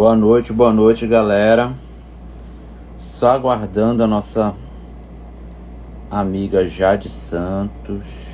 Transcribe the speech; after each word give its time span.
Boa 0.00 0.16
noite, 0.16 0.50
boa 0.50 0.72
noite, 0.72 1.06
galera. 1.06 1.74
Só 2.96 3.32
aguardando 3.32 4.02
a 4.02 4.06
nossa 4.06 4.54
amiga 6.10 6.66
Jade 6.66 7.10
Santos. 7.10 8.29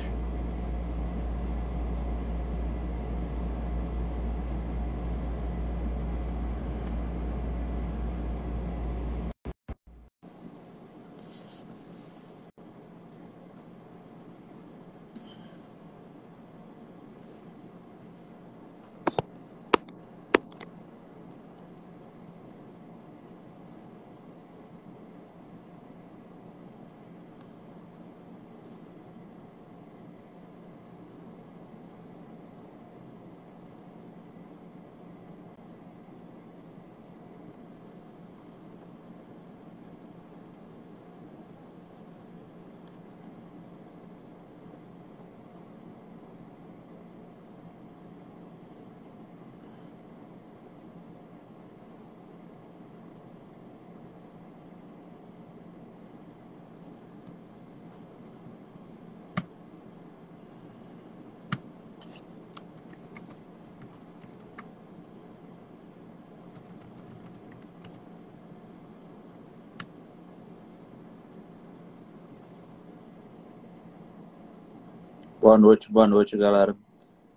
Boa 75.47 75.57
noite, 75.57 75.89
boa 75.89 76.05
noite, 76.05 76.35
galera. 76.35 76.75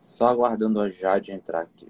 Só 0.01 0.27
aguardando 0.27 0.81
a 0.81 0.91
Jade 0.91 1.31
entrar 1.31 1.61
aqui. 1.61 1.87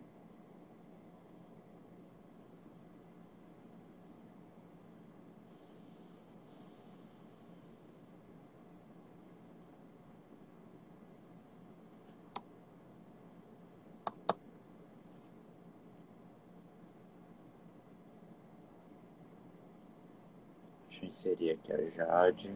Deixa 20.91 21.03
eu 21.03 21.09
inserir 21.09 21.51
aqui 21.53 21.73
a 21.73 21.89
Jade. 21.89 22.55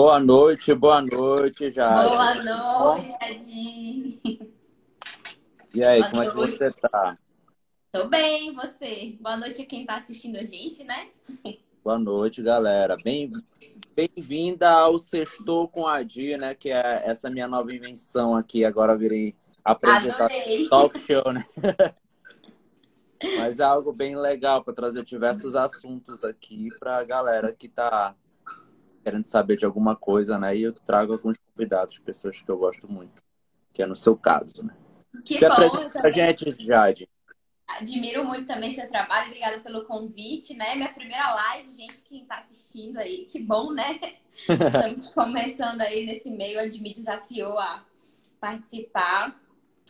Boa 0.00 0.20
noite, 0.20 0.72
boa 0.76 1.02
noite, 1.02 1.72
Jade. 1.72 2.08
Boa 2.08 2.34
noite, 2.36 3.16
Adi. 3.20 4.20
E 5.74 5.84
aí, 5.84 5.98
Boa 5.98 6.10
como 6.10 6.22
é 6.22 6.30
que 6.30 6.36
noite. 6.36 6.56
você 6.56 6.70
tá? 6.70 7.14
Tô 7.90 8.08
bem, 8.08 8.54
você? 8.54 9.18
Boa 9.20 9.36
noite 9.36 9.62
a 9.62 9.66
quem 9.66 9.84
tá 9.84 9.96
assistindo 9.96 10.36
a 10.36 10.44
gente, 10.44 10.84
né? 10.84 11.08
Boa 11.82 11.98
noite, 11.98 12.40
galera. 12.40 12.96
Bem, 12.96 13.32
bem-vinda 13.96 14.70
ao 14.70 15.00
Sextou 15.00 15.66
com 15.66 15.84
a 15.84 16.00
Di, 16.04 16.36
né? 16.36 16.54
Que 16.54 16.70
é 16.70 17.02
essa 17.04 17.28
minha 17.28 17.48
nova 17.48 17.74
invenção 17.74 18.36
aqui. 18.36 18.64
Agora 18.64 18.96
virei 18.96 19.34
apresentar 19.64 20.26
Adorei. 20.26 20.68
talk 20.68 20.96
show, 21.00 21.32
né? 21.32 21.44
Mas 23.36 23.58
é 23.58 23.64
algo 23.64 23.92
bem 23.92 24.14
legal 24.14 24.62
para 24.62 24.74
trazer 24.74 25.04
diversos 25.04 25.56
assuntos 25.56 26.22
aqui 26.22 26.68
para 26.78 26.98
a 26.98 27.04
galera 27.04 27.52
que 27.52 27.68
tá 27.68 28.14
querendo 29.08 29.24
saber 29.24 29.56
de 29.56 29.64
alguma 29.64 29.96
coisa, 29.96 30.38
né? 30.38 30.54
E 30.54 30.62
eu 30.64 30.72
trago 30.74 31.14
alguns 31.14 31.38
convidados, 31.38 31.98
pessoas 31.98 32.42
que 32.42 32.50
eu 32.50 32.58
gosto 32.58 32.90
muito, 32.92 33.22
que 33.72 33.82
é 33.82 33.86
no 33.86 33.96
seu 33.96 34.14
caso, 34.14 34.62
né? 34.62 34.76
Que 35.24 35.38
Se 35.38 35.48
bom, 35.48 35.52
apresenta 35.54 35.98
pra 35.98 36.10
gente, 36.10 36.50
Jade. 36.50 37.08
admiro 37.66 38.22
muito 38.26 38.46
também 38.46 38.74
seu 38.74 38.86
trabalho. 38.86 39.28
Obrigada 39.28 39.60
pelo 39.60 39.86
convite, 39.86 40.52
né? 40.54 40.74
Minha 40.74 40.92
primeira 40.92 41.34
live, 41.34 41.72
gente, 41.72 42.04
quem 42.04 42.26
tá 42.26 42.36
assistindo 42.36 42.98
aí, 42.98 43.24
que 43.24 43.40
bom, 43.40 43.72
né? 43.72 43.98
Estamos 44.46 45.08
começando 45.14 45.80
aí 45.80 46.04
nesse 46.04 46.30
meio, 46.30 46.62
onde 46.62 46.78
me 46.78 46.92
desafiou 46.92 47.58
a 47.58 47.82
participar. 48.38 49.40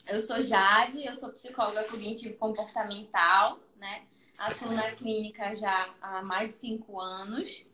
Eu 0.07 0.23
sou 0.23 0.41
Jade, 0.41 1.05
eu 1.05 1.13
sou 1.13 1.31
psicóloga 1.31 1.83
cognitivo-comportamental, 1.85 3.59
né? 3.77 4.03
Atuo 4.39 4.71
na 4.71 4.93
clínica 4.93 5.57
já 5.57 5.93
há 6.01 6.23
mais 6.23 6.51
de 6.51 6.55
cinco 6.55 7.01
anos 7.01 7.67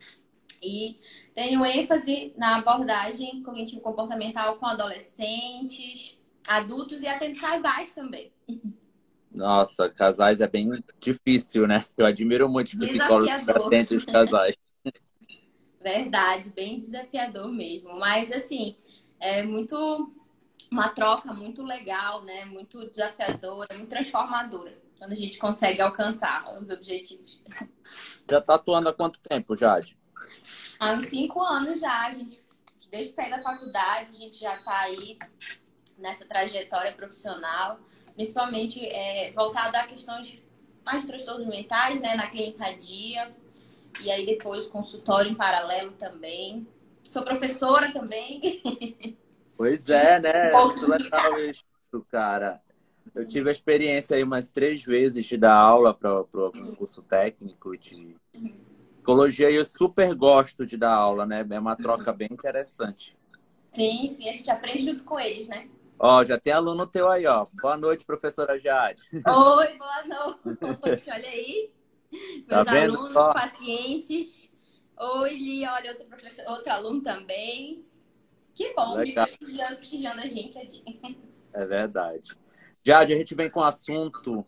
e 0.65 0.99
tenho 1.35 1.63
ênfase 1.63 2.33
na 2.35 2.57
abordagem 2.57 3.43
cognitivo-comportamental 3.43 4.55
com 4.55 4.65
adolescentes, 4.65 6.17
adultos 6.47 7.03
e 7.03 7.07
atendo 7.07 7.39
casais 7.39 7.93
também. 7.93 8.33
Nossa, 9.31 9.89
casais 9.89 10.41
é 10.41 10.47
bem 10.47 10.71
difícil, 10.99 11.67
né? 11.67 11.85
Eu 11.95 12.05
admiro 12.05 12.49
muito 12.49 12.69
os 12.69 12.75
psicólogos 12.75 13.41
que 13.41 13.51
atendem 13.51 13.97
os 13.97 14.05
casais. 14.05 14.55
Verdade, 15.81 16.49
bem 16.49 16.79
desafiador 16.79 17.51
mesmo. 17.51 17.99
Mas 17.99 18.31
assim, 18.31 18.75
é 19.19 19.43
muito 19.43 20.11
uma 20.71 20.89
troca 20.89 21.31
muito 21.31 21.61
legal, 21.63 22.23
né? 22.23 22.45
Muito 22.45 22.89
desafiadora, 22.89 23.67
muito 23.75 23.89
transformadora. 23.89 24.73
Quando 24.97 25.11
a 25.11 25.15
gente 25.15 25.37
consegue 25.37 25.81
alcançar 25.81 26.47
os 26.59 26.69
objetivos. 26.69 27.43
Já 28.29 28.41
tá 28.41 28.55
atuando 28.55 28.89
há 28.89 28.93
quanto 28.93 29.19
tempo, 29.19 29.55
Jade? 29.55 29.97
Há 30.79 30.93
uns 30.93 31.07
cinco 31.07 31.41
anos 31.41 31.79
já, 31.79 32.07
a 32.07 32.11
gente, 32.11 32.43
desde 32.91 33.13
sair 33.13 33.29
da 33.29 33.41
faculdade, 33.41 34.09
a 34.09 34.13
gente 34.13 34.39
já 34.39 34.55
está 34.55 34.79
aí 34.79 35.17
nessa 35.97 36.25
trajetória 36.25 36.91
profissional, 36.93 37.79
principalmente 38.15 38.85
é, 38.85 39.31
voltada 39.31 39.79
a 39.79 39.87
questões 39.87 40.41
mais 40.85 41.05
transtornos 41.05 41.47
mentais, 41.47 41.99
né, 41.99 42.15
na 42.15 42.27
clínica 42.27 42.73
Dia, 42.73 43.33
e 44.01 44.11
aí 44.11 44.25
depois 44.25 44.67
consultório 44.67 45.31
em 45.31 45.35
paralelo 45.35 45.91
também. 45.93 46.67
Sou 47.03 47.23
professora 47.23 47.91
também. 47.91 49.17
Pois 49.57 49.87
é, 49.87 50.19
né? 50.19 50.53
Um 50.53 50.67
Muito 50.67 50.85
legal 50.85 51.39
isso, 51.39 51.63
cara. 52.11 52.61
Eu 53.13 53.25
tive 53.25 53.47
a 53.47 53.51
experiência 53.53 54.17
aí 54.17 54.21
umas 54.21 54.49
três 54.49 54.83
vezes 54.83 55.25
de 55.25 55.37
dar 55.37 55.55
aula 55.55 55.93
para 55.93 56.19
o 56.19 56.75
curso 56.75 57.01
técnico 57.01 57.77
de 57.77 58.17
psicologia 59.05 59.51
eu 59.51 59.63
super 59.63 60.15
gosto 60.15 60.65
de 60.65 60.75
dar 60.75 60.95
aula, 60.95 61.27
né? 61.27 61.45
É 61.47 61.59
uma 61.59 61.75
troca 61.75 62.11
bem 62.11 62.27
interessante. 62.31 63.15
Sim, 63.69 64.15
sim, 64.17 64.27
a 64.27 64.31
gente 64.33 64.49
aprende 64.49 64.83
junto 64.83 65.03
com 65.03 65.19
eles, 65.19 65.47
né? 65.47 65.69
Ó, 65.99 66.23
já 66.23 66.39
tem 66.39 66.51
aluno 66.51 66.87
teu 66.87 67.07
aí, 67.07 67.27
ó. 67.27 67.45
Boa 67.61 67.77
noite, 67.77 68.03
professora 68.03 68.57
Jade. 68.59 68.99
Oi, 69.13 69.77
boa 69.77 70.05
noite. 70.07 71.11
Olha 71.11 71.29
aí. 71.29 71.71
Meus 72.47 72.65
Tá 72.65 72.81
alunos, 72.81 73.13
só? 73.13 73.31
pacientes. 73.31 74.51
Oi, 74.97 75.35
Li, 75.35 75.67
olha, 75.67 75.91
outro, 75.91 76.05
professor, 76.07 76.45
outro 76.49 76.73
aluno 76.73 77.01
também. 77.03 77.85
Que 78.55 78.73
bom, 78.73 78.95
Legal. 78.95 79.27
me 79.27 79.37
prestigiando, 79.37 79.75
prestigiando 79.77 80.21
a 80.21 80.25
gente. 80.27 80.57
É 81.53 81.65
verdade. 81.65 82.35
Jade, 82.83 83.13
a 83.13 83.17
gente 83.17 83.35
vem 83.35 83.51
com 83.51 83.59
um 83.59 83.63
assunto 83.63 84.43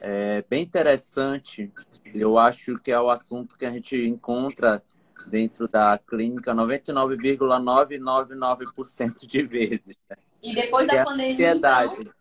é, 0.00 0.42
bem 0.48 0.62
interessante. 0.62 1.70
Eu 2.14 2.38
acho 2.38 2.78
que 2.78 2.90
é 2.90 2.98
o 3.00 3.10
assunto 3.10 3.56
que 3.56 3.66
a 3.66 3.70
gente 3.70 3.96
encontra 3.96 4.82
dentro 5.26 5.68
da 5.68 5.98
clínica 5.98 6.54
99,999% 6.54 9.26
de 9.26 9.42
vezes, 9.42 9.96
né? 10.08 10.16
E 10.42 10.54
depois 10.54 10.86
Que 10.86 10.92
é 10.92 10.96
da 10.96 11.02
a 11.02 11.04
pandemia, 11.04 11.32
ansiedade, 11.32 11.96
então, 12.00 12.14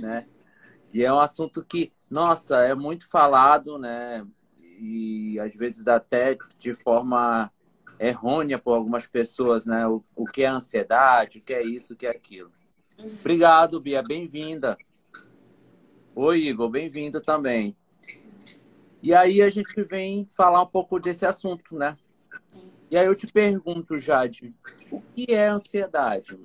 né? 0.00 0.26
E 0.92 1.04
é 1.04 1.12
um 1.12 1.18
assunto 1.18 1.64
que, 1.64 1.92
nossa, 2.08 2.64
é 2.64 2.74
muito 2.74 3.08
falado, 3.08 3.78
né? 3.78 4.26
E 4.58 5.38
às 5.40 5.54
vezes 5.54 5.86
até 5.86 6.36
de 6.58 6.74
forma 6.74 7.52
errônea 7.98 8.58
por 8.58 8.74
algumas 8.74 9.06
pessoas, 9.06 9.66
né? 9.66 9.86
O, 9.86 10.02
o 10.14 10.24
que 10.24 10.44
é 10.44 10.48
ansiedade, 10.48 11.38
o 11.38 11.42
que 11.42 11.52
é 11.52 11.62
isso, 11.62 11.92
o 11.94 11.96
que 11.96 12.06
é 12.06 12.10
aquilo. 12.10 12.52
Obrigado, 12.98 13.80
Bia, 13.80 14.02
bem-vinda. 14.02 14.76
Oi, 16.22 16.48
Igor, 16.48 16.68
bem-vindo 16.68 17.18
também. 17.18 17.74
E 19.02 19.14
aí 19.14 19.40
a 19.40 19.48
gente 19.48 19.82
vem 19.84 20.28
falar 20.36 20.60
um 20.60 20.66
pouco 20.66 21.00
desse 21.00 21.24
assunto, 21.24 21.74
né? 21.74 21.96
E 22.90 22.98
aí 22.98 23.06
eu 23.06 23.16
te 23.16 23.26
pergunto, 23.26 23.96
Jade, 23.96 24.54
o 24.92 25.00
que 25.00 25.32
é 25.32 25.46
ansiedade? 25.46 26.38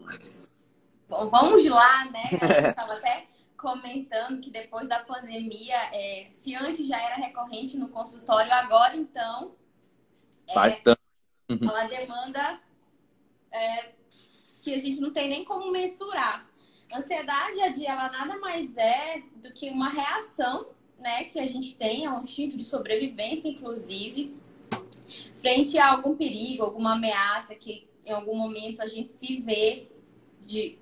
Bom, 1.10 1.30
vamos 1.30 1.66
lá, 1.68 2.06
né? 2.06 2.24
A 2.42 2.48
gente 2.48 2.70
estava 2.72 2.94
até 2.94 3.28
comentando 3.58 4.40
que 4.40 4.50
depois 4.50 4.88
da 4.88 5.00
pandemia, 5.00 5.76
é, 5.92 6.30
se 6.32 6.56
antes 6.56 6.88
já 6.88 6.98
era 6.98 7.16
recorrente 7.16 7.78
no 7.78 7.90
consultório, 7.90 8.54
agora 8.54 8.96
então. 8.96 9.58
É, 10.48 10.56
Bastante. 10.56 11.02
Ela 11.50 11.84
demanda 11.84 12.62
é, 13.52 13.92
que 14.64 14.74
a 14.74 14.80
gente 14.80 15.02
não 15.02 15.12
tem 15.12 15.28
nem 15.28 15.44
como 15.44 15.70
mensurar. 15.70 16.50
Ansiedade, 16.94 17.86
ela 17.86 18.10
nada 18.10 18.38
mais 18.38 18.76
é 18.78 19.22
do 19.38 19.52
que 19.52 19.70
uma 19.70 19.90
reação 19.90 20.68
né, 21.00 21.26
que 21.26 21.40
a 21.40 21.48
gente 21.48 21.76
tem, 21.76 22.06
é 22.06 22.10
um 22.10 22.24
instinto 22.24 22.58
de 22.58 22.64
sobrevivência, 22.64 23.50
inclusive, 23.50 24.36
frente 25.38 25.78
a 25.78 25.92
algum 25.92 26.16
perigo, 26.16 26.64
alguma 26.64 26.94
ameaça 26.94 27.54
que 27.56 27.88
em 28.06 28.12
algum 28.12 28.36
momento 28.36 28.82
a 28.82 28.88
gente 28.88 29.12
se 29.12 29.42
vê 29.42 29.88
de 30.46 30.78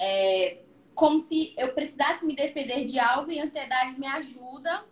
é, 0.00 0.58
como 0.94 1.18
se 1.18 1.52
eu 1.56 1.72
precisasse 1.72 2.24
me 2.24 2.34
defender 2.34 2.84
de 2.84 2.98
algo 2.98 3.30
e 3.30 3.40
a 3.40 3.44
ansiedade 3.44 3.98
me 3.98 4.06
ajuda 4.06 4.84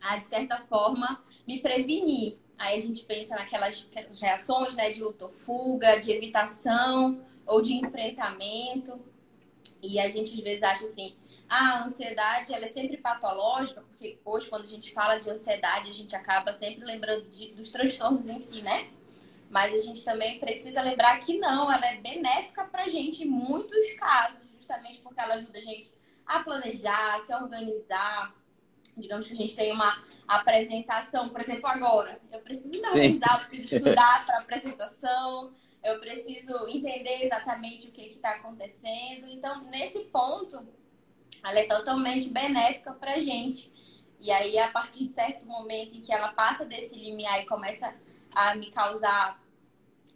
a, 0.00 0.16
de 0.16 0.26
certa 0.26 0.58
forma, 0.62 1.24
me 1.46 1.60
prevenir. 1.60 2.38
Aí 2.58 2.78
a 2.78 2.82
gente 2.82 3.04
pensa 3.04 3.34
naquelas 3.36 3.86
reações 4.20 4.74
né, 4.74 4.90
de 4.90 5.02
luta 5.02 5.24
ou 5.24 5.30
fuga, 5.30 5.96
de 5.96 6.12
evitação 6.12 7.24
ou 7.46 7.62
de 7.62 7.74
enfrentamento. 7.74 9.00
E 9.82 9.98
a 9.98 10.08
gente 10.08 10.34
às 10.34 10.40
vezes 10.40 10.62
acha 10.62 10.84
assim, 10.84 11.16
ah, 11.48 11.78
a 11.78 11.84
ansiedade 11.86 12.52
ela 12.52 12.64
é 12.64 12.68
sempre 12.68 12.96
patológica, 12.96 13.82
porque 13.82 14.18
hoje 14.24 14.48
quando 14.48 14.64
a 14.64 14.68
gente 14.68 14.92
fala 14.92 15.18
de 15.18 15.30
ansiedade, 15.30 15.90
a 15.90 15.94
gente 15.94 16.14
acaba 16.14 16.52
sempre 16.52 16.84
lembrando 16.84 17.28
de, 17.28 17.52
dos 17.52 17.70
transtornos 17.70 18.28
em 18.28 18.40
si, 18.40 18.62
né? 18.62 18.88
Mas 19.48 19.74
a 19.74 19.78
gente 19.78 20.04
também 20.04 20.38
precisa 20.38 20.80
lembrar 20.80 21.18
que 21.18 21.38
não, 21.38 21.72
ela 21.72 21.86
é 21.86 21.96
benéfica 21.96 22.64
pra 22.64 22.88
gente 22.88 23.24
em 23.24 23.28
muitos 23.28 23.94
casos, 23.94 24.48
justamente 24.56 25.00
porque 25.00 25.20
ela 25.20 25.34
ajuda 25.34 25.58
a 25.58 25.62
gente 25.62 25.92
a 26.24 26.40
planejar, 26.40 27.20
se 27.24 27.34
organizar. 27.34 28.32
Digamos 28.96 29.26
que 29.26 29.32
a 29.32 29.36
gente 29.36 29.56
tem 29.56 29.72
uma 29.72 30.00
apresentação, 30.28 31.28
por 31.28 31.40
exemplo, 31.40 31.66
agora. 31.66 32.20
Eu 32.30 32.40
preciso 32.40 32.80
me 32.80 32.86
organizar, 32.86 33.40
eu 33.40 33.48
preciso 33.48 33.76
estudar 33.76 34.24
para 34.24 34.38
apresentação, 34.38 35.52
eu 35.82 35.98
preciso 35.98 36.68
entender 36.68 37.24
exatamente 37.24 37.88
o 37.88 37.92
que 37.92 38.02
está 38.02 38.30
acontecendo. 38.32 39.26
Então, 39.26 39.62
nesse 39.64 40.00
ponto, 40.04 40.66
ela 41.42 41.58
é 41.58 41.66
totalmente 41.66 42.28
benéfica 42.28 42.92
para 42.92 43.14
a 43.14 43.20
gente. 43.20 43.72
E 44.20 44.30
aí, 44.30 44.58
a 44.58 44.68
partir 44.68 45.06
de 45.06 45.14
certo 45.14 45.46
momento 45.46 45.96
em 45.96 46.02
que 46.02 46.12
ela 46.12 46.28
passa 46.32 46.64
desse 46.64 46.94
limiar 46.94 47.42
e 47.42 47.46
começa 47.46 47.94
a 48.32 48.54
me 48.54 48.70
causar 48.70 49.42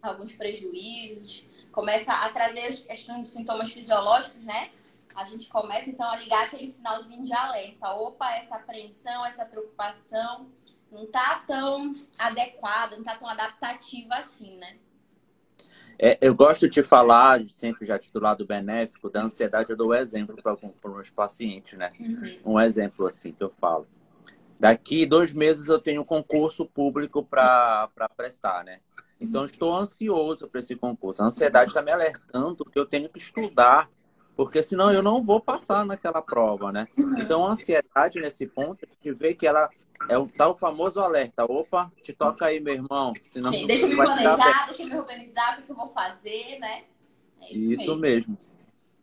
alguns 0.01 0.33
prejuízos, 0.33 1.43
começa 1.71 2.13
a 2.13 2.29
trazer 2.29 2.69
os 2.69 3.29
sintomas 3.29 3.71
fisiológicos, 3.71 4.43
né? 4.43 4.69
A 5.15 5.23
gente 5.23 5.49
começa 5.49 5.89
então 5.89 6.09
a 6.09 6.17
ligar 6.17 6.45
aquele 6.45 6.69
sinalzinho 6.69 7.23
de 7.23 7.33
alerta. 7.33 7.89
Opa, 7.91 8.31
essa 8.35 8.57
apreensão, 8.57 9.25
essa 9.25 9.45
preocupação 9.45 10.51
não 10.91 11.07
tá 11.07 11.43
tão 11.47 11.95
adequada, 12.17 12.95
não 12.95 13.03
tá 13.03 13.15
tão 13.15 13.27
adaptativa 13.27 14.15
assim, 14.15 14.57
né? 14.57 14.77
É, 15.97 16.17
eu 16.21 16.35
gosto 16.35 16.67
de 16.69 16.83
falar, 16.83 17.41
sempre 17.47 17.85
já 17.85 17.97
titulado 17.97 18.45
benéfico, 18.45 19.09
da 19.09 19.23
ansiedade. 19.23 19.71
Eu 19.71 19.77
dou 19.77 19.89
um 19.89 19.93
exemplo 19.93 20.35
para 20.41 20.53
os 20.53 20.93
meus 20.93 21.09
pacientes, 21.09 21.77
né? 21.77 21.91
Uhum. 21.99 22.53
Um 22.53 22.59
exemplo 22.59 23.07
assim 23.07 23.31
que 23.31 23.43
eu 23.43 23.49
falo. 23.49 23.87
Daqui 24.59 25.05
dois 25.05 25.33
meses 25.33 25.67
eu 25.67 25.79
tenho 25.79 26.01
um 26.01 26.05
concurso 26.05 26.65
público 26.65 27.23
para 27.23 27.89
prestar, 28.15 28.63
né? 28.63 28.79
Então 29.19 29.45
estou 29.45 29.75
ansioso 29.75 30.47
para 30.47 30.59
esse 30.59 30.75
concurso. 30.75 31.23
A 31.23 31.27
ansiedade 31.27 31.69
está 31.69 31.81
me 31.81 31.91
alertando 31.91 32.65
que 32.65 32.77
eu 32.77 32.85
tenho 32.85 33.09
que 33.09 33.17
estudar, 33.17 33.89
porque 34.35 34.61
senão 34.61 34.91
eu 34.91 35.01
não 35.01 35.21
vou 35.21 35.39
passar 35.39 35.85
naquela 35.85 36.21
prova, 36.21 36.71
né? 36.71 36.87
Então 37.17 37.45
a 37.45 37.51
ansiedade 37.51 38.19
nesse 38.19 38.45
ponto, 38.45 38.85
a 38.85 38.93
gente 38.93 39.17
vê 39.17 39.33
que 39.33 39.47
ela 39.47 39.69
é 40.09 40.17
o 40.17 40.27
tal 40.27 40.55
famoso 40.55 40.99
alerta. 40.99 41.45
Opa, 41.45 41.91
te 42.01 42.13
toca 42.13 42.45
aí, 42.45 42.59
meu 42.59 42.73
irmão. 42.73 43.13
Senão 43.23 43.51
Sim, 43.51 43.67
deixa 43.67 43.85
eu 43.85 43.89
me 43.89 43.95
planejar, 43.95 44.65
deixa 44.67 44.83
eu 44.83 44.87
me 44.87 44.97
organizar, 44.97 45.59
o 45.59 45.63
que 45.63 45.71
eu 45.71 45.75
vou 45.75 45.89
fazer, 45.89 46.59
né? 46.59 46.83
É 47.41 47.51
isso, 47.53 47.73
isso, 47.73 47.95
mesmo. 47.95 48.37
mesmo. 48.37 48.37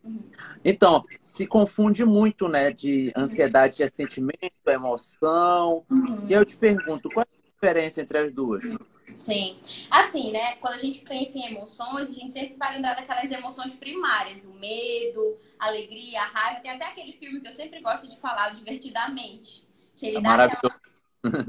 Uhum. 0.05 0.23
Então, 0.65 1.05
se 1.23 1.47
confunde 1.47 2.05
muito, 2.05 2.49
né? 2.49 2.73
De 2.73 3.13
ansiedade 3.17 3.83
é 3.83 3.89
sentimento, 3.89 4.53
emoção. 4.67 5.85
Uhum. 5.91 6.27
E 6.29 6.33
eu 6.33 6.45
te 6.45 6.57
pergunto, 6.57 7.09
qual 7.11 7.25
é 7.25 7.29
a 7.29 7.53
diferença 7.53 8.01
entre 8.01 8.19
as 8.19 8.33
duas? 8.33 8.65
Sim. 9.05 9.59
Assim, 9.91 10.33
né? 10.33 10.57
Quando 10.57 10.75
a 10.75 10.79
gente 10.79 11.01
pensa 11.01 11.39
em 11.39 11.47
emoções, 11.47 12.11
a 12.11 12.13
gente 12.13 12.33
sempre 12.33 12.57
vai 12.57 12.75
lembrar 12.75 12.95
daquelas 12.95 13.31
emoções 13.31 13.77
primárias, 13.77 14.45
o 14.45 14.53
medo, 14.55 15.39
a 15.59 15.67
alegria, 15.69 16.21
a 16.21 16.27
raiva. 16.27 16.61
Tem 16.61 16.71
até 16.71 16.87
aquele 16.87 17.13
filme 17.13 17.41
que 17.41 17.49
eu 17.49 17.53
sempre 17.53 17.81
gosto 17.81 18.09
de 18.09 18.19
falar, 18.19 18.51
Divertidamente 18.51 19.72
que 20.03 20.07
ele 20.09 20.19
é 20.19 20.21
dá 20.21 20.45
aquela 20.45 20.81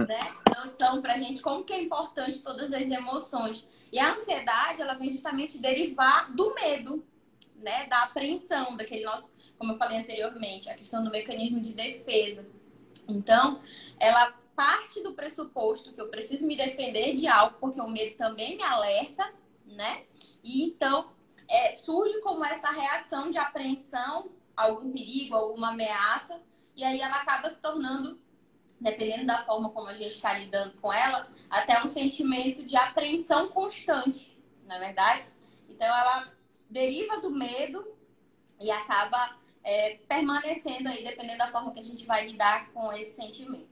né, 0.07 0.19
noção 0.55 1.01
pra 1.01 1.17
gente 1.17 1.41
como 1.41 1.63
que 1.63 1.73
é 1.73 1.81
importante 1.81 2.43
todas 2.43 2.71
as 2.71 2.83
emoções. 2.83 3.67
E 3.91 3.97
a 3.97 4.13
ansiedade, 4.13 4.79
ela 4.79 4.93
vem 4.93 5.09
justamente 5.09 5.57
derivar 5.57 6.31
do 6.31 6.53
medo, 6.53 7.03
né? 7.57 7.87
Da 7.87 8.03
apreensão, 8.03 8.77
daquele 8.77 9.03
nosso, 9.03 9.31
como 9.57 9.73
eu 9.73 9.77
falei 9.77 9.97
anteriormente, 9.97 10.69
a 10.69 10.75
questão 10.75 11.03
do 11.03 11.09
mecanismo 11.09 11.59
de 11.59 11.73
defesa. 11.73 12.45
Então, 13.09 13.59
ela 13.99 14.35
parte 14.55 15.01
do 15.01 15.13
pressuposto 15.13 15.91
que 15.91 15.99
eu 15.99 16.09
preciso 16.09 16.45
me 16.45 16.55
defender 16.55 17.15
de 17.15 17.27
algo, 17.27 17.57
porque 17.59 17.81
o 17.81 17.89
medo 17.89 18.15
também 18.15 18.55
me 18.55 18.61
alerta, 18.61 19.33
né? 19.65 20.03
E 20.43 20.63
então 20.63 21.09
é, 21.49 21.71
surge 21.71 22.19
como 22.21 22.45
essa 22.45 22.69
reação 22.69 23.31
de 23.31 23.39
apreensão, 23.39 24.29
algum 24.55 24.91
perigo, 24.91 25.35
alguma 25.35 25.69
ameaça, 25.69 26.39
e 26.75 26.83
aí 26.83 27.01
ela 27.01 27.15
acaba 27.15 27.49
se 27.49 27.59
tornando 27.59 28.21
dependendo 28.79 29.25
da 29.25 29.43
forma 29.43 29.69
como 29.69 29.87
a 29.87 29.93
gente 29.93 30.13
está 30.13 30.37
lidando 30.37 30.73
com 30.81 30.91
ela, 30.91 31.27
até 31.49 31.83
um 31.83 31.89
sentimento 31.89 32.63
de 32.65 32.75
apreensão 32.75 33.47
constante, 33.47 34.37
na 34.65 34.75
é 34.75 34.79
verdade? 34.79 35.23
Então 35.69 35.87
ela 35.87 36.27
deriva 36.69 37.19
do 37.19 37.31
medo 37.31 37.85
e 38.59 38.69
acaba 38.71 39.35
é, 39.63 39.97
permanecendo 40.07 40.89
aí, 40.89 41.03
dependendo 41.03 41.39
da 41.39 41.51
forma 41.51 41.71
que 41.71 41.79
a 41.79 41.83
gente 41.83 42.05
vai 42.05 42.27
lidar 42.27 42.69
com 42.71 42.91
esse 42.93 43.15
sentimento. 43.15 43.67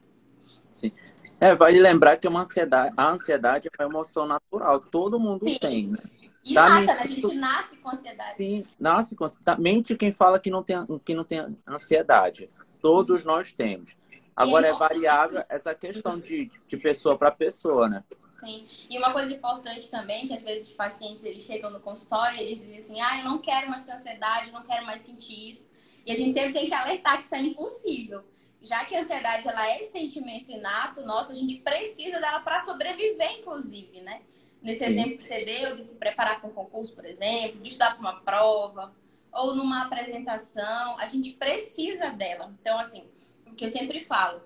Sim. 0.70 0.92
É, 1.40 1.54
vale 1.54 1.80
lembrar 1.80 2.16
que 2.16 2.28
uma 2.28 2.42
ansiedade, 2.42 2.94
a 2.96 3.08
ansiedade 3.08 3.68
é 3.68 3.82
uma 3.82 3.90
emoção 3.90 4.26
natural, 4.26 4.80
todo 4.80 5.18
mundo 5.18 5.48
Sim. 5.48 5.58
tem, 5.58 5.86
né? 5.88 5.98
E 6.44 6.54
tá 6.54 6.68
mata, 6.68 6.86
né? 6.86 6.92
A 7.00 7.06
gente 7.06 7.34
nasce 7.34 7.76
com 7.76 7.90
ansiedade. 7.90 8.36
Sim, 8.36 8.62
nasce 8.78 9.14
com 9.14 9.28
tá, 9.28 9.56
Mente 9.56 9.96
quem 9.96 10.12
fala 10.12 10.38
que 10.38 10.50
não 10.50 10.62
tem, 10.62 10.76
que 11.04 11.14
não 11.14 11.24
tem 11.24 11.56
ansiedade. 11.66 12.50
Todos 12.80 13.24
nós 13.24 13.52
temos. 13.52 13.96
Agora 14.34 14.66
é 14.66 14.72
variável 14.72 15.44
essa 15.48 15.74
questão 15.74 16.18
de, 16.18 16.50
de 16.66 16.76
pessoa 16.76 17.16
para 17.16 17.30
pessoa, 17.30 17.88
né? 17.88 18.04
Sim. 18.40 18.66
E 18.90 18.98
uma 18.98 19.12
coisa 19.12 19.32
importante 19.32 19.88
também, 19.88 20.26
que 20.26 20.34
às 20.34 20.42
vezes 20.42 20.70
os 20.70 20.74
pacientes 20.74 21.24
eles 21.24 21.44
chegam 21.44 21.70
no 21.70 21.80
consultório 21.80 22.38
e 22.38 22.40
eles 22.40 22.60
dizem 22.60 22.78
assim, 22.78 23.00
ah, 23.00 23.18
eu 23.18 23.24
não 23.24 23.38
quero 23.38 23.70
mais 23.70 23.84
ter 23.84 23.92
ansiedade, 23.92 24.50
não 24.50 24.62
quero 24.62 24.84
mais 24.84 25.02
sentir 25.02 25.52
isso. 25.52 25.68
E 26.04 26.10
a 26.10 26.16
gente 26.16 26.32
sempre 26.32 26.52
tem 26.52 26.66
que 26.66 26.74
alertar 26.74 27.18
que 27.18 27.24
isso 27.24 27.34
é 27.34 27.40
impossível. 27.40 28.24
Já 28.60 28.84
que 28.84 28.96
a 28.96 29.02
ansiedade 29.02 29.46
ela 29.46 29.68
é 29.68 29.84
sentimento 29.84 30.50
inato 30.50 31.02
nosso, 31.02 31.32
a 31.32 31.34
gente 31.34 31.56
precisa 31.58 32.20
dela 32.20 32.40
para 32.40 32.60
sobreviver, 32.60 33.38
inclusive, 33.38 34.00
né? 34.00 34.22
Nesse 34.60 34.84
exemplo 34.84 35.18
que 35.18 35.26
você 35.26 35.44
deu, 35.44 35.74
de 35.74 35.82
se 35.82 35.96
preparar 35.96 36.40
para 36.40 36.48
um 36.48 36.52
concurso, 36.52 36.94
por 36.94 37.04
exemplo, 37.04 37.60
de 37.60 37.68
estudar 37.68 37.96
para 37.96 38.00
uma 38.00 38.20
prova, 38.20 38.92
ou 39.32 39.54
numa 39.54 39.82
apresentação, 39.82 40.98
a 40.98 41.06
gente 41.06 41.32
precisa 41.32 42.10
dela. 42.10 42.54
Então, 42.60 42.78
assim, 42.78 43.04
o 43.52 43.54
que 43.54 43.64
eu 43.64 43.70
sempre 43.70 44.04
falo, 44.04 44.40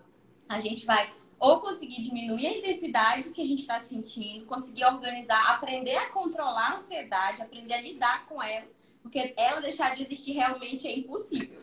a 0.49 0.61
gente 0.61 0.85
vai 0.85 1.13
ou 1.39 1.61
conseguir 1.61 2.03
diminuir 2.03 2.47
a 2.47 2.59
intensidade 2.59 3.31
que 3.31 3.43
a 3.43 3.45
gente 3.45 3.61
está 3.61 3.79
sentindo, 3.79 4.47
conseguir 4.47 4.85
organizar, 4.85 5.55
aprender 5.55 5.97
a 5.97 6.09
controlar 6.09 6.73
a 6.73 6.77
ansiedade, 6.77 7.43
aprender 7.43 7.75
a 7.75 7.81
lidar 7.81 8.27
com 8.27 8.43
ela, 8.43 8.67
porque 9.03 9.35
ela 9.37 9.61
deixar 9.61 9.95
de 9.95 10.03
existir 10.03 10.33
realmente 10.33 10.89
é 10.89 10.99
impossível. 10.99 11.61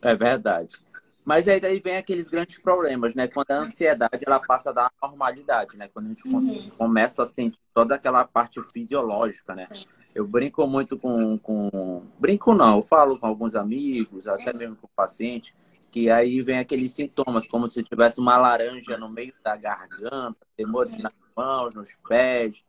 É 0.00 0.14
verdade. 0.14 0.76
Mas 1.24 1.46
aí 1.46 1.60
daí 1.60 1.78
vem 1.80 1.96
aqueles 1.96 2.28
grandes 2.28 2.58
problemas, 2.58 3.14
né? 3.14 3.28
Quando 3.28 3.50
a 3.50 3.58
ansiedade 3.58 4.22
ela 4.26 4.40
passa 4.40 4.72
da 4.72 4.90
normalidade, 5.02 5.76
né? 5.76 5.88
Quando 5.92 6.06
a 6.06 6.08
gente 6.08 6.26
uhum. 6.26 6.70
começa 6.78 7.24
a 7.24 7.26
sentir 7.26 7.60
toda 7.74 7.96
aquela 7.96 8.24
parte 8.24 8.60
fisiológica, 8.72 9.54
né? 9.54 9.68
Sim. 9.70 9.84
Eu 10.14 10.26
brinco 10.26 10.66
muito 10.66 10.98
com, 10.98 11.36
com. 11.38 12.02
Brinco 12.18 12.54
não, 12.54 12.76
eu 12.76 12.82
falo 12.82 13.18
com 13.18 13.26
alguns 13.26 13.54
amigos, 13.54 14.26
até 14.26 14.52
mesmo 14.52 14.76
com 14.76 14.86
o 14.86 14.90
paciente 14.96 15.54
que 15.90 16.10
aí 16.10 16.40
vem 16.42 16.58
aqueles 16.58 16.92
sintomas, 16.92 17.46
como 17.46 17.66
se 17.66 17.82
tivesse 17.82 18.20
uma 18.20 18.36
laranja 18.36 18.96
no 18.96 19.08
meio 19.08 19.34
da 19.42 19.56
garganta, 19.56 20.38
temores 20.56 20.98
nas 20.98 21.12
mãos, 21.36 21.74
nos 21.74 21.96
pés, 22.08 22.64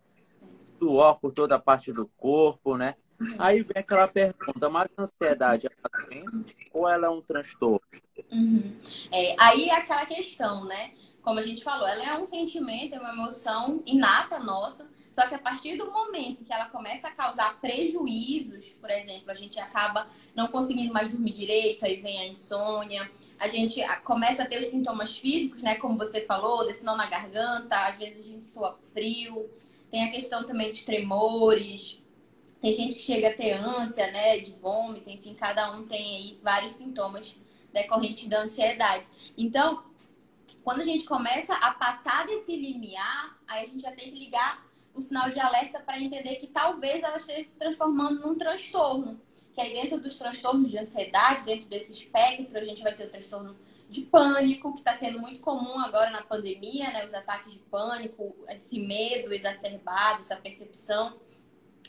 suor 0.80 1.20
por 1.20 1.32
toda 1.32 1.56
a 1.56 1.60
parte 1.60 1.92
do 1.92 2.08
corpo, 2.18 2.78
né? 2.78 2.96
Aí 3.38 3.62
vem 3.62 3.78
aquela 3.78 4.08
pergunta, 4.08 4.68
mas 4.68 4.90
a 4.98 5.04
ansiedade 5.04 5.68
é 5.68 5.70
uma 5.70 6.06
doença 6.06 6.44
ou 6.74 6.90
ela 6.90 7.06
é 7.06 7.10
um 7.10 7.22
transtorno? 7.22 7.80
Uhum. 8.32 8.76
É, 9.12 9.36
aí 9.38 9.70
é 9.70 9.76
aquela 9.76 10.06
questão, 10.08 10.66
né? 10.66 10.92
como 11.22 11.40
a 11.40 11.44
gente 11.44 11.64
falou, 11.64 11.88
ela 11.88 12.04
é 12.04 12.18
um 12.18 12.26
sentimento, 12.26 12.96
é 12.96 13.00
uma 13.00 13.14
emoção 13.14 13.82
inata 13.86 14.40
nossa, 14.40 14.90
só 15.12 15.28
que 15.28 15.36
a 15.36 15.40
partir 15.40 15.76
do 15.76 15.92
momento 15.92 16.46
que 16.46 16.54
ela 16.54 16.70
começa 16.70 17.10
a 17.10 17.12
causar 17.12 17.60
prejuízos, 17.60 18.72
por 18.80 18.90
exemplo, 18.90 19.30
a 19.30 19.36
gente 19.36 19.60
acaba 19.60 20.08
não 20.34 20.48
conseguindo 20.48 20.94
mais 20.94 21.10
dormir 21.10 21.34
direito, 21.34 21.86
aí 21.86 21.98
vem 21.98 22.18
a 22.20 22.28
insônia, 22.28 23.12
a 23.38 23.48
gente 23.50 23.82
começa 24.06 24.44
a 24.44 24.46
ter 24.46 24.60
os 24.60 24.68
sintomas 24.68 25.18
físicos, 25.18 25.62
né? 25.62 25.76
Como 25.76 25.98
você 25.98 26.22
falou, 26.22 26.66
desse 26.66 26.86
nó 26.86 26.96
na 26.96 27.08
garganta, 27.08 27.88
às 27.88 27.98
vezes 27.98 28.26
a 28.26 28.30
gente 28.30 28.46
soa 28.46 28.80
frio, 28.94 29.50
tem 29.92 30.06
a 30.06 30.12
questão 30.12 30.46
também 30.46 30.72
dos 30.72 30.86
tremores, 30.86 32.02
tem 32.62 32.74
gente 32.74 32.96
que 32.96 33.02
chega 33.02 33.30
a 33.30 33.34
ter 33.34 33.52
ânsia, 33.52 34.10
né? 34.12 34.40
De 34.40 34.52
vômito, 34.52 35.10
enfim, 35.10 35.34
cada 35.34 35.72
um 35.72 35.86
tem 35.86 36.16
aí 36.16 36.40
vários 36.42 36.74
sintomas 36.74 37.38
decorrentes 37.74 38.30
da 38.30 38.44
ansiedade. 38.44 39.06
Então, 39.38 39.84
quando 40.64 40.80
a 40.80 40.86
gente 40.86 41.04
começa 41.04 41.54
a 41.56 41.72
passar 41.72 42.26
desse 42.26 42.56
limiar, 42.56 43.38
aí 43.46 43.66
a 43.66 43.68
gente 43.68 43.82
já 43.82 43.92
tem 43.92 44.10
que 44.10 44.20
ligar 44.20 44.71
o 44.94 45.02
sinal 45.02 45.30
de 45.30 45.40
alerta 45.40 45.80
para 45.80 46.00
entender 46.00 46.36
que 46.36 46.48
talvez 46.48 47.02
ela 47.04 47.18
esteja 47.18 47.44
se 47.44 47.58
transformando 47.58 48.22
num 48.22 48.38
transtorno. 48.38 49.20
Que 49.54 49.62
aí 49.62 49.74
dentro 49.74 50.00
dos 50.00 50.18
transtornos 50.18 50.70
de 50.70 50.78
ansiedade, 50.78 51.44
dentro 51.44 51.68
desse 51.68 51.94
espectro, 51.94 52.58
a 52.58 52.64
gente 52.64 52.82
vai 52.82 52.96
ter 52.96 53.06
o 53.06 53.10
transtorno 53.10 53.56
de 53.90 54.04
pânico, 54.04 54.72
que 54.72 54.80
está 54.80 54.94
sendo 54.94 55.20
muito 55.20 55.42
comum 55.42 55.78
agora 55.80 56.10
na 56.10 56.22
pandemia, 56.22 56.90
né? 56.92 57.06
Os 57.06 57.14
ataques 57.14 57.54
de 57.54 57.60
pânico, 57.60 58.34
esse 58.48 58.80
medo 58.80 59.34
exacerbado, 59.34 60.22
essa 60.22 60.38
percepção 60.38 61.20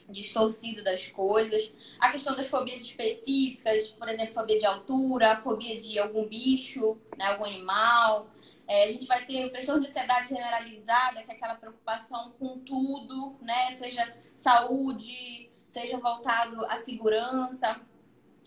distorcida 0.08 0.82
das 0.82 1.08
coisas. 1.08 1.72
A 2.00 2.10
questão 2.10 2.34
das 2.34 2.48
fobias 2.48 2.80
específicas, 2.80 3.86
por 3.86 4.08
exemplo, 4.08 4.34
fobia 4.34 4.58
de 4.58 4.66
altura, 4.66 5.36
fobia 5.36 5.76
de 5.76 5.98
algum 5.98 6.26
bicho, 6.26 6.98
né? 7.16 7.26
algum 7.26 7.44
animal. 7.44 8.28
É, 8.72 8.84
a 8.84 8.90
gente 8.90 9.04
vai 9.04 9.22
ter 9.26 9.44
o 9.44 9.50
transtorno 9.50 9.82
de 9.82 9.88
ansiedade 9.90 10.30
generalizada, 10.30 11.22
que 11.22 11.30
é 11.30 11.34
aquela 11.34 11.56
preocupação 11.56 12.32
com 12.38 12.58
tudo, 12.60 13.36
né? 13.42 13.70
Seja 13.72 14.16
saúde, 14.34 15.50
seja 15.68 15.98
voltado 15.98 16.64
à 16.64 16.78
segurança, 16.78 17.78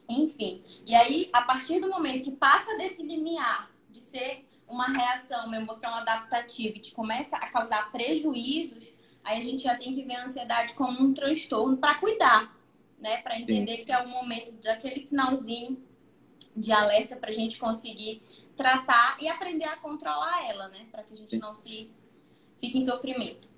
enfim. 0.10 0.64
E 0.84 0.96
aí, 0.96 1.30
a 1.32 1.44
partir 1.44 1.80
do 1.80 1.92
momento 1.92 2.24
que 2.24 2.32
passa 2.32 2.76
desse 2.76 3.04
limiar 3.04 3.70
de 3.92 4.02
ser 4.02 4.50
uma 4.68 4.88
reação, 4.88 5.46
uma 5.46 5.58
emoção 5.58 5.94
adaptativa 5.94 6.76
e 6.76 6.82
te 6.82 6.96
começa 6.96 7.36
a 7.36 7.48
causar 7.52 7.92
prejuízos, 7.92 8.84
aí 9.24 9.40
a 9.40 9.44
gente 9.44 9.62
já 9.62 9.78
tem 9.78 9.94
que 9.94 10.02
ver 10.02 10.16
a 10.16 10.26
ansiedade 10.26 10.74
como 10.74 11.04
um 11.04 11.14
transtorno 11.14 11.78
para 11.78 12.00
cuidar, 12.00 12.52
né? 12.98 13.18
Para 13.18 13.40
entender 13.40 13.78
Sim. 13.78 13.86
que 13.86 13.92
é 13.92 14.02
o 14.02 14.10
momento 14.10 14.54
daquele 14.54 15.02
sinalzinho 15.02 15.86
de 16.56 16.72
alerta 16.72 17.16
para 17.16 17.30
a 17.30 17.34
gente 17.34 17.60
conseguir 17.60 18.24
tratar 18.56 19.18
e 19.22 19.28
aprender 19.28 19.66
a 19.66 19.78
controlar 19.78 20.48
ela, 20.50 20.68
né? 20.70 20.86
Para 20.92 21.04
que 21.04 21.14
a 21.14 21.18
gente 21.18 21.38
não 21.38 21.56
se 21.56 21.90
fique 22.60 22.78
em 22.78 22.86
sofrimento. 22.86 23.50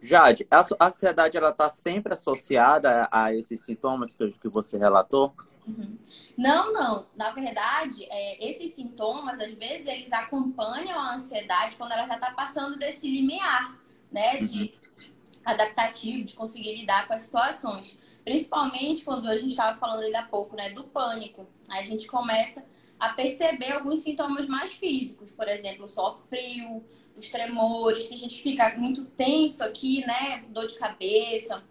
Jade, 0.00 0.46
a 0.50 0.86
ansiedade 0.86 1.36
ela 1.36 1.50
está 1.50 1.68
sempre 1.68 2.12
associada 2.12 3.08
a 3.10 3.34
esses 3.34 3.64
sintomas 3.64 4.14
que, 4.14 4.30
que 4.32 4.48
você 4.48 4.78
relatou? 4.78 5.34
Uhum. 5.66 5.98
Não, 6.36 6.72
não. 6.72 7.06
Na 7.16 7.30
verdade, 7.30 8.06
é, 8.08 8.50
esses 8.50 8.74
sintomas, 8.74 9.40
às 9.40 9.52
vezes, 9.54 9.86
eles 9.86 10.12
acompanham 10.12 10.98
a 10.98 11.16
ansiedade 11.16 11.76
quando 11.76 11.92
ela 11.92 12.06
já 12.06 12.14
está 12.14 12.30
passando 12.30 12.78
desse 12.78 13.08
limiar, 13.08 13.76
né? 14.12 14.38
De 14.38 14.60
uhum. 14.60 15.10
adaptativo, 15.44 16.24
de 16.24 16.34
conseguir 16.34 16.76
lidar 16.76 17.08
com 17.08 17.14
as 17.14 17.22
situações. 17.22 17.98
Principalmente 18.24 19.04
quando 19.04 19.28
a 19.28 19.36
gente 19.36 19.50
estava 19.50 19.76
falando 19.78 20.02
ainda 20.02 20.20
há 20.20 20.26
pouco, 20.26 20.54
né? 20.54 20.70
Do 20.70 20.84
pânico. 20.84 21.46
Aí 21.68 21.80
a 21.80 21.86
gente 21.86 22.06
começa 22.06 22.64
a 22.98 23.10
perceber 23.10 23.72
alguns 23.72 24.00
sintomas 24.00 24.46
mais 24.46 24.72
físicos, 24.74 25.30
por 25.32 25.48
exemplo, 25.48 25.86
só 25.88 26.18
frio, 26.28 26.84
os 27.16 27.30
tremores, 27.30 28.12
a 28.12 28.16
gente 28.16 28.42
fica 28.42 28.76
muito 28.76 29.04
tenso 29.04 29.62
aqui, 29.62 30.04
né? 30.06 30.44
Dor 30.48 30.66
de 30.66 30.78
cabeça. 30.78 31.62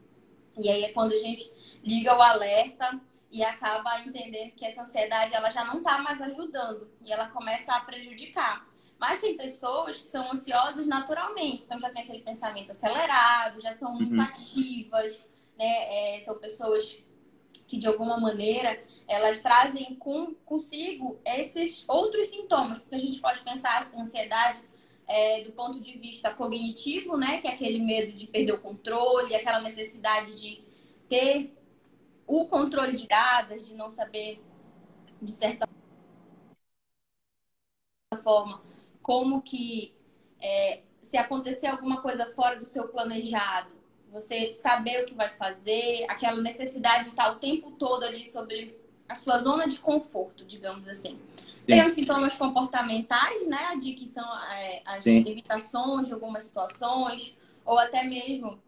E 0.58 0.70
aí 0.70 0.84
é 0.84 0.94
quando 0.94 1.13
a 1.13 1.17
gente 1.17 1.51
liga 1.84 2.17
o 2.17 2.22
alerta 2.22 3.00
e 3.32 3.44
acaba 3.44 4.00
entendendo 4.01 4.51
que 4.51 4.65
essa 4.65 4.84
ansiedade 4.84 5.34
ela 5.34 5.50
já 5.50 5.65
não 5.65 5.79
está 5.79 5.98
mais 6.00 6.22
ajudando 6.22 6.89
e 7.03 7.12
ela 7.12 7.27
começa 7.29 7.74
a 7.74 7.82
prejudicar. 7.82 8.67
Mas 8.98 9.20
tem 9.20 9.36
pessoas 9.36 10.01
que 10.01 10.08
são 10.08 10.32
ansiosas 10.32 10.88
naturalmente, 10.88 11.63
então 11.63 11.77
já 11.77 11.89
tem 11.89 12.03
aquele 12.03 12.24
pensamento 12.24 12.72
acelerado, 12.72 13.62
já 13.62 13.74
são 13.74 13.94
muito 13.94 14.13
uhum. 14.13 14.22
ativas, 14.22 15.24
né? 15.58 16.15
É, 16.15 16.22
são 16.22 16.38
pessoas 16.38 17.03
que 17.67 17.77
de 17.77 17.88
alguma 17.88 18.17
maneira 18.17 18.82
elas 19.07 19.41
trazem 19.41 19.95
com, 19.95 20.33
consigo 20.45 21.19
esses 21.25 21.85
outros 21.88 22.27
sintomas, 22.27 22.79
porque 22.79 22.95
a 22.95 23.00
gente 23.00 23.19
pode 23.19 23.41
pensar 23.41 23.91
ansiedade 23.95 24.62
é, 25.07 25.43
do 25.43 25.51
ponto 25.51 25.79
de 25.79 25.97
vista 25.97 26.33
cognitivo, 26.33 27.15
né, 27.15 27.39
que 27.39 27.47
é 27.47 27.51
aquele 27.51 27.79
medo 27.79 28.13
de 28.13 28.27
perder 28.27 28.53
o 28.53 28.62
controle, 28.62 29.35
aquela 29.35 29.62
necessidade 29.62 30.39
de 30.39 30.62
ter 31.07 31.55
o 32.25 32.47
controle 32.47 32.97
de 32.97 33.07
dados, 33.07 33.67
de 33.67 33.75
não 33.75 33.91
saber 33.91 34.41
de 35.21 35.31
certa 35.31 35.67
forma 38.24 38.62
como 39.01 39.41
que 39.41 39.95
é, 40.41 40.81
se 41.03 41.17
acontecer 41.17 41.67
alguma 41.67 42.01
coisa 42.01 42.25
fora 42.33 42.55
do 42.55 42.65
seu 42.65 42.88
planejado, 42.88 43.69
você 44.12 44.51
saber 44.53 45.03
o 45.03 45.05
que 45.05 45.13
vai 45.13 45.29
fazer, 45.29 46.05
aquela 46.09 46.41
necessidade 46.41 47.03
de 47.03 47.09
estar 47.09 47.31
o 47.31 47.35
tempo 47.35 47.71
todo 47.71 48.03
ali 48.03 48.25
sobre 48.25 48.84
a 49.07 49.15
sua 49.15 49.39
zona 49.39 49.67
de 49.67 49.79
conforto, 49.79 50.43
digamos 50.45 50.88
assim. 50.88 51.19
Sim. 51.38 51.65
Tem 51.65 51.85
os 51.85 51.93
sintomas 51.93 52.35
comportamentais, 52.35 53.45
né, 53.47 53.75
de 53.81 53.93
que 53.93 54.07
são 54.07 54.25
é, 54.51 54.81
as 54.85 55.03
Sim. 55.03 55.24
evitações 55.27 56.07
de 56.07 56.13
algumas 56.13 56.43
situações, 56.43 57.35
ou 57.63 57.77
até 57.79 58.03
mesmo 58.03 58.59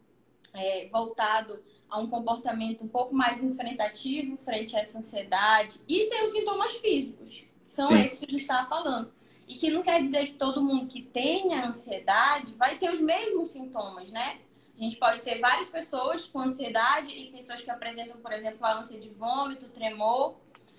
é, 0.53 0.87
voltado 0.91 1.61
a 1.89 1.99
um 1.99 2.07
comportamento 2.07 2.83
um 2.83 2.87
pouco 2.87 3.15
mais 3.15 3.43
enfrentativo 3.43 4.35
frente 4.37 4.75
a 4.75 4.79
essa 4.79 4.99
ansiedade. 4.99 5.79
E 5.87 6.05
tem 6.05 6.25
os 6.25 6.31
sintomas 6.31 6.73
físicos, 6.73 7.45
que 7.65 7.71
são 7.71 7.89
Sim. 7.89 7.99
esses 7.99 8.19
que 8.19 8.25
a 8.25 8.31
gente 8.31 8.41
estava 8.41 8.67
falando. 8.67 9.11
E 9.47 9.55
que 9.55 9.69
não 9.69 9.81
quer 9.81 10.01
dizer 10.01 10.27
que 10.27 10.33
todo 10.33 10.61
mundo 10.61 10.87
que 10.87 11.01
tenha 11.01 11.67
ansiedade 11.67 12.53
vai 12.55 12.77
ter 12.77 12.91
os 12.91 12.99
mesmos 12.99 13.49
sintomas, 13.49 14.09
né? 14.09 14.39
A 14.77 14.83
gente 14.83 14.97
pode 14.97 15.21
ter 15.21 15.39
várias 15.39 15.69
pessoas 15.69 16.25
com 16.25 16.39
ansiedade 16.39 17.11
e 17.11 17.31
pessoas 17.31 17.61
que 17.61 17.71
apresentam, 17.71 18.17
por 18.17 18.31
exemplo, 18.31 18.63
a 18.65 18.79
ânsia 18.79 18.99
de 18.99 19.09
vômito, 19.09 19.69
tremor, 19.69 20.35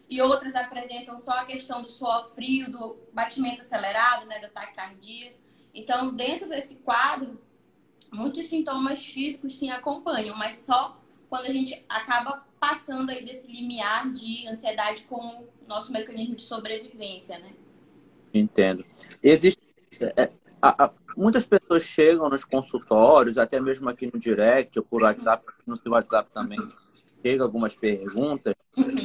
e 0.08 0.22
outras 0.22 0.54
apresentam 0.54 1.18
só 1.18 1.32
a 1.32 1.44
questão 1.44 1.82
do 1.82 1.90
suor 1.90 2.30
frio, 2.34 2.70
do 2.70 2.96
batimento 3.12 3.60
acelerado, 3.60 4.26
né, 4.26 4.38
da 4.38 4.48
taquicardia. 4.48 5.34
Então, 5.74 6.14
dentro 6.14 6.48
desse 6.48 6.76
quadro, 6.76 7.40
muitos 8.10 8.46
sintomas 8.46 9.04
físicos 9.04 9.58
sim 9.58 9.70
acompanham, 9.70 10.36
mas 10.36 10.60
só 10.60 10.98
quando 11.28 11.46
a 11.46 11.52
gente 11.52 11.84
acaba 11.88 12.46
passando 12.58 13.10
aí 13.10 13.24
desse 13.24 13.46
limiar 13.46 14.10
de 14.10 14.46
ansiedade 14.48 15.02
com 15.04 15.16
o 15.16 15.48
nosso 15.66 15.92
mecanismo 15.92 16.36
de 16.36 16.42
sobrevivência, 16.42 17.38
né? 17.38 17.52
Entendo. 18.32 18.84
Existe 19.22 19.60
é, 20.16 20.30
a, 20.60 20.84
a, 20.84 20.90
muitas 21.18 21.44
pessoas 21.44 21.82
chegam 21.82 22.28
nos 22.28 22.44
consultórios, 22.44 23.36
até 23.36 23.60
mesmo 23.60 23.88
aqui 23.88 24.06
no 24.06 24.20
direct 24.20 24.78
ou 24.78 24.84
por 24.84 25.02
WhatsApp, 25.02 25.44
no 25.66 25.76
seu 25.76 25.90
WhatsApp 25.90 26.30
também, 26.32 26.58
chega 27.20 27.42
algumas 27.42 27.74
perguntas, 27.74 28.54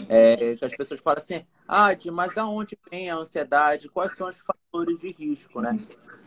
é, 0.07 0.55
que 0.55 0.63
as 0.63 0.77
pessoas 0.77 0.99
falam 0.99 1.17
assim, 1.19 1.43
ah, 1.67 1.89
mas 2.11 2.35
da 2.35 2.45
onde 2.45 2.77
vem 2.89 3.09
a 3.09 3.15
ansiedade? 3.15 3.89
Quais 3.89 4.15
são 4.15 4.29
os 4.29 4.39
fatores 4.41 4.99
de 4.99 5.11
risco, 5.11 5.59
né? 5.59 5.75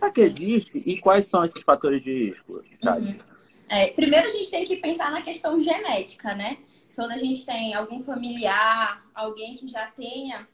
Para 0.01 0.11
que 0.11 0.21
existe 0.23 0.83
e 0.85 1.01
quais 1.01 1.27
são 1.27 1.45
esses 1.45 1.63
fatores 1.63 2.03
de 2.03 2.11
risco, 2.11 2.55
uhum. 2.55 3.17
é, 3.69 3.93
primeiro 3.93 4.27
a 4.27 4.31
gente 4.31 4.51
tem 4.51 4.65
que 4.65 4.77
pensar 4.77 5.13
na 5.13 5.23
questão 5.23 5.61
genética, 5.61 6.35
né? 6.35 6.59
Quando 6.97 7.13
a 7.13 7.19
gente 7.19 7.47
tem 7.47 7.75
algum 7.75 8.03
familiar, 8.03 9.05
alguém 9.15 9.55
que 9.55 9.69
já 9.69 9.87
tenha 9.87 10.49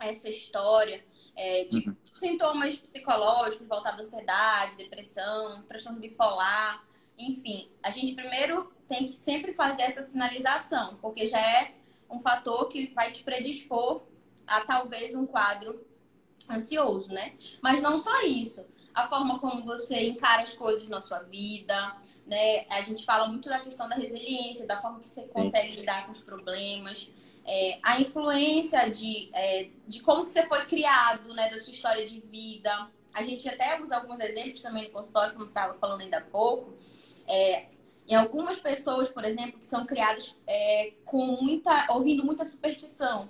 essa 0.00 0.30
história, 0.30 1.04
é, 1.36 1.64
de 1.64 1.88
uhum. 1.88 1.96
sintomas 2.14 2.76
psicológicos 2.76 3.66
voltados 3.66 4.00
à 4.00 4.02
ansiedade, 4.02 4.76
depressão, 4.76 5.62
transtorno 5.62 5.98
bipolar, 5.98 6.84
enfim. 7.18 7.70
A 7.82 7.90
gente 7.90 8.14
primeiro 8.14 8.72
tem 8.88 9.06
que 9.06 9.12
sempre 9.12 9.52
fazer 9.52 9.82
essa 9.82 10.02
sinalização, 10.02 10.96
porque 11.00 11.26
já 11.28 11.40
é 11.40 11.74
um 12.10 12.20
fator 12.20 12.68
que 12.68 12.88
vai 12.94 13.10
te 13.10 13.24
predispor 13.24 14.02
a 14.46 14.60
talvez 14.60 15.14
um 15.14 15.26
quadro 15.26 15.84
ansioso, 16.50 17.08
né? 17.08 17.34
Mas 17.62 17.80
não 17.80 17.98
só 17.98 18.22
isso. 18.22 18.64
A 18.94 19.08
forma 19.08 19.38
como 19.38 19.64
você 19.64 20.08
encara 20.08 20.42
as 20.42 20.52
coisas 20.54 20.88
na 20.88 21.00
sua 21.00 21.20
vida, 21.20 21.96
né? 22.26 22.66
A 22.68 22.82
gente 22.82 23.04
fala 23.04 23.26
muito 23.26 23.48
da 23.48 23.60
questão 23.60 23.88
da 23.88 23.94
resiliência, 23.94 24.66
da 24.66 24.80
forma 24.80 25.00
que 25.00 25.08
você 25.08 25.22
consegue 25.22 25.76
lidar 25.76 26.04
com 26.04 26.12
os 26.12 26.22
problemas 26.22 27.10
é, 27.44 27.78
a 27.82 28.00
influência 28.00 28.88
de, 28.90 29.30
é, 29.32 29.68
de 29.86 30.02
como 30.02 30.24
que 30.24 30.30
você 30.30 30.46
foi 30.46 30.64
criado, 30.66 31.32
né, 31.34 31.50
da 31.50 31.58
sua 31.58 31.72
história 31.72 32.06
de 32.06 32.20
vida. 32.20 32.90
A 33.12 33.22
gente 33.24 33.48
até 33.48 33.80
usa 33.80 33.96
alguns 33.96 34.20
exemplos 34.20 34.62
também 34.62 34.84
no 34.84 34.90
consultório, 34.90 35.32
como 35.32 35.44
você 35.44 35.50
estava 35.50 35.74
falando 35.74 36.00
ainda 36.00 36.18
há 36.18 36.22
pouco. 36.22 36.72
É, 37.28 37.66
em 38.08 38.14
algumas 38.14 38.60
pessoas, 38.60 39.08
por 39.08 39.24
exemplo, 39.24 39.58
que 39.58 39.66
são 39.66 39.86
criadas 39.86 40.36
é, 40.46 40.92
com 41.04 41.24
muita, 41.40 41.86
ouvindo 41.90 42.24
muita 42.24 42.44
superstição, 42.44 43.28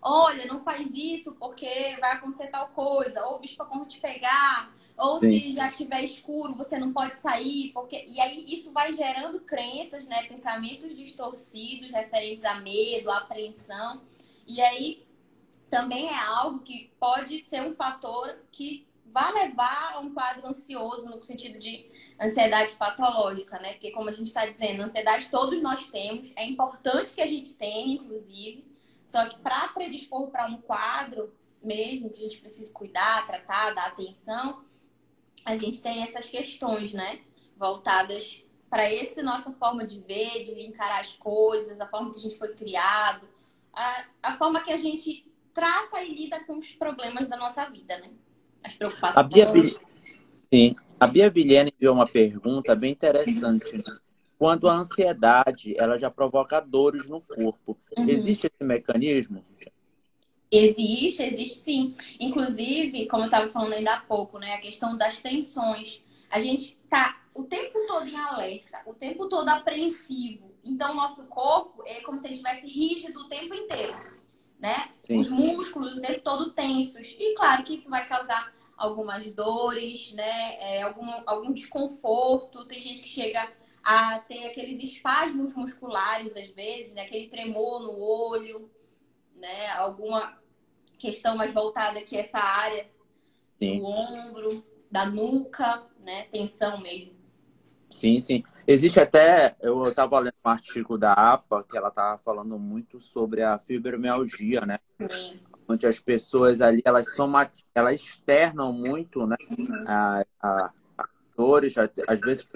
olha, 0.00 0.46
não 0.46 0.60
faz 0.60 0.90
isso 0.92 1.34
porque 1.38 1.96
vai 2.00 2.12
acontecer 2.12 2.48
tal 2.48 2.68
coisa, 2.68 3.24
ou 3.26 3.36
o 3.36 3.38
bicho 3.38 3.56
pode 3.56 3.88
te 3.88 4.00
pegar, 4.00 4.74
ou 4.96 5.18
Sim. 5.18 5.30
se 5.30 5.52
já 5.52 5.70
tiver 5.70 6.02
escuro, 6.04 6.54
você 6.54 6.78
não 6.78 6.92
pode 6.92 7.14
sair, 7.16 7.70
porque 7.72 8.04
e 8.08 8.20
aí 8.20 8.44
isso 8.46 8.72
vai 8.72 8.92
gerando 8.92 9.40
crenças, 9.40 10.06
né, 10.06 10.22
pensamentos 10.24 10.94
distorcidos 10.96 11.90
referentes 11.90 12.44
a 12.44 12.56
medo, 12.60 13.10
a 13.10 13.18
apreensão. 13.18 14.02
E 14.46 14.60
aí 14.60 15.06
também 15.70 16.08
é 16.08 16.18
algo 16.18 16.60
que 16.60 16.92
pode 17.00 17.46
ser 17.46 17.62
um 17.62 17.72
fator 17.72 18.36
que 18.52 18.86
vai 19.06 19.32
levar 19.32 19.94
a 19.94 20.00
um 20.00 20.12
quadro 20.12 20.46
ansioso 20.46 21.06
no 21.06 21.22
sentido 21.22 21.58
de 21.58 21.86
ansiedade 22.20 22.72
patológica, 22.72 23.58
né? 23.58 23.72
Porque 23.72 23.90
como 23.90 24.08
a 24.08 24.12
gente 24.12 24.28
está 24.28 24.46
dizendo, 24.46 24.82
ansiedade 24.82 25.28
todos 25.30 25.60
nós 25.62 25.88
temos, 25.90 26.32
é 26.36 26.46
importante 26.46 27.14
que 27.14 27.20
a 27.20 27.26
gente 27.26 27.54
tenha, 27.54 27.94
inclusive, 27.94 28.64
só 29.06 29.28
que 29.28 29.38
para 29.40 29.68
predispor 29.68 30.30
para 30.30 30.46
um 30.46 30.60
quadro 30.60 31.34
mesmo, 31.62 32.10
que 32.10 32.20
a 32.20 32.24
gente 32.24 32.40
precisa 32.40 32.72
cuidar, 32.72 33.26
tratar, 33.26 33.74
dar 33.74 33.86
atenção, 33.86 34.64
a 35.44 35.56
gente 35.56 35.82
tem 35.82 36.02
essas 36.02 36.28
questões, 36.28 36.92
né? 36.92 37.20
Voltadas 37.56 38.44
para 38.70 38.90
essa 38.90 39.22
nossa 39.22 39.52
forma 39.52 39.86
de 39.86 40.00
ver, 40.00 40.44
de 40.44 40.66
encarar 40.66 41.00
as 41.00 41.16
coisas, 41.16 41.80
a 41.80 41.86
forma 41.86 42.10
que 42.10 42.18
a 42.18 42.22
gente 42.22 42.38
foi 42.38 42.54
criado, 42.54 43.28
a, 43.72 44.04
a 44.22 44.36
forma 44.36 44.62
que 44.62 44.72
a 44.72 44.76
gente 44.76 45.26
trata 45.52 46.02
e 46.02 46.14
lida 46.14 46.42
com 46.44 46.58
os 46.58 46.72
problemas 46.72 47.28
da 47.28 47.36
nossa 47.36 47.64
vida, 47.66 47.98
né? 47.98 48.10
As 48.64 48.74
preocupações. 48.74 49.16
A 49.16 49.28
Bia, 49.28 49.46
Sim. 50.48 50.74
A 50.98 51.06
Bia 51.06 51.28
Vilhena 51.28 51.70
enviou 51.74 51.94
uma 51.94 52.06
pergunta 52.06 52.74
bem 52.74 52.92
interessante. 52.92 53.76
Né? 53.76 53.84
Quando 54.38 54.68
a 54.68 54.74
ansiedade 54.74 55.74
ela 55.78 55.98
já 55.98 56.10
provoca 56.10 56.60
dores 56.60 57.08
no 57.08 57.20
corpo, 57.20 57.76
uhum. 57.96 58.08
existe 58.08 58.46
esse 58.46 58.64
mecanismo? 58.64 59.44
Existe, 60.52 61.22
existe 61.22 61.58
sim. 61.60 61.94
Inclusive, 62.20 63.06
como 63.06 63.22
eu 63.22 63.26
estava 63.26 63.48
falando 63.48 63.72
ainda 63.72 63.94
há 63.94 64.00
pouco, 64.00 64.38
né? 64.38 64.52
A 64.52 64.60
questão 64.60 64.98
das 64.98 65.22
tensões. 65.22 66.04
A 66.28 66.38
gente 66.38 66.76
tá 66.90 67.22
o 67.34 67.44
tempo 67.44 67.78
todo 67.86 68.06
em 68.06 68.14
alerta, 68.14 68.82
o 68.84 68.92
tempo 68.92 69.28
todo 69.30 69.48
apreensivo. 69.48 70.52
Então, 70.62 70.92
o 70.92 70.96
nosso 70.96 71.24
corpo 71.24 71.82
é 71.86 72.02
como 72.02 72.18
se 72.18 72.26
ele 72.26 72.34
estivesse 72.34 72.66
rígido 72.66 73.20
o 73.20 73.28
tempo 73.28 73.54
inteiro, 73.54 73.96
né? 74.60 74.90
Sim. 75.02 75.18
Os 75.18 75.30
músculos 75.30 75.96
o 75.96 76.00
tempo 76.02 76.20
todo 76.20 76.50
tensos. 76.50 77.16
E 77.18 77.34
claro 77.34 77.64
que 77.64 77.72
isso 77.72 77.88
vai 77.88 78.06
causar 78.06 78.52
algumas 78.76 79.30
dores, 79.30 80.12
né? 80.12 80.56
É, 80.60 80.82
algum, 80.82 81.08
algum 81.24 81.50
desconforto. 81.50 82.66
Tem 82.66 82.78
gente 82.78 83.00
que 83.00 83.08
chega 83.08 83.50
a 83.82 84.18
ter 84.18 84.48
aqueles 84.48 84.82
espasmos 84.82 85.54
musculares, 85.54 86.36
às 86.36 86.50
vezes, 86.50 86.92
né? 86.92 87.02
aquele 87.02 87.28
tremor 87.28 87.80
no 87.80 87.98
olho, 87.98 88.70
né? 89.34 89.70
Alguma 89.70 90.41
questão 91.02 91.36
mais 91.36 91.52
voltada 91.52 91.98
aqui 91.98 92.16
essa 92.16 92.38
área 92.38 92.86
sim. 93.58 93.80
do 93.80 93.84
ombro, 93.84 94.64
da 94.88 95.04
nuca, 95.04 95.82
né? 96.04 96.26
Tensão 96.30 96.80
mesmo. 96.80 97.20
Sim, 97.90 98.20
sim. 98.20 98.42
Existe 98.66 99.00
até, 99.00 99.54
eu 99.60 99.82
estava 99.82 100.18
lendo 100.20 100.34
um 100.46 100.48
artigo 100.48 100.96
da 100.96 101.12
APA 101.12 101.64
que 101.64 101.76
ela 101.76 101.88
estava 101.88 102.16
falando 102.18 102.58
muito 102.58 103.00
sobre 103.00 103.42
a 103.42 103.58
fibromialgia, 103.58 104.62
né? 104.62 104.78
Sim. 105.00 105.40
Onde 105.68 105.86
as 105.86 105.98
pessoas 105.98 106.60
ali, 106.60 106.80
elas 106.84 107.14
são 107.14 107.30
elas 107.74 108.00
externam 108.00 108.72
muito, 108.72 109.26
né? 109.26 109.36
Uhum. 109.58 109.84
A, 109.86 110.24
a, 110.40 110.70
a 110.98 111.08
dores, 111.36 111.74
às 111.76 112.20
vezes 112.20 112.46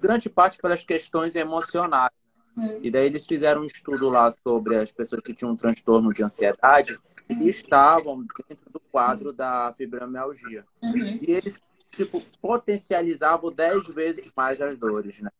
grande 0.00 0.28
parte 0.28 0.58
pelas 0.58 0.82
questões 0.82 1.36
emocionais. 1.36 2.10
Uhum. 2.56 2.80
E 2.82 2.90
daí 2.90 3.06
eles 3.06 3.24
fizeram 3.24 3.62
um 3.62 3.66
estudo 3.66 4.08
lá 4.08 4.30
sobre 4.30 4.76
as 4.76 4.90
pessoas 4.90 5.22
que 5.22 5.32
tinham 5.32 5.52
um 5.52 5.56
transtorno 5.56 6.12
de 6.12 6.24
ansiedade 6.24 6.98
e 7.30 7.48
estavam 7.48 8.26
dentro 8.48 8.70
do 8.70 8.80
quadro 8.80 9.32
da 9.32 9.72
fibromialgia. 9.76 10.64
Uhum. 10.82 11.18
E 11.20 11.30
eles 11.30 11.60
tipo 11.90 12.20
potencializavam 12.40 13.50
dez 13.50 13.86
vezes 13.88 14.32
mais 14.36 14.60
as 14.60 14.78
dores, 14.78 15.20
né? 15.20 15.30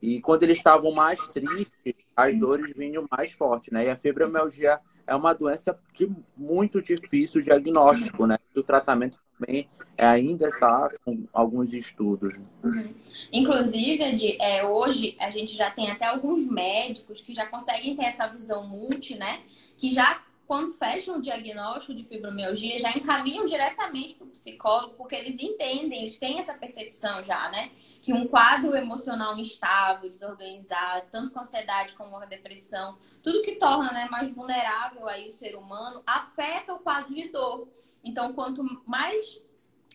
E 0.00 0.20
quando 0.20 0.42
eles 0.42 0.56
estavam 0.56 0.92
mais 0.92 1.28
tristes, 1.28 1.94
as 2.16 2.36
dores 2.36 2.72
vinham 2.76 3.04
mais 3.08 3.32
fortes, 3.32 3.72
né? 3.72 3.86
E 3.86 3.88
a 3.88 3.96
fibromialgia 3.96 4.80
é 5.06 5.14
uma 5.14 5.32
doença 5.32 5.78
de 5.94 6.10
muito 6.36 6.82
difícil 6.82 7.40
diagnóstico, 7.40 8.26
né? 8.26 8.36
O 8.56 8.64
tratamento 8.64 9.20
também 9.38 9.68
ainda 9.96 10.48
está 10.48 10.90
com 11.04 11.24
alguns 11.32 11.72
estudos. 11.72 12.36
Uhum. 12.64 12.94
Inclusive, 13.32 14.02
Ed, 14.02 14.36
é, 14.40 14.64
hoje 14.66 15.16
a 15.20 15.30
gente 15.30 15.56
já 15.56 15.70
tem 15.70 15.88
até 15.88 16.06
alguns 16.06 16.50
médicos 16.50 17.20
que 17.20 17.32
já 17.32 17.46
conseguem 17.46 17.94
ter 17.94 18.06
essa 18.06 18.26
visão 18.26 18.66
multi, 18.66 19.16
né? 19.16 19.40
Que 19.76 19.92
já 19.92 20.20
quando 20.52 20.74
fecham 20.74 21.16
o 21.16 21.22
diagnóstico 21.22 21.94
de 21.94 22.04
fibromialgia, 22.04 22.78
já 22.78 22.90
encaminham 22.90 23.46
diretamente 23.46 24.12
para 24.12 24.26
o 24.26 24.30
psicólogo, 24.30 24.92
porque 24.98 25.14
eles 25.14 25.40
entendem, 25.40 26.00
eles 26.00 26.18
têm 26.18 26.40
essa 26.40 26.52
percepção 26.52 27.24
já, 27.24 27.50
né? 27.50 27.70
Que 28.02 28.12
um 28.12 28.28
quadro 28.28 28.76
emocional 28.76 29.38
instável, 29.38 30.10
desorganizado, 30.10 31.06
tanto 31.10 31.32
com 31.32 31.40
ansiedade 31.40 31.94
como 31.94 32.18
a 32.18 32.26
depressão, 32.26 32.98
tudo 33.22 33.40
que 33.40 33.52
torna 33.52 33.92
né, 33.92 34.08
mais 34.10 34.34
vulnerável 34.34 35.08
aí 35.08 35.30
o 35.30 35.32
ser 35.32 35.54
humano, 35.56 36.02
afeta 36.06 36.74
o 36.74 36.80
quadro 36.80 37.14
de 37.14 37.30
dor. 37.30 37.66
Então, 38.04 38.34
quanto 38.34 38.62
mais, 38.86 39.40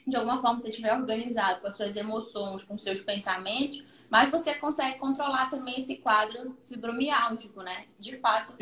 de 0.08 0.16
alguma 0.16 0.42
forma, 0.42 0.60
você 0.60 0.72
estiver 0.72 0.98
organizado 0.98 1.62
com 1.62 1.68
as 1.68 1.78
suas 1.78 1.96
emoções, 1.96 2.64
com 2.64 2.80
seus 2.80 3.02
pensamentos, 3.02 3.84
mais 4.10 4.30
você 4.30 4.54
consegue 4.56 4.98
controlar 5.00 5.50
também 5.50 5.80
esse 5.80 5.98
quadro 5.98 6.58
fibromiálgico, 6.66 7.62
né? 7.62 7.86
De 8.00 8.18
fato, 8.18 8.54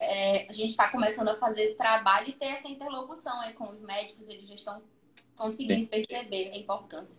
é, 0.00 0.48
a 0.48 0.52
gente 0.52 0.70
está 0.70 0.88
começando 0.90 1.28
a 1.28 1.36
fazer 1.36 1.62
esse 1.62 1.76
trabalho 1.76 2.28
e 2.28 2.32
ter 2.32 2.46
essa 2.46 2.68
interlocução 2.68 3.40
aí 3.40 3.52
com 3.52 3.70
os 3.70 3.80
médicos, 3.80 4.28
eles 4.28 4.48
já 4.48 4.54
estão 4.54 4.82
conseguindo 5.36 5.80
Sim. 5.80 5.86
perceber 5.86 6.52
a 6.52 6.56
importância. 6.56 7.16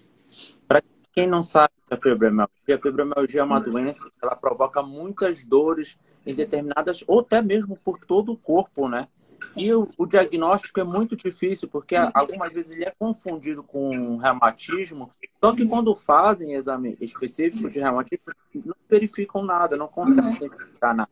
Para 0.68 0.82
quem 1.14 1.28
não 1.28 1.44
sabe 1.44 1.74
a 1.92 1.96
fibromialgia, 1.96 2.76
a 2.76 2.82
fibromialgia 2.82 3.42
é 3.42 3.44
uma 3.44 3.60
doença 3.60 4.10
que 4.10 4.26
ela 4.26 4.36
provoca 4.36 4.82
muitas 4.82 5.46
dores 5.46 5.98
em 6.26 6.34
determinadas, 6.34 7.04
ou 7.08 7.20
até 7.20 7.42
mesmo 7.42 7.78
por 7.78 8.00
todo 8.00 8.32
o 8.32 8.38
corpo, 8.38 8.90
né? 8.90 9.08
E 9.56 9.74
o, 9.74 9.90
o, 9.98 10.06
diagnóstico 10.06 10.80
é 10.80 10.84
muito 10.84 11.16
difícil, 11.16 11.68
porque 11.68 11.96
algumas 12.14 12.52
vezes 12.52 12.72
ele 12.72 12.86
é 12.86 12.92
confundido 12.98 13.64
com 13.64 14.18
reumatismo, 14.18 15.12
só 15.40 15.56
que 15.56 15.66
quando 15.66 15.96
fazem 15.96 16.54
exame 16.54 16.98
específico 17.00 17.70
de 17.70 17.80
reumatismo, 17.80 18.26
não 18.54 18.76
verificam 18.90 19.44
nada, 19.44 19.78
não 19.78 19.88
conseguem 19.88 20.32
uhum. 20.32 20.36
identificar 20.36 20.94
nada. 20.94 21.10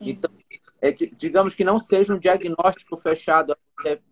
Então, 0.00 0.30
é, 0.80 0.92
digamos 0.92 1.54
que 1.54 1.64
não 1.64 1.78
seja 1.78 2.14
um 2.14 2.18
diagnóstico 2.18 2.96
fechado 2.96 3.56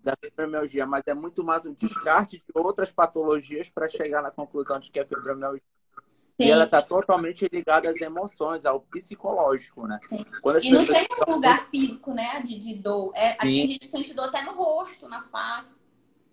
da 0.02 0.16
fibromialgia, 0.16 0.86
mas 0.86 1.02
é 1.06 1.14
muito 1.14 1.44
mais 1.44 1.66
um 1.66 1.74
descarte 1.74 2.38
de 2.38 2.44
outras 2.54 2.90
patologias 2.90 3.68
para 3.68 3.88
chegar 3.88 4.22
na 4.22 4.30
conclusão 4.30 4.78
de 4.78 4.90
que 4.90 4.98
é 4.98 5.04
fibromialgia. 5.04 5.62
Sim. 6.36 6.46
E 6.46 6.50
ela 6.50 6.64
está 6.64 6.80
totalmente 6.80 7.46
ligada 7.52 7.90
às 7.90 8.00
emoções, 8.00 8.64
ao 8.64 8.80
psicológico, 8.80 9.86
né? 9.86 9.98
e 10.62 10.70
não 10.70 10.86
tem 10.86 11.06
um 11.28 11.34
lugar 11.34 11.68
físico, 11.68 12.14
né, 12.14 12.40
de, 12.42 12.58
de 12.58 12.74
dor. 12.74 13.12
É, 13.14 13.36
a 13.38 13.44
gente 13.44 13.90
sente 13.94 14.14
dor 14.14 14.28
até 14.28 14.42
no 14.42 14.52
rosto, 14.52 15.08
na 15.08 15.22
face. 15.22 15.82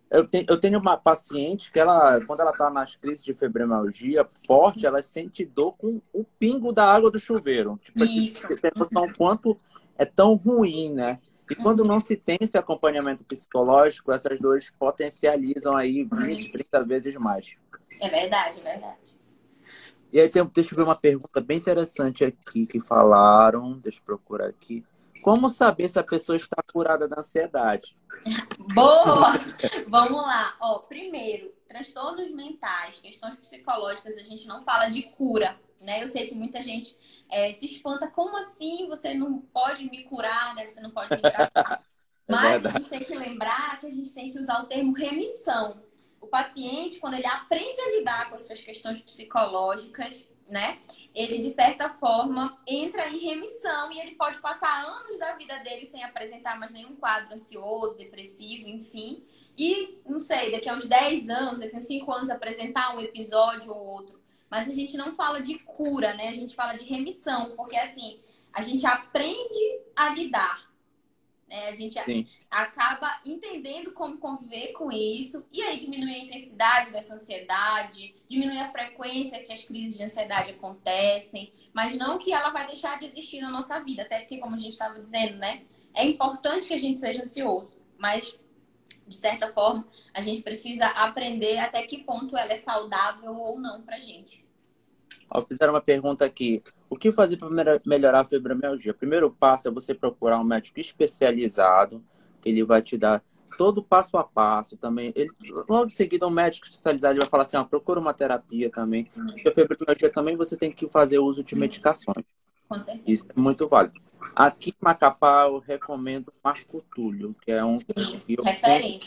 Eu 0.09 0.25
tenho, 0.25 0.45
eu 0.49 0.59
tenho 0.59 0.79
uma 0.79 0.97
paciente 0.97 1.71
que 1.71 1.79
ela, 1.79 2.19
quando 2.25 2.39
ela 2.39 2.49
está 2.49 2.71
nas 2.71 2.95
crises 2.95 3.23
de 3.23 3.33
fibromialgia 3.33 4.25
forte, 4.47 4.85
ela 4.85 5.01
sente 5.03 5.45
dor 5.45 5.73
com 5.73 6.01
o 6.11 6.23
pingo 6.23 6.71
da 6.71 6.85
água 6.85 7.11
do 7.11 7.19
chuveiro. 7.19 7.79
Tipo, 7.83 8.03
Isso. 8.05 8.47
Você 8.47 8.57
tem 8.57 8.71
noção 8.75 9.07
quanto 9.15 9.59
é 9.97 10.05
tão 10.05 10.33
ruim, 10.33 10.89
né? 10.89 11.19
E 11.51 11.55
quando 11.55 11.83
não 11.83 11.99
se 11.99 12.15
tem 12.15 12.37
esse 12.41 12.57
acompanhamento 12.57 13.23
psicológico, 13.23 14.11
essas 14.11 14.39
dores 14.39 14.71
potencializam 14.71 15.75
aí 15.75 16.07
20, 16.11 16.51
30 16.51 16.85
vezes 16.85 17.13
mais. 17.15 17.55
É 18.01 18.09
verdade, 18.09 18.59
é 18.59 18.63
verdade. 18.63 18.97
E 20.11 20.19
aí, 20.19 20.29
tem, 20.29 20.43
deixa 20.45 20.73
eu 20.73 20.77
ver 20.77 20.83
uma 20.83 20.95
pergunta 20.95 21.39
bem 21.39 21.57
interessante 21.57 22.25
aqui 22.25 22.65
que 22.65 22.79
falaram. 22.79 23.77
Deixa 23.79 23.99
eu 23.99 24.03
procurar 24.03 24.47
aqui. 24.47 24.83
Como 25.21 25.49
saber 25.49 25.89
se 25.89 25.99
a 25.99 26.03
pessoa 26.03 26.35
está 26.35 26.63
curada 26.73 27.07
da 27.07 27.19
ansiedade? 27.19 27.97
Boa! 28.73 29.33
Vamos 29.87 30.21
lá. 30.21 30.55
Ó, 30.59 30.79
primeiro, 30.79 31.53
transtornos 31.67 32.31
mentais, 32.31 32.99
questões 32.99 33.37
psicológicas, 33.37 34.17
a 34.17 34.23
gente 34.23 34.47
não 34.47 34.61
fala 34.61 34.89
de 34.89 35.03
cura, 35.03 35.59
né? 35.81 36.01
Eu 36.03 36.07
sei 36.07 36.27
que 36.27 36.35
muita 36.35 36.61
gente 36.61 36.95
é, 37.29 37.53
se 37.53 37.65
espanta. 37.65 38.07
Como 38.07 38.35
assim 38.37 38.87
você 38.87 39.13
não 39.13 39.39
pode 39.39 39.89
me 39.89 40.03
curar, 40.05 40.55
né? 40.55 40.67
Você 40.67 40.81
não 40.81 40.91
pode 40.91 41.15
me 41.15 41.21
tratar. 41.21 41.83
É 42.27 42.31
Mas 42.31 42.63
é 42.63 42.67
a 42.67 42.71
gente 42.73 42.89
tem 42.91 43.03
que 43.03 43.15
lembrar 43.15 43.79
que 43.79 43.87
a 43.87 43.89
gente 43.89 44.13
tem 44.13 44.29
que 44.29 44.37
usar 44.37 44.61
o 44.61 44.67
termo 44.67 44.93
remissão 44.93 45.81
o 46.21 46.27
paciente, 46.27 46.99
quando 46.99 47.15
ele 47.15 47.25
aprende 47.25 47.79
a 47.79 47.91
lidar 47.97 48.29
com 48.29 48.35
as 48.35 48.45
suas 48.45 48.61
questões 48.61 49.01
psicológicas, 49.01 50.27
né? 50.47 50.79
Ele, 51.13 51.37
de 51.37 51.49
certa 51.51 51.89
forma, 51.89 52.57
entra 52.67 53.07
em 53.09 53.17
remissão 53.17 53.91
e 53.91 53.99
ele 53.99 54.15
pode 54.15 54.39
passar 54.41 54.83
anos 54.83 55.17
da 55.17 55.35
vida 55.35 55.57
dele 55.59 55.85
sem 55.85 56.03
apresentar 56.03 56.59
mais 56.59 56.71
nenhum 56.71 56.95
quadro 56.95 57.33
ansioso, 57.33 57.95
depressivo, 57.95 58.67
enfim. 58.67 59.23
E, 59.57 59.99
não 60.07 60.19
sei, 60.19 60.51
daqui 60.51 60.69
a 60.69 60.73
uns 60.73 60.87
10 60.87 61.29
anos, 61.29 61.59
daqui 61.59 61.75
a 61.75 61.79
uns 61.79 61.85
5 61.85 62.11
anos, 62.11 62.29
apresentar 62.29 62.95
um 62.95 63.01
episódio 63.01 63.71
ou 63.71 63.87
outro. 63.87 64.19
Mas 64.49 64.67
a 64.67 64.73
gente 64.73 64.97
não 64.97 65.13
fala 65.13 65.41
de 65.41 65.59
cura, 65.59 66.13
né? 66.15 66.29
A 66.29 66.33
gente 66.33 66.55
fala 66.55 66.73
de 66.73 66.85
remissão, 66.85 67.51
porque, 67.55 67.77
assim, 67.77 68.19
a 68.51 68.61
gente 68.61 68.85
aprende 68.85 69.81
a 69.95 70.09
lidar 70.09 70.68
Né? 71.49 71.67
A 71.67 71.73
gente 71.73 71.99
Sim. 72.03 72.27
acaba 72.49 73.19
entendendo 73.25 73.91
como 73.91 74.17
conviver 74.17 74.71
com 74.73 74.91
isso 74.91 75.43
e 75.51 75.61
aí 75.61 75.79
diminui 75.79 76.13
a 76.13 76.25
intensidade 76.25 76.91
dessa 76.91 77.15
ansiedade, 77.15 78.15
diminui 78.27 78.59
a 78.59 78.71
frequência 78.71 79.43
que 79.43 79.51
as 79.51 79.63
crises 79.63 79.97
de 79.97 80.03
ansiedade 80.03 80.51
acontecem, 80.51 81.51
mas 81.73 81.97
não 81.97 82.17
que 82.17 82.31
ela 82.31 82.51
vai 82.51 82.67
deixar 82.67 82.99
de 82.99 83.05
existir 83.05 83.41
na 83.41 83.49
nossa 83.49 83.79
vida, 83.79 84.03
até 84.03 84.19
porque, 84.19 84.37
como 84.37 84.55
a 84.55 84.59
gente 84.59 84.73
estava 84.73 84.99
dizendo, 84.99 85.37
né? 85.37 85.63
É 85.93 86.05
importante 86.05 86.67
que 86.67 86.73
a 86.73 86.79
gente 86.79 86.99
seja 86.99 87.23
ansioso, 87.23 87.75
mas 87.97 88.39
de 89.07 89.15
certa 89.15 89.51
forma, 89.51 89.87
a 90.13 90.21
gente 90.21 90.43
precisa 90.43 90.85
aprender 90.85 91.57
até 91.57 91.81
que 91.81 92.03
ponto 92.03 92.37
ela 92.37 92.53
é 92.53 92.57
saudável 92.59 93.35
ou 93.35 93.59
não 93.59 93.81
pra 93.81 93.99
gente. 93.99 94.45
Ó, 95.29 95.41
fizeram 95.41 95.73
uma 95.73 95.81
pergunta 95.81 96.25
aqui. 96.25 96.63
O 96.89 96.95
que 96.95 97.11
fazer 97.11 97.37
para 97.37 97.49
melhorar 97.85 98.21
a 98.21 98.25
fibromialgia? 98.25 98.93
Primeiro 98.93 99.29
passo 99.31 99.67
é 99.67 99.71
você 99.71 99.93
procurar 99.93 100.39
um 100.39 100.43
médico 100.43 100.79
especializado, 100.79 102.03
que 102.41 102.49
ele 102.49 102.63
vai 102.63 102.81
te 102.81 102.97
dar 102.97 103.23
todo 103.57 103.83
passo 103.83 104.17
a 104.17 104.23
passo 104.23 104.77
também. 104.77 105.11
Ele, 105.15 105.29
logo 105.69 105.87
em 105.87 105.89
seguida, 105.89 106.25
um 106.25 106.31
médico 106.31 106.65
especializado 106.65 107.19
vai 107.19 107.29
falar 107.29 107.43
assim, 107.43 107.57
ó, 107.57 107.63
procura 107.63 107.99
uma 107.99 108.13
terapia 108.13 108.69
também. 108.69 109.05
Porque 109.13 109.49
a 109.49 109.53
fibromialgia 109.53 110.09
também 110.09 110.35
você 110.35 110.57
tem 110.57 110.71
que 110.71 110.87
fazer 110.87 111.19
uso 111.19 111.43
de 111.43 111.55
medicações. 111.55 112.25
Com 112.67 112.77
certeza. 112.77 113.03
Isso 113.07 113.25
é 113.35 113.39
muito 113.39 113.67
válido. 113.67 113.99
Aqui 114.35 114.69
em 114.69 114.73
Macapá, 114.79 115.47
eu 115.47 115.59
recomendo 115.59 116.31
Marco 116.43 116.83
Túlio, 116.93 117.35
que 117.41 117.51
é 117.51 117.65
um 117.65 117.77
Sim, 117.77 117.85
que 118.25 118.37
eu 118.37 118.43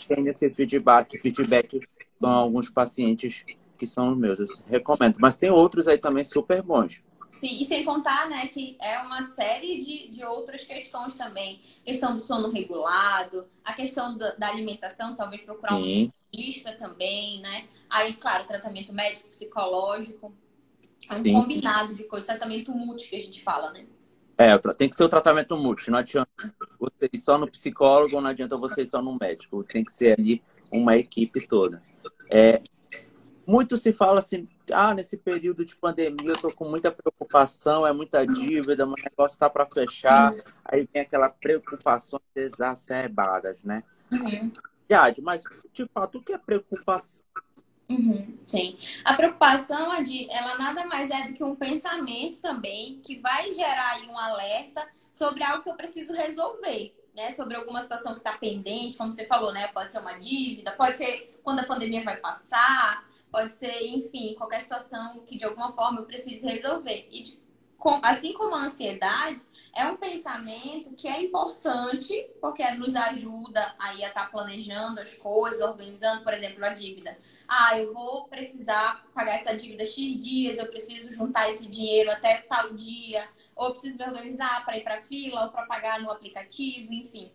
tenho 0.07 0.29
esse 0.29 0.49
feedback, 0.49 1.17
feedback 1.17 1.79
com 2.19 2.27
alguns 2.27 2.69
pacientes 2.69 3.45
que 3.83 3.87
são 3.87 4.13
os 4.13 4.17
meus. 4.17 4.39
Eu 4.39 4.47
recomendo. 4.65 5.17
Mas 5.19 5.35
tem 5.35 5.49
outros 5.49 5.87
aí 5.87 5.97
também 5.97 6.23
super 6.23 6.61
bons. 6.61 7.03
Sim, 7.31 7.61
e 7.61 7.65
sem 7.65 7.83
contar, 7.83 8.29
né, 8.29 8.47
que 8.47 8.77
é 8.79 8.99
uma 8.99 9.23
série 9.33 9.79
de, 9.79 10.09
de 10.09 10.23
outras 10.23 10.63
questões 10.63 11.17
também. 11.17 11.61
Questão 11.83 12.15
do 12.15 12.21
sono 12.21 12.49
regulado, 12.49 13.47
a 13.65 13.73
questão 13.73 14.17
da, 14.17 14.35
da 14.35 14.47
alimentação, 14.47 15.15
talvez 15.15 15.41
procurar 15.41 15.75
Sim. 15.75 15.83
um 15.83 16.05
nutricionista 16.05 16.71
também, 16.73 17.41
né? 17.41 17.65
Aí, 17.89 18.13
claro, 18.13 18.47
tratamento 18.47 18.93
médico, 18.93 19.27
psicológico. 19.27 20.33
É 21.09 21.15
um 21.15 21.23
sim, 21.23 21.33
combinado 21.33 21.89
sim. 21.89 21.97
de 21.97 22.03
coisas, 22.03 22.27
tratamento 22.27 22.71
multi 22.71 23.09
que 23.09 23.15
a 23.17 23.21
gente 23.21 23.43
fala, 23.43 23.71
né? 23.71 23.85
É, 24.37 24.57
tem 24.73 24.89
que 24.89 24.95
ser 24.95 25.03
o 25.03 25.09
tratamento 25.09 25.57
multi. 25.57 25.91
Não 25.91 25.99
adianta 25.99 26.29
você 26.79 27.09
ir 27.11 27.17
só 27.17 27.37
no 27.37 27.49
psicólogo, 27.49 28.21
não 28.21 28.29
adianta 28.29 28.55
você 28.57 28.83
ir 28.83 28.85
só 28.85 29.01
no 29.01 29.17
médico. 29.19 29.63
Tem 29.63 29.83
que 29.83 29.91
ser 29.91 30.17
ali 30.17 30.41
uma 30.71 30.95
equipe 30.95 31.45
toda. 31.45 31.81
É, 32.31 32.61
muito 33.45 33.77
se 33.77 33.91
fala 33.93 34.19
assim, 34.19 34.47
ah, 34.71 34.93
nesse 34.93 35.17
período 35.17 35.65
de 35.65 35.75
pandemia 35.75 36.31
eu 36.31 36.37
tô 36.37 36.51
com 36.51 36.69
muita 36.69 36.91
preocupação, 36.91 37.85
é 37.85 37.91
muita 37.91 38.25
dívida, 38.25 38.85
o 38.85 38.95
negócio 38.95 39.35
está 39.35 39.49
para 39.49 39.67
fechar, 39.71 40.31
aí 40.65 40.87
vem 40.91 41.01
aquelas 41.01 41.33
preocupações 41.33 42.23
exacerbadas, 42.35 43.63
né? 43.63 43.83
Uhum. 44.11 44.51
Jade, 44.89 45.21
mas 45.21 45.43
de 45.73 45.85
fato, 45.93 46.17
o 46.17 46.21
que 46.21 46.33
é 46.33 46.37
preocupação? 46.37 47.25
Uhum, 47.89 48.37
sim. 48.45 48.77
A 49.03 49.13
preocupação, 49.13 49.91
Adi, 49.91 50.29
ela 50.31 50.57
nada 50.57 50.85
mais 50.85 51.09
é 51.11 51.27
do 51.27 51.33
que 51.33 51.43
um 51.43 51.55
pensamento 51.55 52.37
também 52.37 52.99
que 53.03 53.17
vai 53.19 53.51
gerar 53.51 53.91
aí 53.91 54.07
um 54.07 54.17
alerta 54.17 54.87
sobre 55.11 55.43
algo 55.43 55.63
que 55.63 55.69
eu 55.69 55.75
preciso 55.75 56.13
resolver, 56.13 56.95
né? 57.15 57.31
Sobre 57.31 57.55
alguma 57.55 57.81
situação 57.81 58.13
que 58.13 58.19
está 58.19 58.33
pendente, 58.37 58.97
como 58.97 59.11
você 59.11 59.25
falou, 59.25 59.51
né? 59.51 59.67
Pode 59.67 59.91
ser 59.91 59.99
uma 59.99 60.13
dívida, 60.13 60.71
pode 60.71 60.97
ser 60.97 61.39
quando 61.43 61.59
a 61.59 61.65
pandemia 61.65 62.03
vai 62.03 62.17
passar, 62.17 63.05
pode 63.33 63.51
ser, 63.53 63.81
enfim, 63.87 64.35
qualquer 64.35 64.61
situação 64.61 65.23
que 65.25 65.39
de 65.39 65.43
alguma 65.43 65.71
forma 65.71 66.01
eu 66.01 66.05
precise 66.05 66.45
resolver. 66.45 67.07
E 67.11 67.23
assim 68.03 68.31
como 68.33 68.53
a 68.53 68.65
ansiedade, 68.65 69.41
é 69.75 69.87
um 69.87 69.97
pensamento 69.97 70.93
que 70.95 71.07
é 71.07 71.19
importante 71.19 72.29
porque 72.39 72.63
nos 72.75 72.95
ajuda 72.95 73.73
aí 73.79 74.03
a 74.03 74.09
estar 74.09 74.25
tá 74.25 74.29
planejando 74.29 75.01
as 75.01 75.17
coisas, 75.17 75.61
organizando, 75.61 76.23
por 76.23 76.31
exemplo, 76.31 76.63
a 76.63 76.69
dívida. 76.69 77.17
Ah, 77.47 77.77
eu 77.77 77.91
vou 77.91 78.27
precisar 78.27 79.03
pagar 79.15 79.35
essa 79.35 79.55
dívida 79.55 79.83
X 79.83 80.23
dias, 80.23 80.59
eu 80.59 80.67
preciso 80.67 81.11
juntar 81.11 81.49
esse 81.49 81.67
dinheiro 81.67 82.11
até 82.11 82.37
tal 82.41 82.71
dia, 82.73 83.27
ou 83.55 83.71
preciso 83.71 83.97
me 83.97 84.05
organizar 84.05 84.63
para 84.63 84.77
ir 84.77 84.83
para 84.83 85.01
fila 85.01 85.45
ou 85.45 85.51
para 85.51 85.65
pagar 85.65 85.99
no 85.99 86.11
aplicativo, 86.11 86.93
enfim. 86.93 87.31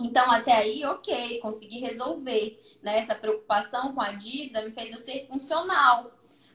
Então, 0.00 0.30
até 0.30 0.52
aí, 0.52 0.84
ok, 0.84 1.38
consegui 1.40 1.78
resolver. 1.80 2.60
Né? 2.82 2.98
Essa 2.98 3.14
preocupação 3.14 3.94
com 3.94 4.00
a 4.00 4.12
dívida 4.12 4.62
me 4.62 4.70
fez 4.70 4.92
eu 4.92 5.00
ser 5.00 5.26
funcional. 5.26 6.12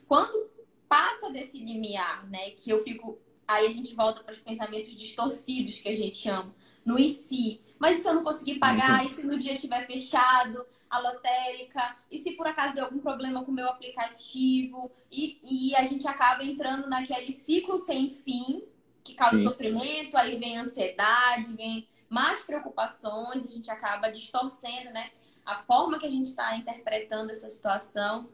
Quando 0.07 0.49
passa 0.87 1.29
desse 1.29 1.57
limiar, 1.57 2.27
né, 2.29 2.51
que 2.51 2.69
eu 2.69 2.83
fico. 2.83 3.19
Aí 3.47 3.65
a 3.65 3.71
gente 3.71 3.95
volta 3.95 4.23
para 4.23 4.33
os 4.33 4.39
pensamentos 4.39 4.91
distorcidos 4.91 5.81
que 5.81 5.87
a 5.87 5.95
gente 5.95 6.17
chama, 6.17 6.53
no 6.85 6.99
e 6.99 7.09
si. 7.09 7.61
Mas 7.79 7.99
e 7.99 8.01
se 8.01 8.09
eu 8.09 8.15
não 8.15 8.23
conseguir 8.23 8.59
pagar? 8.59 9.05
E 9.05 9.09
se 9.09 9.25
no 9.25 9.37
dia 9.37 9.55
tiver 9.55 9.85
fechado 9.85 10.65
a 10.89 10.99
lotérica? 10.99 11.95
E 12.11 12.17
se 12.17 12.31
por 12.31 12.45
acaso 12.45 12.75
deu 12.75 12.85
algum 12.85 12.99
problema 12.99 13.45
com 13.45 13.51
o 13.51 13.55
meu 13.55 13.69
aplicativo? 13.69 14.91
E, 15.09 15.39
e 15.43 15.75
a 15.75 15.83
gente 15.85 16.05
acaba 16.07 16.43
entrando 16.43 16.89
naquele 16.89 17.31
ciclo 17.31 17.77
sem 17.77 18.09
fim 18.09 18.63
que 19.01 19.13
causa 19.13 19.37
Sim. 19.37 19.43
sofrimento, 19.45 20.17
aí 20.17 20.37
vem 20.37 20.57
ansiedade, 20.57 21.53
vem 21.53 21.87
mais 22.09 22.41
preocupações, 22.41 23.43
a 23.45 23.53
gente 23.53 23.69
acaba 23.69 24.09
distorcendo, 24.09 24.91
né? 24.91 25.11
A 25.45 25.55
forma 25.55 25.97
que 25.97 26.05
a 26.05 26.09
gente 26.09 26.27
está 26.27 26.55
interpretando 26.55 27.31
essa 27.31 27.49
situação 27.49 28.29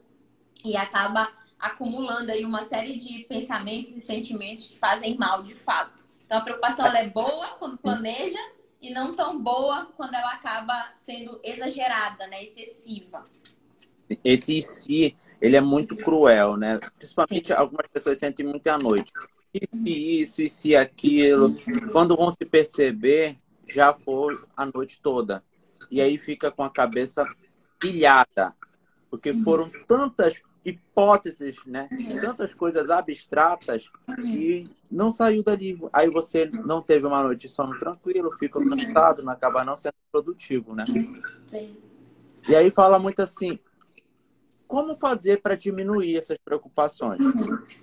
e 0.64 0.76
acaba 0.76 1.30
acumulando 1.58 2.30
aí 2.30 2.44
uma 2.44 2.64
série 2.64 2.96
de 2.96 3.20
pensamentos 3.24 3.92
e 3.92 4.00
sentimentos 4.00 4.66
que 4.66 4.78
fazem 4.78 5.16
mal 5.16 5.42
de 5.42 5.54
fato. 5.54 6.04
Então 6.24 6.38
a 6.38 6.40
preocupação 6.42 6.86
ela 6.86 6.98
é 6.98 7.08
boa 7.08 7.48
quando 7.58 7.78
planeja 7.78 8.38
e 8.80 8.90
não 8.92 9.14
tão 9.14 9.40
boa 9.40 9.86
quando 9.96 10.14
ela 10.14 10.32
acaba 10.32 10.92
sendo 10.96 11.40
exagerada, 11.42 12.26
né? 12.26 12.42
Excessiva. 12.42 13.24
Esse 14.22 14.60
si, 14.60 15.16
ele 15.40 15.56
é 15.56 15.60
muito 15.60 15.96
cruel, 15.96 16.56
né? 16.56 16.78
Principalmente 16.98 17.48
Sim. 17.48 17.54
algumas 17.54 17.86
pessoas 17.86 18.18
sentem 18.18 18.44
muito 18.44 18.66
à 18.68 18.76
noite. 18.76 19.10
E 19.54 19.66
se 19.66 20.20
isso, 20.20 20.42
e 20.42 20.48
se 20.48 20.76
aquilo. 20.76 21.54
Quando 21.92 22.16
vão 22.16 22.30
se 22.30 22.44
perceber, 22.44 23.38
já 23.66 23.92
foi 23.92 24.38
a 24.56 24.66
noite 24.66 25.00
toda. 25.02 25.42
E 25.90 26.00
aí 26.00 26.18
fica 26.18 26.50
com 26.50 26.62
a 26.62 26.70
cabeça 26.70 27.24
pilhada, 27.78 28.54
porque 29.10 29.34
foram 29.34 29.70
tantas 29.86 30.40
hipóteses, 30.64 31.56
né? 31.66 31.88
Tantas 32.22 32.54
coisas 32.54 32.88
abstratas 32.88 33.90
que 34.22 34.68
não 34.90 35.10
saiu 35.10 35.42
dali. 35.42 35.78
Aí 35.92 36.08
você 36.08 36.46
não 36.46 36.80
teve 36.80 37.06
uma 37.06 37.22
noite 37.22 37.42
de 37.42 37.48
sono 37.50 37.76
tranquilo, 37.78 38.32
fica 38.32 38.58
cansado, 38.58 39.22
não 39.22 39.32
acaba 39.32 39.64
não 39.64 39.76
sendo 39.76 39.94
produtivo, 40.10 40.74
né? 40.74 40.84
Sim. 41.46 41.76
E 42.48 42.56
aí 42.56 42.70
fala 42.70 42.98
muito 42.98 43.20
assim, 43.20 43.58
como 44.66 44.94
fazer 44.94 45.42
para 45.42 45.54
diminuir 45.54 46.16
essas 46.16 46.38
preocupações? 46.38 47.20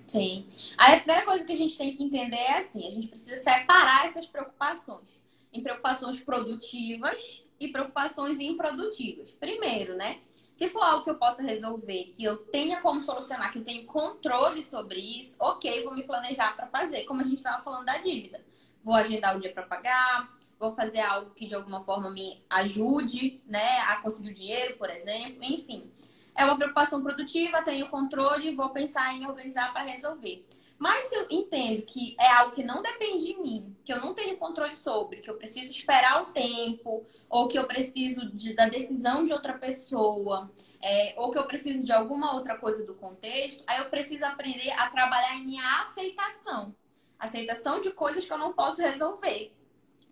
Sim. 0.07 0.47
Aí 0.77 0.95
a 0.95 0.97
primeira 0.97 1.25
coisa 1.25 1.45
que 1.45 1.53
a 1.53 1.57
gente 1.57 1.77
tem 1.77 1.91
que 1.93 2.03
entender 2.03 2.35
é 2.35 2.59
assim, 2.59 2.87
a 2.87 2.91
gente 2.91 3.07
precisa 3.07 3.37
separar 3.37 4.07
essas 4.07 4.25
preocupações 4.25 5.21
em 5.53 5.61
preocupações 5.61 6.23
produtivas 6.23 7.43
e 7.59 7.67
preocupações 7.67 8.39
improdutivas. 8.39 9.29
Primeiro, 9.39 9.95
né? 9.95 10.19
Se 10.53 10.69
for 10.69 10.81
algo 10.81 11.03
que 11.03 11.09
eu 11.09 11.15
possa 11.15 11.41
resolver, 11.41 12.13
que 12.15 12.23
eu 12.23 12.37
tenha 12.37 12.81
como 12.81 13.01
solucionar, 13.01 13.51
que 13.51 13.59
eu 13.59 13.63
tenho 13.63 13.85
controle 13.85 14.63
sobre 14.63 14.99
isso, 14.99 15.35
ok, 15.39 15.83
vou 15.83 15.95
me 15.95 16.03
planejar 16.03 16.55
para 16.55 16.67
fazer, 16.67 17.03
como 17.05 17.21
a 17.21 17.23
gente 17.23 17.37
estava 17.37 17.63
falando 17.63 17.85
da 17.85 17.97
dívida. 17.97 18.43
Vou 18.83 18.93
agendar 18.93 19.35
o 19.35 19.39
dia 19.39 19.51
para 19.51 19.63
pagar, 19.63 20.31
vou 20.59 20.75
fazer 20.75 20.99
algo 20.99 21.31
que 21.31 21.47
de 21.47 21.55
alguma 21.55 21.83
forma 21.83 22.11
me 22.11 22.43
ajude, 22.49 23.41
né, 23.47 23.79
a 23.79 23.97
conseguir 23.97 24.29
o 24.29 24.33
dinheiro, 24.33 24.77
por 24.77 24.89
exemplo, 24.89 25.43
enfim. 25.43 25.89
É 26.35 26.45
uma 26.45 26.55
preocupação 26.55 27.01
produtiva, 27.01 27.63
tenho 27.63 27.89
controle, 27.89 28.55
vou 28.55 28.71
pensar 28.71 29.15
em 29.15 29.25
organizar 29.25 29.73
para 29.73 29.83
resolver. 29.83 30.45
Mas 30.81 31.11
eu 31.11 31.27
entendo 31.29 31.83
que 31.83 32.15
é 32.19 32.27
algo 32.31 32.55
que 32.55 32.63
não 32.63 32.81
depende 32.81 33.27
de 33.27 33.39
mim, 33.39 33.77
que 33.85 33.93
eu 33.93 34.01
não 34.01 34.15
tenho 34.15 34.35
controle 34.35 34.75
sobre, 34.75 35.21
que 35.21 35.29
eu 35.29 35.37
preciso 35.37 35.69
esperar 35.69 36.23
o 36.23 36.33
tempo, 36.33 37.05
ou 37.29 37.47
que 37.47 37.59
eu 37.59 37.67
preciso 37.67 38.31
de, 38.31 38.55
da 38.55 38.67
decisão 38.67 39.23
de 39.23 39.31
outra 39.31 39.53
pessoa, 39.53 40.51
é, 40.81 41.13
ou 41.17 41.29
que 41.29 41.37
eu 41.37 41.45
preciso 41.45 41.85
de 41.85 41.91
alguma 41.91 42.33
outra 42.33 42.57
coisa 42.57 42.83
do 42.83 42.95
contexto, 42.95 43.63
aí 43.67 43.77
eu 43.77 43.91
preciso 43.91 44.25
aprender 44.25 44.71
a 44.71 44.89
trabalhar 44.89 45.35
em 45.35 45.45
minha 45.45 45.83
aceitação. 45.83 46.75
Aceitação 47.19 47.79
de 47.79 47.91
coisas 47.91 48.25
que 48.25 48.33
eu 48.33 48.39
não 48.39 48.51
posso 48.51 48.81
resolver. 48.81 49.53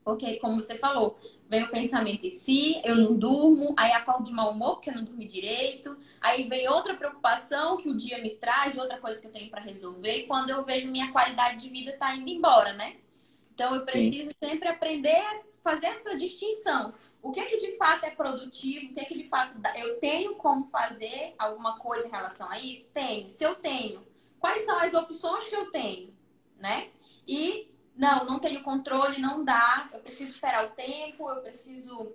Porque, 0.04 0.36
como 0.36 0.62
você 0.62 0.78
falou, 0.78 1.20
vem 1.50 1.64
o 1.64 1.72
pensamento 1.72 2.28
em 2.28 2.30
si, 2.30 2.80
eu 2.86 2.96
não 2.96 3.16
durmo, 3.16 3.74
aí 3.76 3.92
acordo 3.92 4.26
de 4.26 4.32
mau 4.32 4.52
humor 4.52 4.76
porque 4.76 4.92
eu 4.92 4.96
não 4.96 5.04
dormi 5.04 5.26
direito, 5.26 5.98
aí 6.22 6.48
vem 6.48 6.70
outra 6.70 6.94
preocupação 6.94 7.78
que 7.78 7.90
o 7.90 7.98
dia 7.98 8.22
me 8.22 8.36
traz, 8.36 8.78
outra 8.78 9.00
coisa 9.00 9.20
que 9.20 9.26
eu 9.26 9.32
tenho 9.32 9.50
para 9.50 9.60
resolver, 9.60 10.20
e 10.20 10.28
quando 10.28 10.52
eu 10.52 10.64
vejo 10.64 10.92
minha 10.92 11.12
qualidade 11.12 11.62
de 11.62 11.70
vida 11.70 11.98
tá 11.98 12.16
indo 12.16 12.30
embora, 12.30 12.74
né? 12.74 12.98
Então 13.54 13.74
eu 13.76 13.84
preciso 13.84 14.30
Sim. 14.30 14.50
sempre 14.50 14.70
aprender 14.70 15.18
a 15.18 15.42
fazer 15.64 15.88
essa 15.88 16.16
distinção. 16.16 16.94
O 17.22 17.32
que 17.32 17.40
é 17.40 17.46
que 17.46 17.58
de 17.58 17.76
fato 17.76 18.06
é 18.06 18.12
produtivo? 18.12 18.92
O 18.92 18.94
que 18.94 19.00
é 19.02 19.06
que 19.06 19.18
de 19.18 19.28
fato 19.28 19.56
eu 19.76 19.98
tenho 19.98 20.36
como 20.36 20.66
fazer 20.66 21.34
alguma 21.38 21.78
coisa 21.78 22.08
em 22.08 22.12
relação 22.12 22.50
a 22.50 22.60
isso? 22.60 22.88
Tenho. 22.94 23.30
Se 23.30 23.44
eu 23.44 23.56
tenho, 23.56 24.08
quais 24.40 24.64
são 24.64 24.80
as 24.80 24.94
opções 24.94 25.50
que 25.50 25.56
eu 25.56 25.70
tenho, 25.72 26.14
né? 26.58 26.90
E 27.28 27.69
não, 28.00 28.24
não 28.24 28.40
tenho 28.40 28.64
controle, 28.64 29.20
não 29.20 29.44
dá, 29.44 29.90
eu 29.94 30.00
preciso 30.00 30.32
esperar 30.32 30.66
o 30.66 30.70
tempo, 30.70 31.30
eu 31.30 31.42
preciso 31.42 32.14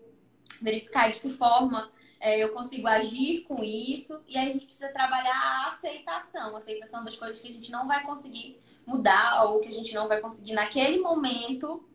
verificar 0.62 1.12
de 1.12 1.20
que 1.20 1.28
forma 1.28 1.90
é, 2.18 2.42
eu 2.42 2.54
consigo 2.54 2.86
agir 2.88 3.42
com 3.42 3.62
isso. 3.62 4.18
E 4.26 4.38
aí 4.38 4.48
a 4.48 4.52
gente 4.54 4.64
precisa 4.64 4.88
trabalhar 4.88 5.36
a 5.36 5.68
aceitação, 5.68 6.54
a 6.54 6.58
aceitação 6.58 7.04
das 7.04 7.18
coisas 7.18 7.38
que 7.38 7.48
a 7.48 7.52
gente 7.52 7.70
não 7.70 7.86
vai 7.86 8.02
conseguir 8.02 8.58
mudar 8.86 9.44
ou 9.44 9.60
que 9.60 9.68
a 9.68 9.72
gente 9.72 9.94
não 9.94 10.08
vai 10.08 10.22
conseguir 10.22 10.54
naquele 10.54 11.00
momento 11.00 11.86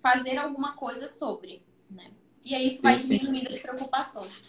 fazer 0.00 0.36
alguma 0.36 0.74
coisa 0.74 1.08
sobre, 1.08 1.62
né? 1.88 2.10
E 2.44 2.52
aí 2.52 2.66
isso 2.66 2.82
vai 2.82 2.96
diminuindo 2.96 3.48
as 3.48 3.60
preocupações. 3.60 4.42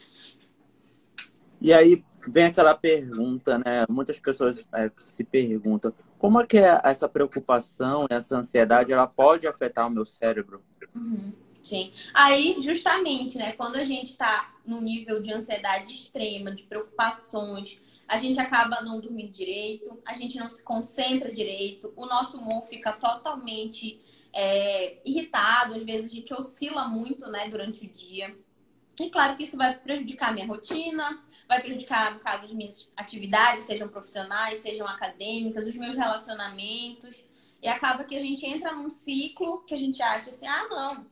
E 1.60 1.72
aí 1.72 2.04
vem 2.28 2.46
aquela 2.46 2.74
pergunta, 2.74 3.60
né? 3.60 3.86
Muitas 3.88 4.20
pessoas 4.20 4.66
é, 4.74 4.90
se 4.96 5.24
perguntam 5.24 5.94
como 6.22 6.40
é 6.40 6.46
que 6.46 6.60
é 6.60 6.80
essa 6.84 7.10
preocupação, 7.10 8.06
essa 8.08 8.38
ansiedade, 8.38 8.94
ela 8.94 9.08
pode 9.08 9.48
afetar 9.48 9.88
o 9.88 9.90
meu 9.90 10.06
cérebro? 10.06 10.64
Uhum. 10.94 11.34
Sim. 11.64 11.92
Aí, 12.14 12.58
justamente, 12.62 13.40
né, 13.40 13.54
quando 13.54 13.78
a 13.78 13.84
gente 13.84 14.12
está 14.12 14.54
num 14.64 14.80
nível 14.80 15.20
de 15.20 15.34
ansiedade 15.34 15.92
extrema, 15.92 16.52
de 16.52 16.62
preocupações, 16.62 17.82
a 18.08 18.18
gente 18.18 18.40
acaba 18.40 18.82
não 18.82 19.00
dormindo 19.00 19.32
direito, 19.32 20.00
a 20.06 20.14
gente 20.14 20.38
não 20.38 20.48
se 20.48 20.62
concentra 20.62 21.34
direito, 21.34 21.92
o 21.96 22.06
nosso 22.06 22.38
humor 22.38 22.68
fica 22.68 22.94
totalmente 22.94 24.00
é, 24.32 25.00
irritado, 25.04 25.74
às 25.74 25.84
vezes 25.84 26.06
a 26.06 26.16
gente 26.16 26.32
oscila 26.36 26.88
muito, 26.88 27.26
né, 27.32 27.50
durante 27.50 27.84
o 27.84 27.90
dia. 27.90 28.38
E 29.00 29.10
claro 29.10 29.36
que 29.36 29.44
isso 29.44 29.58
vai 29.58 29.78
prejudicar 29.78 30.30
a 30.30 30.34
minha 30.34 30.46
rotina, 30.46 31.24
vai 31.48 31.62
prejudicar, 31.62 32.14
no 32.14 32.20
caso, 32.20 32.46
as 32.46 32.54
minhas 32.54 32.90
atividades, 32.96 33.66
sejam 33.66 33.88
profissionais, 33.88 34.60
sejam 34.60 34.88
acadêmicas, 34.88 35.66
os 35.66 35.76
meus 35.78 35.96
relacionamentos. 35.96 37.26
E 37.62 37.68
acaba 37.68 38.04
que 38.04 38.16
a 38.16 38.22
gente 38.22 38.46
entra 38.46 38.74
num 38.74 38.90
ciclo 38.90 39.64
que 39.66 39.74
a 39.74 39.78
gente 39.78 40.02
acha 40.02 40.32
assim, 40.32 40.48
ah, 40.48 40.68
não, 40.70 41.06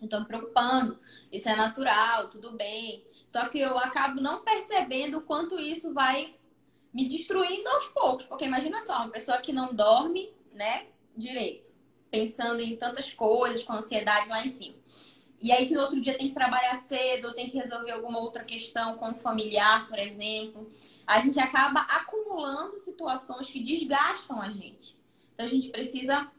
estou 0.00 0.20
me 0.20 0.26
preocupando, 0.26 0.98
isso 1.30 1.48
é 1.48 1.56
natural, 1.56 2.28
tudo 2.28 2.52
bem. 2.52 3.04
Só 3.28 3.48
que 3.48 3.58
eu 3.58 3.78
acabo 3.78 4.20
não 4.20 4.42
percebendo 4.42 5.18
o 5.18 5.22
quanto 5.22 5.58
isso 5.58 5.92
vai 5.92 6.34
me 6.92 7.08
destruindo 7.08 7.68
aos 7.68 7.86
poucos. 7.88 8.26
Porque 8.26 8.44
imagina 8.44 8.82
só, 8.82 8.98
uma 8.98 9.10
pessoa 9.10 9.38
que 9.38 9.52
não 9.52 9.74
dorme, 9.74 10.30
né, 10.52 10.86
direito, 11.16 11.70
pensando 12.10 12.60
em 12.60 12.76
tantas 12.76 13.14
coisas, 13.14 13.64
com 13.64 13.72
ansiedade 13.72 14.28
lá 14.28 14.44
em 14.44 14.52
cima. 14.52 14.81
E 15.42 15.50
aí 15.50 15.66
que 15.66 15.74
no 15.74 15.80
outro 15.80 16.00
dia 16.00 16.16
tem 16.16 16.28
que 16.28 16.34
trabalhar 16.34 16.76
cedo, 16.76 17.34
tem 17.34 17.50
que 17.50 17.58
resolver 17.58 17.90
alguma 17.90 18.20
outra 18.20 18.44
questão 18.44 18.96
com 18.96 19.10
o 19.10 19.14
familiar, 19.16 19.88
por 19.88 19.98
exemplo. 19.98 20.70
A 21.04 21.20
gente 21.20 21.38
acaba 21.40 21.80
acumulando 21.80 22.78
situações 22.78 23.48
que 23.48 23.60
desgastam 23.60 24.40
a 24.40 24.48
gente. 24.50 24.96
Então 25.34 25.44
a 25.44 25.48
gente 25.48 25.68
precisa 25.70 26.30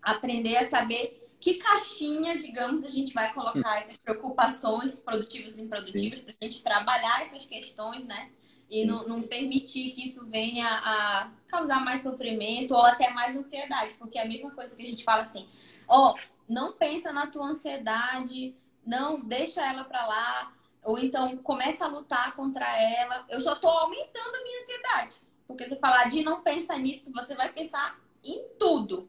aprender 0.00 0.56
a 0.58 0.68
saber 0.70 1.28
que 1.40 1.54
caixinha, 1.54 2.36
digamos, 2.36 2.84
a 2.84 2.88
gente 2.88 3.12
vai 3.12 3.34
colocar 3.34 3.78
essas 3.78 3.96
preocupações 3.96 5.00
produtivas 5.00 5.58
e 5.58 5.62
improdutivas 5.62 6.20
para 6.20 6.34
a 6.40 6.44
gente 6.44 6.62
trabalhar 6.62 7.22
essas 7.22 7.46
questões, 7.46 8.04
né? 8.04 8.30
E 8.70 8.84
não, 8.84 9.06
não, 9.06 9.22
permitir 9.22 9.90
que 9.90 10.04
isso 10.04 10.24
venha 10.26 10.66
a 10.66 11.30
causar 11.48 11.84
mais 11.84 12.02
sofrimento 12.02 12.74
ou 12.74 12.84
até 12.84 13.10
mais 13.10 13.36
ansiedade, 13.36 13.94
porque 13.98 14.18
é 14.18 14.22
a 14.22 14.28
mesma 14.28 14.50
coisa 14.52 14.74
que 14.74 14.82
a 14.82 14.86
gente 14.86 15.04
fala 15.04 15.22
assim, 15.22 15.46
ó, 15.88 16.12
oh, 16.12 16.18
não 16.48 16.72
pensa 16.72 17.12
na 17.12 17.26
tua 17.26 17.46
ansiedade, 17.46 18.56
não 18.84 19.20
deixa 19.20 19.66
ela 19.66 19.84
para 19.84 20.06
lá, 20.06 20.52
ou 20.82 20.98
então 20.98 21.36
começa 21.38 21.84
a 21.84 21.88
lutar 21.88 22.34
contra 22.36 22.64
ela. 22.80 23.26
Eu 23.28 23.40
só 23.40 23.56
tô 23.56 23.68
aumentando 23.68 24.36
a 24.36 24.42
minha 24.42 24.62
ansiedade. 24.62 25.16
Porque 25.46 25.66
se 25.68 25.76
falar 25.76 26.08
de 26.08 26.22
não 26.22 26.42
pensa 26.42 26.76
nisso, 26.76 27.12
você 27.12 27.34
vai 27.34 27.52
pensar 27.52 27.98
em 28.22 28.48
tudo, 28.58 29.08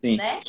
Sim. 0.00 0.16
né? 0.16 0.40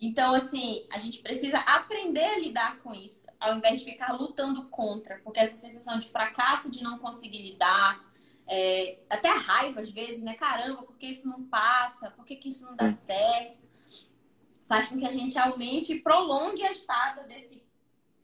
Então, 0.00 0.34
assim, 0.34 0.84
a 0.90 0.98
gente 0.98 1.20
precisa 1.20 1.58
aprender 1.58 2.24
a 2.24 2.38
lidar 2.38 2.78
com 2.80 2.92
isso, 2.92 3.24
ao 3.38 3.54
invés 3.54 3.78
de 3.78 3.84
ficar 3.84 4.12
lutando 4.12 4.68
contra, 4.68 5.20
porque 5.22 5.38
essa 5.38 5.56
sensação 5.56 6.00
de 6.00 6.08
fracasso, 6.08 6.70
de 6.70 6.82
não 6.82 6.98
conseguir 6.98 7.42
lidar, 7.42 8.04
é, 8.48 8.98
até 9.08 9.28
raiva 9.28 9.80
às 9.80 9.90
vezes, 9.90 10.22
né? 10.24 10.34
Caramba, 10.34 10.82
por 10.82 10.96
que 10.96 11.06
isso 11.06 11.28
não 11.28 11.44
passa? 11.44 12.10
Por 12.10 12.24
que, 12.24 12.34
que 12.34 12.48
isso 12.48 12.64
não 12.64 12.74
dá 12.74 12.92
certo? 12.92 13.61
Faz 14.72 14.88
com 14.88 14.98
que 14.98 15.04
a 15.04 15.12
gente 15.12 15.38
aumente 15.38 15.92
e 15.92 16.00
prolongue 16.00 16.64
a 16.64 16.72
estada 16.72 17.24
desse, 17.24 17.62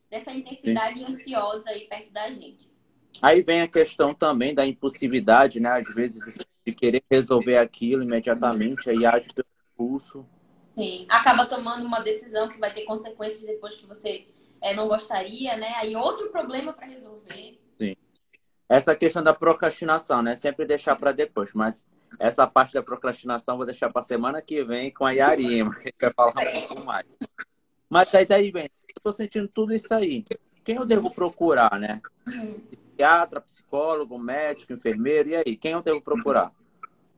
dessa 0.09 0.33
intensidade 0.33 1.01
Sim. 1.01 1.13
ansiosa 1.13 1.69
aí 1.69 1.81
perto 1.81 2.11
da 2.11 2.33
gente. 2.33 2.73
Aí 3.21 3.43
vem 3.43 3.61
a 3.61 3.69
questão 3.69 4.15
também 4.15 4.55
da 4.55 4.67
impulsividade, 4.67 5.61
né? 5.61 5.69
Às 5.69 5.95
vezes 5.95 6.39
de 6.67 6.75
querer 6.75 7.05
resolver 7.11 7.59
aquilo 7.59 8.03
imediatamente, 8.03 8.89
aí 8.89 9.05
age 9.05 9.29
pelo 9.35 9.47
impulso. 9.75 10.27
Sim, 10.75 11.05
acaba 11.11 11.45
tomando 11.45 11.85
uma 11.85 12.01
decisão 12.01 12.49
que 12.49 12.59
vai 12.59 12.73
ter 12.73 12.87
consequências 12.87 13.43
depois 13.43 13.75
que 13.75 13.85
você 13.85 14.27
é, 14.63 14.73
não 14.73 14.89
gostaria, 14.89 15.55
né? 15.55 15.75
Aí 15.75 15.95
outro 15.97 16.31
problema 16.31 16.73
para 16.73 16.87
resolver. 16.87 17.61
Sim. 17.79 17.95
Essa 18.67 18.97
questão 18.97 19.23
da 19.23 19.35
procrastinação, 19.35 20.23
né? 20.23 20.35
Sempre 20.35 20.65
deixar 20.65 20.97
para 20.97 21.13
depois, 21.13 21.53
mas 21.53 21.85
essa 22.21 22.47
parte 22.47 22.75
da 22.75 22.83
procrastinação 22.83 23.57
vou 23.57 23.67
deixar 23.67 23.93
para 23.93 24.03
semana 24.03 24.43
que 24.43 24.63
vem 24.65 24.93
com 24.93 25.05
a 25.05 25.13
Yarima, 25.13 25.75
que 25.75 25.93
vai 26.01 26.13
falar 26.13 26.31
um 26.31 26.67
pouco 26.67 26.85
mais. 26.85 27.07
Mas 27.89 28.11
daí, 28.11 28.27
daí 28.27 28.53
bem, 28.53 28.71
estou 28.97 29.13
sentindo 29.13 29.49
tudo 29.49 29.75
isso 29.75 29.93
aí. 29.93 30.25
Quem 30.65 30.77
eu 30.77 30.85
devo 30.85 31.11
procurar, 31.11 31.79
né? 31.79 32.01
Psiquiatra, 32.71 33.41
psicólogo, 33.41 34.19
médico, 34.19 34.73
enfermeiro, 34.73 35.31
e 35.31 35.37
aí? 35.37 35.57
Quem 35.57 35.73
eu 35.73 35.83
devo 35.83 36.03
procurar? 36.03 36.53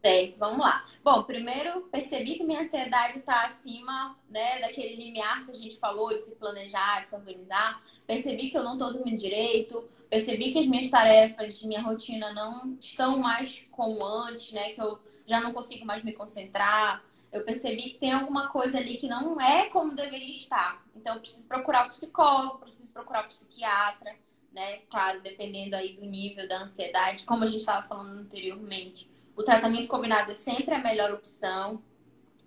Certo, 0.03 0.39
vamos 0.39 0.59
lá. 0.59 0.87
Bom, 1.05 1.23
primeiro 1.25 1.83
percebi 1.93 2.37
que 2.37 2.45
minha 2.45 2.63
ansiedade 2.63 3.19
está 3.19 3.47
acima 3.47 4.17
né, 4.31 4.59
daquele 4.61 4.97
limiar 4.97 5.45
que 5.45 5.51
a 5.51 5.55
gente 5.55 5.79
falou, 5.79 6.09
de 6.09 6.21
se 6.23 6.35
planejar, 6.37 7.05
de 7.05 7.11
se 7.11 7.17
organizar. 7.17 7.83
Percebi 8.11 8.51
que 8.51 8.59
eu 8.59 8.65
não 8.65 8.73
estou 8.73 8.93
dormindo 8.93 9.21
direito. 9.21 9.89
Percebi 10.09 10.53
que 10.53 10.59
as 10.59 10.67
minhas 10.67 10.91
tarefas 10.91 11.61
de 11.61 11.69
minha 11.69 11.81
rotina 11.81 12.33
não 12.33 12.77
estão 12.81 13.19
mais 13.19 13.65
como 13.71 14.05
antes, 14.05 14.51
né? 14.51 14.73
Que 14.73 14.83
eu 14.83 14.99
já 15.25 15.41
não 15.41 15.53
consigo 15.53 15.87
mais 15.87 16.03
me 16.03 16.13
concentrar. 16.13 17.05
Eu 17.31 17.45
percebi 17.45 17.91
que 17.91 17.99
tem 17.99 18.11
alguma 18.11 18.49
coisa 18.49 18.79
ali 18.79 18.97
que 18.97 19.07
não 19.07 19.41
é 19.41 19.69
como 19.69 19.95
deveria 19.95 20.33
estar. 20.33 20.85
Então, 20.97 21.15
eu 21.15 21.21
preciso 21.21 21.47
procurar 21.47 21.87
o 21.87 21.91
psicólogo, 21.91 22.59
preciso 22.59 22.93
procurar 22.93 23.27
o 23.27 23.29
psiquiatra, 23.29 24.17
né? 24.53 24.79
Claro, 24.91 25.21
dependendo 25.21 25.77
aí 25.77 25.93
do 25.93 26.05
nível 26.05 26.49
da 26.49 26.65
ansiedade, 26.65 27.25
como 27.25 27.45
a 27.45 27.47
gente 27.47 27.61
estava 27.61 27.87
falando 27.87 28.23
anteriormente 28.23 29.09
o 29.37 29.45
tratamento 29.45 29.87
combinado 29.87 30.33
é 30.33 30.35
sempre 30.35 30.75
a 30.75 30.81
melhor 30.81 31.13
opção, 31.13 31.81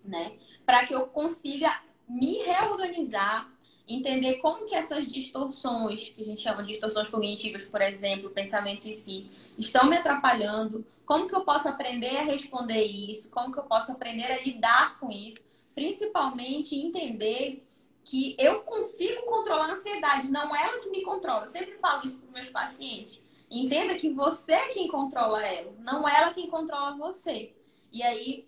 né? 0.03 0.37
Para 0.65 0.85
que 0.85 0.93
eu 0.93 1.07
consiga 1.07 1.81
me 2.05 2.39
reorganizar, 2.39 3.49
entender 3.95 4.35
como 4.35 4.65
que 4.65 4.75
essas 4.75 5.07
distorções, 5.07 6.09
que 6.09 6.21
a 6.21 6.25
gente 6.25 6.41
chama 6.41 6.63
de 6.63 6.69
distorções 6.69 7.09
cognitivas, 7.09 7.67
por 7.67 7.81
exemplo, 7.81 8.29
pensamento 8.29 8.87
em 8.87 8.93
si, 8.93 9.27
estão 9.57 9.89
me 9.89 9.97
atrapalhando, 9.97 10.85
como 11.05 11.27
que 11.27 11.35
eu 11.35 11.41
posso 11.41 11.67
aprender 11.67 12.17
a 12.17 12.23
responder 12.23 12.83
isso, 12.83 13.29
como 13.29 13.51
que 13.51 13.59
eu 13.59 13.63
posso 13.63 13.91
aprender 13.91 14.31
a 14.31 14.41
lidar 14.41 14.99
com 14.99 15.11
isso, 15.11 15.43
principalmente 15.75 16.75
entender 16.75 17.63
que 18.03 18.35
eu 18.37 18.61
consigo 18.61 19.23
controlar 19.23 19.69
a 19.69 19.73
ansiedade, 19.73 20.31
não 20.31 20.55
é 20.55 20.63
ela 20.63 20.79
que 20.79 20.89
me 20.89 21.01
controla. 21.03 21.45
Eu 21.45 21.49
sempre 21.49 21.77
falo 21.77 22.05
isso 22.05 22.19
para 22.19 22.31
meus 22.31 22.49
pacientes. 22.49 23.21
Entenda 23.49 23.95
que 23.95 24.09
você 24.09 24.53
é 24.53 24.69
quem 24.69 24.87
controla 24.87 25.45
ela, 25.45 25.73
não 25.79 26.07
ela 26.07 26.33
quem 26.33 26.47
controla 26.47 26.97
você. 26.97 27.53
E 27.91 28.01
aí 28.01 28.47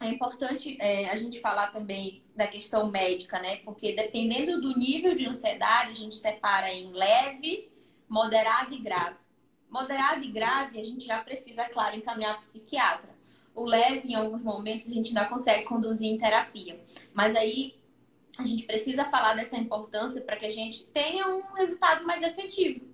é 0.00 0.08
importante 0.08 0.76
é, 0.80 1.08
a 1.08 1.16
gente 1.16 1.40
falar 1.40 1.72
também 1.72 2.21
da 2.34 2.46
questão 2.46 2.90
médica, 2.90 3.38
né? 3.38 3.58
Porque 3.58 3.94
dependendo 3.94 4.60
do 4.60 4.78
nível 4.78 5.14
de 5.14 5.26
ansiedade, 5.26 5.90
a 5.90 5.94
gente 5.94 6.16
separa 6.16 6.72
em 6.72 6.92
leve, 6.92 7.70
moderado 8.08 8.74
e 8.74 8.78
grave. 8.78 9.16
Moderado 9.68 10.22
e 10.24 10.30
grave, 10.30 10.80
a 10.80 10.84
gente 10.84 11.04
já 11.04 11.22
precisa, 11.22 11.68
claro, 11.68 11.96
encaminhar 11.96 12.32
para 12.32 12.40
psiquiatra. 12.40 13.10
O 13.54 13.64
leve, 13.64 14.08
em 14.08 14.14
alguns 14.14 14.44
momentos, 14.44 14.88
a 14.88 14.94
gente 14.94 15.08
ainda 15.08 15.26
consegue 15.26 15.64
conduzir 15.64 16.08
em 16.08 16.18
terapia. 16.18 16.80
Mas 17.12 17.36
aí 17.36 17.74
a 18.38 18.46
gente 18.46 18.64
precisa 18.66 19.04
falar 19.06 19.34
dessa 19.34 19.56
importância 19.56 20.22
para 20.22 20.36
que 20.36 20.46
a 20.46 20.50
gente 20.50 20.84
tenha 20.86 21.28
um 21.28 21.52
resultado 21.52 22.04
mais 22.06 22.22
efetivo 22.22 22.92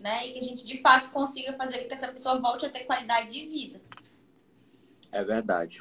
né? 0.00 0.26
E 0.26 0.32
que 0.32 0.38
a 0.38 0.42
gente 0.42 0.66
de 0.66 0.80
fato 0.80 1.10
consiga 1.10 1.52
fazer 1.52 1.80
com 1.80 1.88
que 1.88 1.94
essa 1.94 2.08
pessoa 2.08 2.40
volte 2.40 2.66
a 2.66 2.70
ter 2.70 2.84
qualidade 2.84 3.30
de 3.30 3.46
vida. 3.46 3.80
É 5.12 5.22
verdade. 5.22 5.78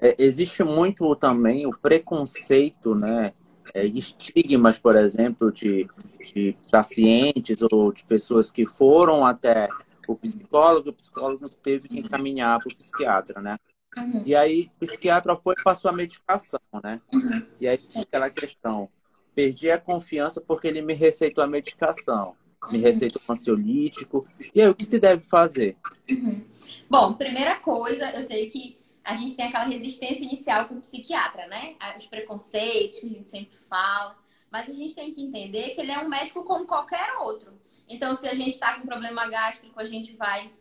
É, 0.00 0.14
existe 0.18 0.62
muito 0.62 1.14
também 1.16 1.66
o 1.66 1.70
preconceito, 1.70 2.94
né? 2.94 3.32
É, 3.74 3.84
estigmas, 3.84 4.78
por 4.78 4.94
exemplo, 4.94 5.50
de, 5.50 5.88
de 6.32 6.56
pacientes 6.70 7.60
ou 7.62 7.92
de 7.92 8.04
pessoas 8.04 8.50
que 8.50 8.66
foram 8.66 9.26
até 9.26 9.68
o 10.06 10.14
psicólogo, 10.14 10.90
o 10.90 10.92
psicólogo 10.92 11.48
teve 11.62 11.88
que 11.88 11.98
encaminhar 11.98 12.60
para 12.60 12.72
o 12.72 12.76
psiquiatra, 12.76 13.42
né? 13.42 13.58
Uhum. 13.98 14.22
E 14.24 14.36
aí, 14.36 14.70
o 14.76 14.86
psiquiatra 14.86 15.34
foi 15.34 15.54
e 15.58 15.62
passou 15.64 15.90
a 15.90 15.94
medicação, 15.94 16.60
né? 16.82 17.00
Uhum. 17.12 17.42
E 17.60 17.66
aí, 17.66 17.76
aquela 18.00 18.30
questão, 18.30 18.88
perdi 19.34 19.70
a 19.70 19.78
confiança 19.78 20.40
porque 20.40 20.68
ele 20.68 20.80
me 20.80 20.94
receitou 20.94 21.42
a 21.42 21.48
medicação 21.48 22.36
me 22.70 22.78
receitou 22.78 23.20
um 23.28 23.32
ansiolítico. 23.32 24.24
E 24.54 24.60
aí, 24.60 24.68
o 24.68 24.74
que 24.74 24.84
se 24.84 24.98
deve 24.98 25.24
fazer? 25.24 25.76
Uhum. 26.10 26.42
Bom, 26.88 27.14
primeira 27.14 27.56
coisa, 27.56 28.10
eu 28.10 28.22
sei 28.22 28.48
que 28.48 28.78
a 29.06 29.14
gente 29.14 29.36
tem 29.36 29.46
aquela 29.46 29.64
resistência 29.64 30.24
inicial 30.24 30.66
com 30.66 30.74
o 30.74 30.80
psiquiatra, 30.80 31.46
né? 31.46 31.76
Os 31.96 32.06
preconceitos 32.06 32.98
que 32.98 33.06
a 33.06 33.08
gente 33.08 33.30
sempre 33.30 33.56
fala. 33.68 34.18
Mas 34.50 34.68
a 34.68 34.72
gente 34.72 34.96
tem 34.96 35.12
que 35.12 35.22
entender 35.22 35.70
que 35.70 35.80
ele 35.80 35.92
é 35.92 35.98
um 36.00 36.08
médico 36.08 36.42
como 36.42 36.66
qualquer 36.66 37.18
outro. 37.20 37.52
Então, 37.88 38.16
se 38.16 38.26
a 38.26 38.34
gente 38.34 38.54
está 38.54 38.74
com 38.74 38.84
problema 38.84 39.28
gástrico, 39.28 39.78
a 39.78 39.84
gente 39.84 40.16
vai 40.16 40.52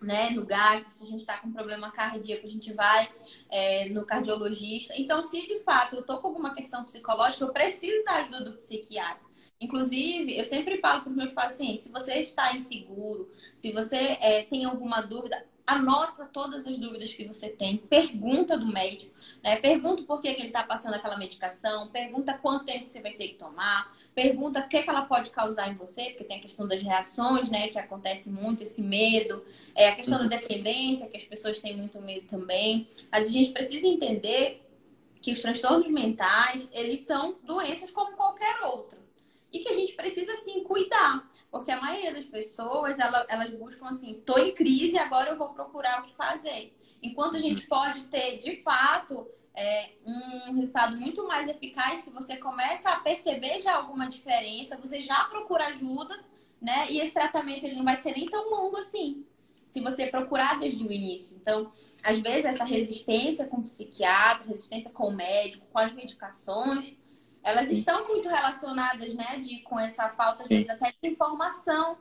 né, 0.00 0.30
no 0.30 0.46
gastro, 0.46 0.90
se 0.90 1.04
a 1.04 1.06
gente 1.06 1.20
está 1.20 1.36
com 1.36 1.52
problema 1.52 1.92
cardíaco, 1.92 2.46
a 2.46 2.50
gente 2.50 2.72
vai 2.72 3.10
é, 3.50 3.90
no 3.90 4.06
cardiologista. 4.06 4.94
Então, 4.96 5.22
se 5.22 5.46
de 5.46 5.58
fato 5.60 5.96
eu 5.96 6.00
estou 6.00 6.18
com 6.18 6.28
alguma 6.28 6.54
questão 6.54 6.84
psicológica, 6.84 7.44
eu 7.44 7.52
preciso 7.52 8.02
da 8.02 8.12
ajuda 8.14 8.44
do 8.44 8.56
psiquiatra. 8.56 9.22
Inclusive, 9.60 10.38
eu 10.38 10.44
sempre 10.46 10.78
falo 10.78 11.02
para 11.02 11.10
os 11.10 11.16
meus 11.16 11.32
pacientes: 11.32 11.84
se 11.84 11.92
você 11.92 12.14
está 12.14 12.56
inseguro, 12.56 13.30
se 13.56 13.72
você 13.72 14.16
é, 14.20 14.42
tem 14.44 14.64
alguma 14.64 15.02
dúvida, 15.02 15.44
anota 15.66 16.26
todas 16.26 16.66
as 16.66 16.78
dúvidas 16.78 17.14
que 17.14 17.26
você 17.26 17.48
tem, 17.48 17.78
pergunta 17.78 18.58
do 18.58 18.66
médico, 18.66 19.14
né? 19.42 19.56
Pergunta 19.56 20.02
por 20.02 20.20
que, 20.20 20.28
ele 20.28 20.46
está 20.46 20.62
passando 20.62 20.94
aquela 20.94 21.16
medicação, 21.16 21.88
pergunta 21.88 22.34
quanto 22.34 22.66
tempo 22.66 22.86
você 22.86 23.00
vai 23.00 23.12
ter 23.12 23.28
que 23.28 23.34
tomar, 23.34 23.96
pergunta 24.14 24.60
o 24.60 24.68
que, 24.68 24.82
que 24.82 24.90
ela 24.90 25.02
pode 25.02 25.30
causar 25.30 25.70
em 25.70 25.74
você, 25.74 26.06
porque 26.06 26.24
tem 26.24 26.38
a 26.38 26.42
questão 26.42 26.68
das 26.68 26.82
reações, 26.82 27.50
né? 27.50 27.68
Que 27.68 27.78
acontece 27.78 28.30
muito, 28.30 28.62
esse 28.62 28.82
medo, 28.82 29.44
é 29.74 29.88
a 29.88 29.96
questão 29.96 30.18
da 30.18 30.26
dependência, 30.26 31.08
que 31.08 31.16
as 31.16 31.24
pessoas 31.24 31.58
têm 31.58 31.76
muito 31.76 32.00
medo 32.00 32.26
também. 32.26 32.86
Mas 33.10 33.28
a 33.28 33.30
gente 33.32 33.52
precisa 33.52 33.86
entender 33.86 34.60
que 35.22 35.32
os 35.32 35.40
transtornos 35.40 35.90
mentais, 35.90 36.68
eles 36.72 37.00
são 37.00 37.36
doenças 37.42 37.90
como 37.90 38.14
qualquer 38.16 38.62
outra 38.64 39.03
e 39.54 39.60
que 39.60 39.68
a 39.68 39.72
gente 39.72 39.94
precisa 39.94 40.34
sim 40.34 40.64
cuidar, 40.64 41.30
porque 41.48 41.70
a 41.70 41.80
maioria 41.80 42.12
das 42.12 42.24
pessoas 42.24 42.98
elas, 42.98 43.24
elas 43.28 43.54
buscam 43.54 43.86
assim, 43.86 44.20
tô 44.26 44.36
em 44.36 44.52
crise, 44.52 44.98
agora 44.98 45.30
eu 45.30 45.38
vou 45.38 45.50
procurar 45.50 46.00
o 46.00 46.06
que 46.06 46.14
fazer. 46.16 46.76
Enquanto 47.00 47.36
a 47.36 47.40
gente 47.40 47.62
uhum. 47.62 47.68
pode 47.68 48.02
ter, 48.06 48.38
de 48.38 48.56
fato, 48.62 49.28
é, 49.54 49.90
um 50.04 50.54
resultado 50.54 50.96
muito 50.96 51.24
mais 51.28 51.48
eficaz 51.48 52.00
se 52.00 52.10
você 52.10 52.36
começa 52.36 52.90
a 52.90 52.98
perceber 52.98 53.60
já 53.60 53.76
alguma 53.76 54.08
diferença, 54.08 54.76
você 54.76 55.00
já 55.00 55.22
procura 55.26 55.68
ajuda, 55.68 56.18
né? 56.60 56.90
E 56.90 56.98
esse 56.98 57.14
tratamento 57.14 57.64
ele 57.64 57.76
não 57.76 57.84
vai 57.84 57.96
ser 57.98 58.10
nem 58.10 58.26
tão 58.26 58.50
longo 58.50 58.76
assim, 58.78 59.24
se 59.68 59.80
você 59.80 60.08
procurar 60.08 60.58
desde 60.58 60.82
o 60.82 60.90
início. 60.90 61.36
Então, 61.40 61.70
às 62.02 62.18
vezes 62.18 62.44
essa 62.44 62.64
resistência 62.64 63.46
com 63.46 63.58
o 63.58 63.62
psiquiatra, 63.62 64.48
resistência 64.48 64.90
com 64.90 65.08
o 65.08 65.14
médico, 65.14 65.64
com 65.72 65.78
as 65.78 65.92
medicações, 65.92 66.92
elas 67.44 67.70
estão 67.70 68.08
muito 68.08 68.28
relacionadas, 68.28 69.14
né, 69.14 69.38
de, 69.38 69.60
com 69.60 69.78
essa 69.78 70.08
falta, 70.08 70.42
às 70.42 70.48
Sim. 70.48 70.54
vezes, 70.54 70.70
até 70.70 70.94
de 71.00 71.10
informação. 71.10 71.98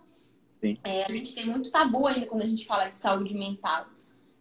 É, 0.82 1.04
a 1.04 1.12
gente 1.12 1.36
tem 1.36 1.46
muito 1.46 1.70
tabu 1.70 2.08
ainda 2.08 2.26
quando 2.26 2.44
a 2.44 2.48
gente 2.48 2.66
fala 2.66 2.88
de 2.88 2.96
saúde 2.96 3.34
mental. 3.34 3.88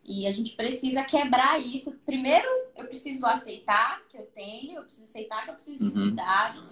E 0.05 0.27
a 0.29 0.33
gente 0.33 0.55
precisa 0.55 1.03
quebrar 1.03 1.61
isso. 1.61 1.93
Primeiro, 2.07 2.49
eu 2.77 2.87
preciso 2.87 3.27
aceitar 3.27 4.01
que 4.09 4.17
eu 4.17 4.27
tenho, 4.27 4.77
eu 4.77 4.83
preciso 4.83 5.07
aceitar 5.07 5.43
que 5.43 5.51
eu 5.51 5.55
preciso 5.55 5.79
de 5.81 5.87
uhum. 5.87 6.07
cuidado, 6.07 6.71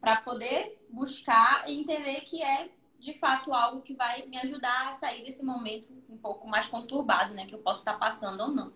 para 0.00 0.16
poder 0.16 0.80
buscar 0.88 1.64
e 1.68 1.80
entender 1.80 2.20
que 2.20 2.40
é 2.40 2.68
de 3.00 3.14
fato 3.14 3.52
algo 3.52 3.80
que 3.80 3.94
vai 3.94 4.24
me 4.26 4.38
ajudar 4.38 4.88
a 4.88 4.92
sair 4.92 5.24
desse 5.24 5.44
momento 5.44 5.88
um 6.08 6.16
pouco 6.16 6.48
mais 6.48 6.66
conturbado, 6.66 7.34
né, 7.34 7.46
que 7.46 7.54
eu 7.54 7.58
posso 7.58 7.80
estar 7.80 7.94
passando 7.94 8.40
ou 8.40 8.48
não. 8.48 8.72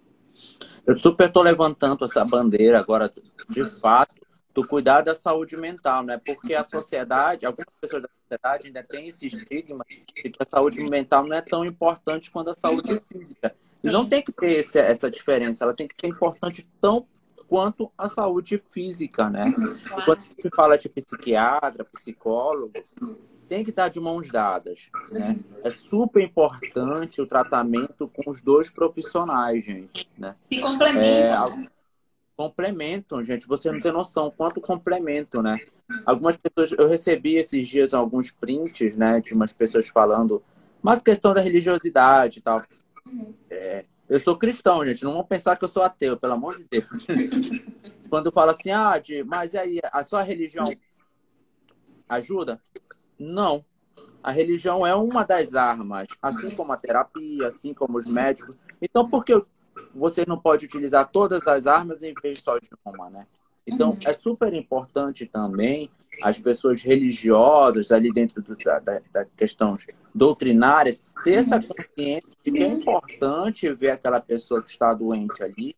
Eu 0.86 0.98
super 0.98 1.28
estou 1.28 1.42
levantando 1.42 2.04
essa 2.04 2.24
bandeira 2.24 2.78
agora, 2.78 3.12
de 3.48 3.64
fato, 3.80 4.21
do 4.54 4.66
cuidar 4.66 5.00
da 5.00 5.14
saúde 5.14 5.56
mental, 5.56 6.02
né? 6.02 6.20
Porque 6.24 6.54
a 6.54 6.64
sociedade, 6.64 7.46
algumas 7.46 7.68
pessoas 7.80 8.02
da 8.02 8.08
sociedade 8.14 8.66
ainda 8.66 8.82
têm 8.82 9.08
esse 9.08 9.26
estigma 9.26 9.84
de 9.88 10.30
que 10.30 10.32
a 10.38 10.46
saúde 10.46 10.82
mental 10.82 11.24
não 11.26 11.36
é 11.36 11.40
tão 11.40 11.64
importante 11.64 12.30
quanto 12.30 12.50
a 12.50 12.54
saúde 12.54 13.00
física. 13.10 13.54
E 13.82 13.90
não 13.90 14.08
tem 14.08 14.22
que 14.22 14.32
ter 14.32 14.58
esse, 14.58 14.78
essa 14.78 15.10
diferença, 15.10 15.64
ela 15.64 15.74
tem 15.74 15.88
que 15.88 15.94
ser 16.00 16.06
importante 16.06 16.66
tão 16.80 17.06
quanto 17.48 17.90
a 17.98 18.08
saúde 18.08 18.62
física, 18.70 19.28
né? 19.28 19.52
Quando 20.04 20.18
a 20.18 20.22
gente 20.22 20.50
fala 20.54 20.78
de 20.78 20.88
psiquiatra, 20.88 21.84
psicólogo, 21.84 22.72
tem 23.48 23.62
que 23.62 23.68
estar 23.68 23.88
de 23.88 24.00
mãos 24.00 24.30
dadas. 24.30 24.88
Né? 25.10 25.38
É 25.62 25.68
super 25.68 26.22
importante 26.22 27.20
o 27.20 27.26
tratamento 27.26 28.08
com 28.08 28.30
os 28.30 28.40
dois 28.40 28.70
profissionais, 28.70 29.62
gente. 29.62 30.08
Né? 30.16 30.32
Se 30.50 30.58
complementam. 30.60 31.46
É, 31.46 31.56
né? 31.56 31.66
Complementam, 32.42 33.22
gente. 33.22 33.46
Você 33.46 33.70
não 33.70 33.78
tem 33.78 33.92
noção 33.92 34.32
quanto 34.36 34.60
complemento, 34.60 35.40
né? 35.40 35.60
Algumas 36.04 36.36
pessoas, 36.36 36.72
eu 36.76 36.88
recebi 36.88 37.36
esses 37.36 37.68
dias 37.68 37.94
alguns 37.94 38.32
prints, 38.32 38.96
né, 38.96 39.20
de 39.20 39.32
umas 39.32 39.52
pessoas 39.52 39.88
falando, 39.88 40.42
mas 40.82 41.00
questão 41.00 41.32
da 41.32 41.40
religiosidade 41.40 42.40
e 42.40 42.42
tal. 42.42 42.60
É, 43.48 43.84
eu 44.08 44.18
sou 44.18 44.36
cristão, 44.36 44.84
gente. 44.84 45.04
Não 45.04 45.12
vão 45.12 45.24
pensar 45.24 45.56
que 45.56 45.64
eu 45.64 45.68
sou 45.68 45.82
ateu, 45.84 46.16
pelo 46.16 46.32
amor 46.32 46.56
de 46.56 46.66
Deus. 46.68 46.86
Quando 48.10 48.32
fala 48.32 48.52
assim, 48.52 48.70
ah, 48.70 48.98
de, 48.98 49.22
mas 49.22 49.54
e 49.54 49.58
aí, 49.58 49.80
a 49.92 50.02
sua 50.02 50.22
religião 50.22 50.68
ajuda? 52.08 52.60
Não. 53.18 53.64
A 54.22 54.30
religião 54.30 54.86
é 54.86 54.94
uma 54.94 55.24
das 55.24 55.54
armas, 55.54 56.08
assim 56.20 56.54
como 56.56 56.72
a 56.72 56.76
terapia, 56.76 57.46
assim 57.46 57.72
como 57.72 57.98
os 57.98 58.06
médicos. 58.06 58.56
Então, 58.80 59.08
por 59.08 59.24
que 59.24 59.34
eu 59.34 59.46
você 59.94 60.24
não 60.26 60.38
pode 60.38 60.66
utilizar 60.66 61.08
todas 61.10 61.46
as 61.46 61.66
armas 61.66 62.02
em 62.02 62.14
vez 62.22 62.38
só 62.38 62.58
de 62.58 62.68
uma, 62.84 63.10
né? 63.10 63.26
Então, 63.66 63.90
uhum. 63.90 63.98
é 64.04 64.12
super 64.12 64.52
importante 64.54 65.26
também 65.26 65.90
as 66.22 66.38
pessoas 66.38 66.82
religiosas 66.82 67.90
ali 67.90 68.12
dentro 68.12 68.42
do, 68.42 68.56
da, 68.56 68.78
da 68.78 69.24
questão 69.36 69.76
doutrinárias 70.14 71.02
ter 71.24 71.34
essa 71.34 71.56
uhum. 71.56 71.68
consciência 71.68 72.32
de 72.44 72.52
que 72.52 72.62
é 72.62 72.66
importante 72.66 73.72
ver 73.72 73.90
aquela 73.90 74.20
pessoa 74.20 74.62
que 74.62 74.70
está 74.70 74.92
doente 74.92 75.42
ali 75.42 75.74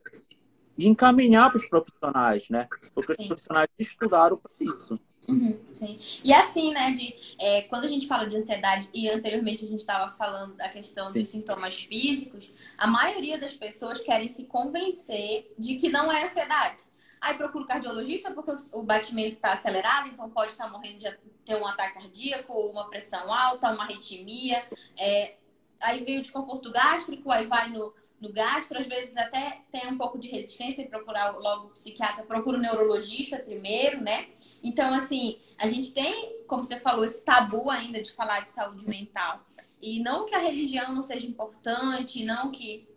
e 0.76 0.88
encaminhar 0.88 1.50
para 1.50 1.58
os 1.58 1.68
profissionais, 1.68 2.48
né? 2.50 2.66
Porque 2.94 3.12
os 3.12 3.26
profissionais 3.28 3.68
estudaram 3.78 4.36
para 4.36 4.50
isso. 4.60 4.98
Uhum, 5.28 5.58
sim. 5.72 5.98
E 6.22 6.32
assim, 6.32 6.72
né, 6.72 6.92
de 6.92 7.14
é, 7.40 7.62
quando 7.62 7.84
a 7.84 7.88
gente 7.88 8.06
fala 8.06 8.28
de 8.28 8.36
ansiedade, 8.36 8.88
e 8.92 9.08
anteriormente 9.08 9.64
a 9.64 9.68
gente 9.68 9.80
estava 9.80 10.14
falando 10.16 10.54
da 10.54 10.68
questão 10.68 11.12
dos 11.12 11.28
sim. 11.28 11.38
sintomas 11.38 11.82
físicos, 11.82 12.52
a 12.76 12.86
maioria 12.86 13.38
das 13.38 13.52
pessoas 13.56 14.00
querem 14.00 14.28
se 14.28 14.44
convencer 14.44 15.50
de 15.58 15.76
que 15.76 15.88
não 15.88 16.12
é 16.12 16.26
ansiedade. 16.26 16.82
Aí 17.20 17.34
procura 17.38 17.64
o 17.64 17.66
cardiologista 17.66 18.30
porque 18.32 18.52
o 18.72 18.82
batimento 18.82 19.36
está 19.36 19.54
acelerado, 19.54 20.08
então 20.08 20.28
pode 20.28 20.52
estar 20.52 20.70
morrendo 20.70 20.98
de 20.98 21.10
ter 21.46 21.56
um 21.56 21.66
ataque 21.66 21.94
cardíaco, 21.94 22.52
uma 22.52 22.90
pressão 22.90 23.32
alta, 23.32 23.72
uma 23.72 23.84
arritmia. 23.84 24.62
É, 24.94 25.36
aí 25.80 26.04
vem 26.04 26.18
o 26.18 26.22
desconforto 26.22 26.70
gástrico, 26.70 27.30
aí 27.30 27.46
vai 27.46 27.70
no, 27.70 27.94
no 28.20 28.30
gastro, 28.30 28.78
às 28.78 28.86
vezes 28.86 29.16
até 29.16 29.62
tem 29.72 29.88
um 29.88 29.96
pouco 29.96 30.18
de 30.18 30.28
resistência 30.28 30.82
e 30.82 30.88
procurar 30.88 31.30
logo 31.38 31.68
o 31.68 31.70
psiquiatra, 31.70 32.24
procura 32.24 32.58
o 32.58 32.60
neurologista 32.60 33.38
primeiro, 33.38 34.02
né? 34.02 34.28
Então, 34.64 34.94
assim, 34.94 35.38
a 35.58 35.66
gente 35.66 35.92
tem, 35.92 36.42
como 36.46 36.64
você 36.64 36.80
falou, 36.80 37.04
esse 37.04 37.22
tabu 37.22 37.70
ainda 37.70 38.02
de 38.02 38.10
falar 38.12 38.40
de 38.40 38.50
saúde 38.50 38.88
mental. 38.88 39.44
E 39.80 40.02
não 40.02 40.24
que 40.24 40.34
a 40.34 40.38
religião 40.38 40.94
não 40.94 41.04
seja 41.04 41.28
importante, 41.28 42.24
não 42.24 42.50
que 42.50 42.88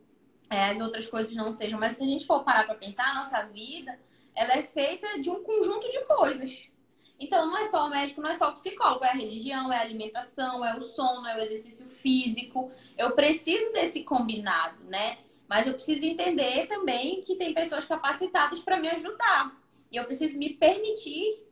é, 0.49 0.69
as 0.69 0.79
outras 0.79 1.07
coisas 1.07 1.35
não 1.35 1.51
sejam, 1.51 1.77
mas 1.77 1.97
se 1.97 2.03
a 2.03 2.07
gente 2.07 2.25
for 2.25 2.41
parar 2.45 2.63
para 2.63 2.75
pensar, 2.75 3.11
a 3.11 3.15
nossa 3.15 3.43
vida, 3.47 3.99
ela 4.33 4.53
é 4.53 4.63
feita 4.63 5.19
de 5.19 5.29
um 5.29 5.43
conjunto 5.43 5.89
de 5.89 6.05
coisas. 6.05 6.69
Então, 7.19 7.45
não 7.47 7.57
é 7.57 7.65
só 7.65 7.85
o 7.85 7.89
médico, 7.89 8.21
não 8.21 8.29
é 8.29 8.35
só 8.35 8.49
o 8.51 8.53
psicólogo, 8.53 9.03
é 9.03 9.09
a 9.09 9.13
religião, 9.13 9.73
é 9.73 9.77
a 9.77 9.81
alimentação, 9.81 10.63
é 10.63 10.77
o 10.77 10.81
sono, 10.81 11.27
é 11.27 11.35
o 11.35 11.41
exercício 11.41 11.85
físico. 11.89 12.71
Eu 12.97 13.11
preciso 13.11 13.73
desse 13.73 14.03
combinado, 14.03 14.81
né? 14.85 15.17
Mas 15.49 15.67
eu 15.67 15.73
preciso 15.73 16.05
entender 16.05 16.67
também 16.67 17.21
que 17.23 17.35
tem 17.35 17.53
pessoas 17.53 17.83
capacitadas 17.83 18.59
para 18.59 18.79
me 18.79 18.87
ajudar. 18.87 19.53
E 19.91 19.97
eu 19.97 20.05
preciso 20.05 20.37
me 20.37 20.51
permitir 20.51 21.46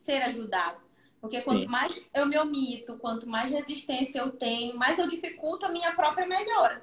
ser 0.00 0.22
ajudado. 0.22 0.78
Porque 1.20 1.42
quanto 1.42 1.62
Sim. 1.62 1.68
mais 1.68 2.00
eu 2.14 2.26
me 2.26 2.38
omito, 2.38 2.96
quanto 2.96 3.28
mais 3.28 3.50
resistência 3.50 4.20
eu 4.20 4.32
tenho, 4.32 4.76
mais 4.76 4.98
eu 4.98 5.06
dificulto 5.06 5.66
a 5.66 5.68
minha 5.68 5.92
própria 5.92 6.26
melhora, 6.26 6.82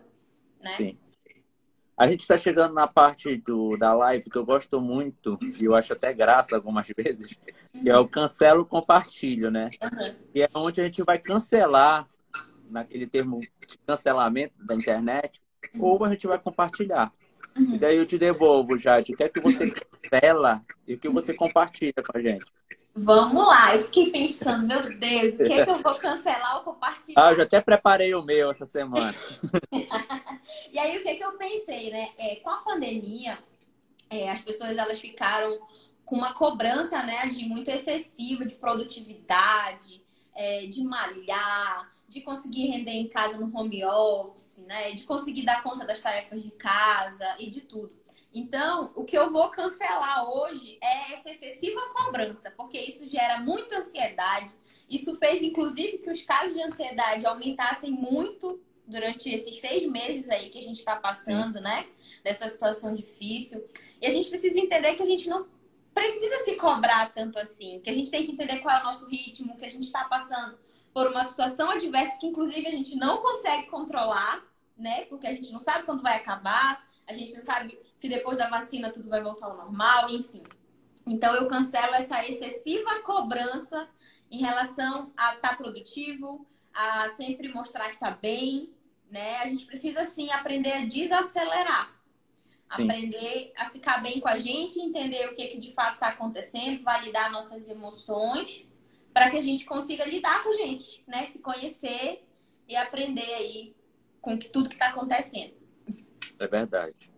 né? 0.61 0.77
Sim. 0.77 0.97
A 1.97 2.07
gente 2.07 2.21
está 2.21 2.37
chegando 2.37 2.75
na 2.75 2.85
parte 2.85 3.37
do, 3.37 3.75
da 3.75 3.91
live 3.91 4.29
que 4.29 4.37
eu 4.37 4.45
gosto 4.45 4.79
muito, 4.79 5.39
e 5.59 5.65
eu 5.65 5.73
acho 5.73 5.93
até 5.93 6.13
graça 6.13 6.55
algumas 6.55 6.87
vezes, 6.95 7.39
que 7.73 7.89
é 7.89 7.97
o 7.97 8.07
cancelo 8.07 8.63
compartilho, 8.63 9.49
né? 9.49 9.71
Uhum. 9.81 10.15
Que 10.31 10.43
é 10.43 10.49
onde 10.53 10.79
a 10.79 10.83
gente 10.83 11.01
vai 11.01 11.17
cancelar, 11.17 12.07
naquele 12.69 13.07
termo 13.07 13.39
de 13.39 13.77
cancelamento 13.87 14.53
da 14.63 14.75
internet, 14.75 15.41
ou 15.79 16.03
a 16.03 16.09
gente 16.09 16.27
vai 16.27 16.37
compartilhar. 16.37 17.11
Uhum. 17.55 17.75
E 17.75 17.79
daí 17.79 17.97
eu 17.97 18.05
te 18.05 18.17
devolvo, 18.19 18.77
Jade. 18.77 19.13
O 19.13 19.17
que 19.17 19.23
é 19.23 19.29
que 19.29 19.39
você 19.39 19.71
cancela 19.71 20.63
e 20.87 20.93
o 20.93 20.99
que 20.99 21.09
você 21.09 21.33
compartilha 21.33 21.93
com 21.93 22.17
a 22.17 22.21
gente? 22.21 22.45
Vamos 22.99 23.45
lá, 23.45 23.75
eu 23.75 23.81
fiquei 23.83 24.09
pensando, 24.09 24.65
meu 24.65 24.81
Deus, 24.81 25.35
o 25.35 25.37
que 25.37 25.53
é 25.53 25.63
que 25.63 25.69
eu 25.69 25.81
vou 25.81 25.95
cancelar 25.95 26.57
ou 26.57 26.63
compartilhar? 26.63 27.27
Ah, 27.27 27.31
eu 27.31 27.37
já 27.37 27.43
até 27.43 27.61
preparei 27.61 28.15
o 28.15 28.23
meu 28.23 28.49
essa 28.49 28.65
semana. 28.65 29.15
e 30.71 30.79
aí, 30.79 30.97
o 30.97 31.03
que, 31.03 31.09
é 31.09 31.15
que 31.15 31.23
eu 31.23 31.33
pensei, 31.33 31.91
né? 31.91 32.09
É, 32.17 32.37
com 32.37 32.49
a 32.49 32.57
pandemia, 32.57 33.37
é, 34.09 34.31
as 34.31 34.43
pessoas 34.43 34.77
elas 34.77 34.99
ficaram 34.99 35.59
com 36.05 36.15
uma 36.15 36.33
cobrança, 36.33 37.03
né, 37.03 37.27
de 37.27 37.45
muito 37.45 37.69
excessiva 37.69 38.45
de 38.45 38.55
produtividade, 38.55 40.01
é, 40.33 40.65
de 40.65 40.83
malhar, 40.83 41.91
de 42.07 42.21
conseguir 42.21 42.67
render 42.67 42.93
em 42.93 43.09
casa 43.09 43.37
no 43.37 43.55
home 43.55 43.83
office, 43.83 44.63
né? 44.65 44.91
De 44.91 45.03
conseguir 45.03 45.43
dar 45.43 45.61
conta 45.61 45.85
das 45.85 46.01
tarefas 46.01 46.41
de 46.41 46.51
casa 46.51 47.35
e 47.37 47.49
de 47.49 47.61
tudo. 47.61 47.91
Então, 48.33 48.91
o 48.95 49.03
que 49.03 49.17
eu 49.17 49.31
vou 49.31 49.49
cancelar 49.49 50.29
hoje 50.29 50.77
é 50.81 51.13
essa 51.13 51.29
excessiva 51.31 51.81
cobrança, 51.93 52.51
porque 52.51 52.79
isso 52.79 53.07
gera 53.09 53.39
muita 53.39 53.79
ansiedade. 53.79 54.51
Isso 54.89 55.17
fez, 55.17 55.41
inclusive, 55.43 55.99
que 55.99 56.09
os 56.09 56.21
casos 56.23 56.53
de 56.53 56.61
ansiedade 56.61 57.25
aumentassem 57.25 57.91
muito 57.91 58.61
durante 58.85 59.29
esses 59.29 59.59
seis 59.59 59.85
meses 59.87 60.29
aí 60.29 60.49
que 60.49 60.59
a 60.59 60.63
gente 60.63 60.77
está 60.77 60.95
passando, 60.95 61.59
né? 61.59 61.87
Dessa 62.23 62.47
situação 62.47 62.95
difícil. 62.95 63.67
E 64.01 64.07
a 64.07 64.11
gente 64.11 64.29
precisa 64.29 64.57
entender 64.57 64.95
que 64.95 65.03
a 65.03 65.05
gente 65.05 65.27
não 65.27 65.47
precisa 65.93 66.45
se 66.45 66.55
cobrar 66.55 67.11
tanto 67.11 67.39
assim, 67.39 67.81
que 67.81 67.89
a 67.89 67.93
gente 67.93 68.11
tem 68.11 68.23
que 68.23 68.31
entender 68.31 68.59
qual 68.59 68.77
é 68.77 68.81
o 68.81 68.85
nosso 68.85 69.07
ritmo, 69.07 69.57
que 69.57 69.65
a 69.65 69.69
gente 69.69 69.85
está 69.85 70.05
passando 70.05 70.57
por 70.93 71.07
uma 71.07 71.23
situação 71.23 71.69
adversa 71.69 72.19
que, 72.19 72.27
inclusive, 72.27 72.67
a 72.67 72.71
gente 72.71 72.95
não 72.95 73.17
consegue 73.17 73.67
controlar, 73.67 74.43
né? 74.77 75.05
Porque 75.05 75.27
a 75.27 75.33
gente 75.33 75.51
não 75.51 75.59
sabe 75.59 75.85
quando 75.85 76.03
vai 76.03 76.15
acabar, 76.15 76.87
a 77.05 77.13
gente 77.13 77.35
não 77.35 77.43
sabe 77.43 77.77
se 77.97 78.07
depois 78.07 78.37
da 78.37 78.47
vacina 78.47 78.93
tudo 78.93 79.09
vai 79.09 79.21
voltar 79.21 79.47
ao 79.47 79.57
normal, 79.57 80.09
enfim. 80.09 80.43
Então 81.05 81.35
eu 81.35 81.47
cancelo 81.47 81.95
essa 81.95 82.25
excessiva 82.25 83.01
cobrança 83.01 83.89
em 84.29 84.39
relação 84.39 85.11
a 85.17 85.35
estar 85.35 85.49
tá 85.49 85.55
produtivo, 85.55 86.45
a 86.73 87.09
sempre 87.17 87.51
mostrar 87.51 87.87
que 87.87 87.95
está 87.95 88.11
bem, 88.11 88.69
né? 89.09 89.37
A 89.37 89.47
gente 89.47 89.65
precisa 89.65 90.05
sim 90.05 90.29
aprender 90.31 90.73
a 90.73 90.85
desacelerar. 90.85 91.87
Sim. 92.75 92.83
Aprender 92.83 93.53
a 93.57 93.69
ficar 93.69 94.03
bem 94.03 94.19
com 94.19 94.27
a 94.27 94.37
gente, 94.37 94.79
entender 94.79 95.29
o 95.29 95.35
que, 95.35 95.47
que 95.47 95.57
de 95.57 95.73
fato 95.73 95.93
está 95.93 96.09
acontecendo, 96.09 96.83
validar 96.83 97.31
nossas 97.31 97.67
emoções, 97.67 98.67
para 99.13 99.29
que 99.31 99.37
a 99.37 99.41
gente 99.41 99.65
consiga 99.65 100.05
lidar 100.05 100.43
com 100.43 100.49
a 100.49 100.53
gente, 100.53 101.03
né? 101.07 101.27
Se 101.27 101.41
conhecer 101.41 102.27
e 102.67 102.75
aprender 102.75 103.33
aí 103.33 103.75
com 104.21 104.37
tudo 104.37 104.69
que 104.69 104.75
está 104.75 104.89
acontecendo. 104.89 105.55
É 106.37 106.47
verdade. 106.47 107.09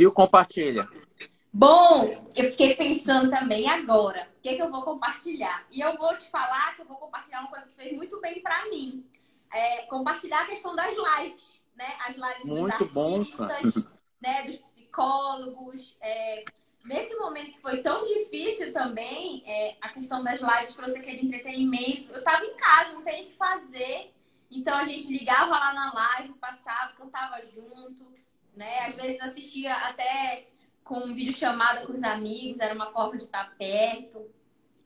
E 0.00 0.06
o 0.06 0.12
compartilha? 0.12 0.88
Bom, 1.52 2.26
eu 2.34 2.50
fiquei 2.52 2.74
pensando 2.74 3.28
também 3.28 3.68
agora, 3.68 4.26
o 4.38 4.40
que, 4.40 4.48
é 4.48 4.54
que 4.56 4.62
eu 4.62 4.70
vou 4.70 4.80
compartilhar? 4.80 5.66
E 5.70 5.78
eu 5.78 5.94
vou 5.98 6.16
te 6.16 6.24
falar 6.30 6.74
que 6.74 6.80
eu 6.80 6.86
vou 6.86 6.96
compartilhar 6.96 7.40
uma 7.40 7.50
coisa 7.50 7.66
que 7.66 7.74
fez 7.74 7.94
muito 7.94 8.18
bem 8.18 8.40
para 8.40 8.66
mim. 8.70 9.06
É 9.52 9.82
compartilhar 9.82 10.40
a 10.40 10.46
questão 10.46 10.74
das 10.74 10.94
lives, 10.96 11.62
né? 11.76 11.86
As 12.08 12.16
lives 12.16 12.44
muito 12.44 12.62
dos 12.86 12.96
artistas, 12.96 13.74
bom, 13.74 13.90
né? 14.22 14.44
Dos 14.44 14.56
psicólogos. 14.56 15.98
É... 16.00 16.44
Nesse 16.86 17.14
momento 17.16 17.50
que 17.50 17.60
foi 17.60 17.82
tão 17.82 18.02
difícil 18.02 18.72
também, 18.72 19.42
é... 19.44 19.76
a 19.82 19.90
questão 19.90 20.24
das 20.24 20.40
lives 20.40 20.74
trouxe 20.74 20.98
aquele 20.98 21.26
entretenimento. 21.26 22.10
Eu 22.10 22.24
tava 22.24 22.42
em 22.46 22.54
casa, 22.54 22.92
não 22.92 23.02
tem 23.02 23.24
o 23.24 23.26
que 23.26 23.36
fazer. 23.36 24.14
Então 24.50 24.78
a 24.78 24.84
gente 24.84 25.12
ligava 25.12 25.50
lá 25.50 25.74
na 25.74 25.92
live, 25.92 26.29
né? 28.60 28.86
Às 28.86 28.94
vezes 28.94 29.20
assistia 29.22 29.74
até 29.74 30.46
com 30.84 31.14
vídeo 31.14 31.32
chamada 31.32 31.86
com 31.86 31.94
os 31.94 32.02
amigos, 32.02 32.60
era 32.60 32.74
uma 32.74 32.90
forma 32.90 33.16
de 33.16 33.24
estar 33.24 33.56
perto. 33.56 34.28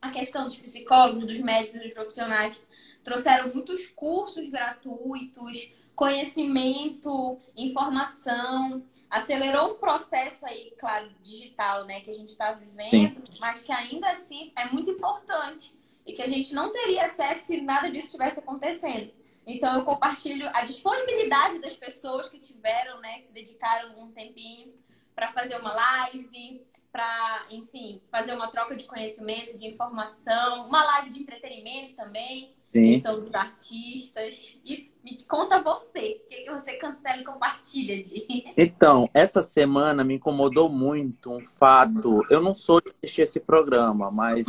A 0.01 0.11
questão 0.11 0.45
dos 0.45 0.57
psicólogos, 0.57 1.27
dos 1.27 1.41
médicos, 1.41 1.83
dos 1.83 1.93
profissionais 1.93 2.63
trouxeram 3.03 3.53
muitos 3.53 3.89
cursos 3.89 4.49
gratuitos, 4.49 5.73
conhecimento, 5.97 7.39
informação, 7.57 8.85
acelerou 9.11 9.73
um 9.73 9.79
processo 9.79 10.47
aí, 10.47 10.73
claro, 10.79 11.11
digital, 11.23 11.85
né, 11.85 12.01
que 12.01 12.11
a 12.11 12.15
gente 12.15 12.29
está 12.29 12.53
vivendo, 12.53 13.27
Sim. 13.27 13.35
mas 13.41 13.63
que 13.63 13.73
ainda 13.73 14.09
assim 14.11 14.53
é 14.57 14.67
muito 14.67 14.91
importante 14.91 15.75
e 16.07 16.13
que 16.13 16.23
a 16.23 16.29
gente 16.29 16.55
não 16.55 16.73
teria 16.73 17.05
acesso 17.05 17.47
se 17.47 17.61
nada 17.61 17.91
disso 17.91 18.07
estivesse 18.07 18.39
acontecendo. 18.39 19.11
Então 19.47 19.75
eu 19.75 19.85
compartilho 19.85 20.49
a 20.55 20.65
disponibilidade 20.65 21.59
das 21.59 21.75
pessoas 21.75 22.29
que 22.29 22.39
tiveram, 22.39 23.01
né, 23.01 23.21
se 23.21 23.33
dedicaram 23.33 24.03
um 24.03 24.11
tempinho 24.11 24.73
para 25.15 25.31
fazer 25.33 25.57
uma 25.57 25.73
live, 25.73 26.65
para, 26.91 27.47
enfim, 27.51 28.01
fazer 28.11 28.33
uma 28.35 28.49
troca 28.49 28.77
de 28.77 28.85
conhecimento, 28.85 29.57
de 29.57 29.67
informação, 29.67 30.67
uma 30.69 30.85
live 30.85 31.11
de 31.11 31.21
entretenimento 31.21 31.95
também, 31.95 32.55
questão 32.73 33.17
dos 33.17 33.35
artistas. 33.35 34.57
E 34.65 34.93
me 35.05 35.23
conta 35.25 35.61
você, 35.61 36.23
o 36.25 36.29
que 36.29 36.51
você 36.51 36.75
cancela 36.75 37.21
e 37.21 37.25
compartilha 37.25 38.03
de. 38.03 38.25
Então, 38.57 39.09
essa 39.13 39.43
semana 39.43 40.05
me 40.05 40.15
incomodou 40.15 40.69
muito 40.69 41.33
um 41.33 41.45
fato. 41.45 42.25
Eu 42.31 42.41
não 42.41 42.55
sou 42.55 42.81
de 42.81 42.91
assistir 42.91 43.23
esse 43.23 43.41
programa, 43.41 44.11
mas 44.11 44.47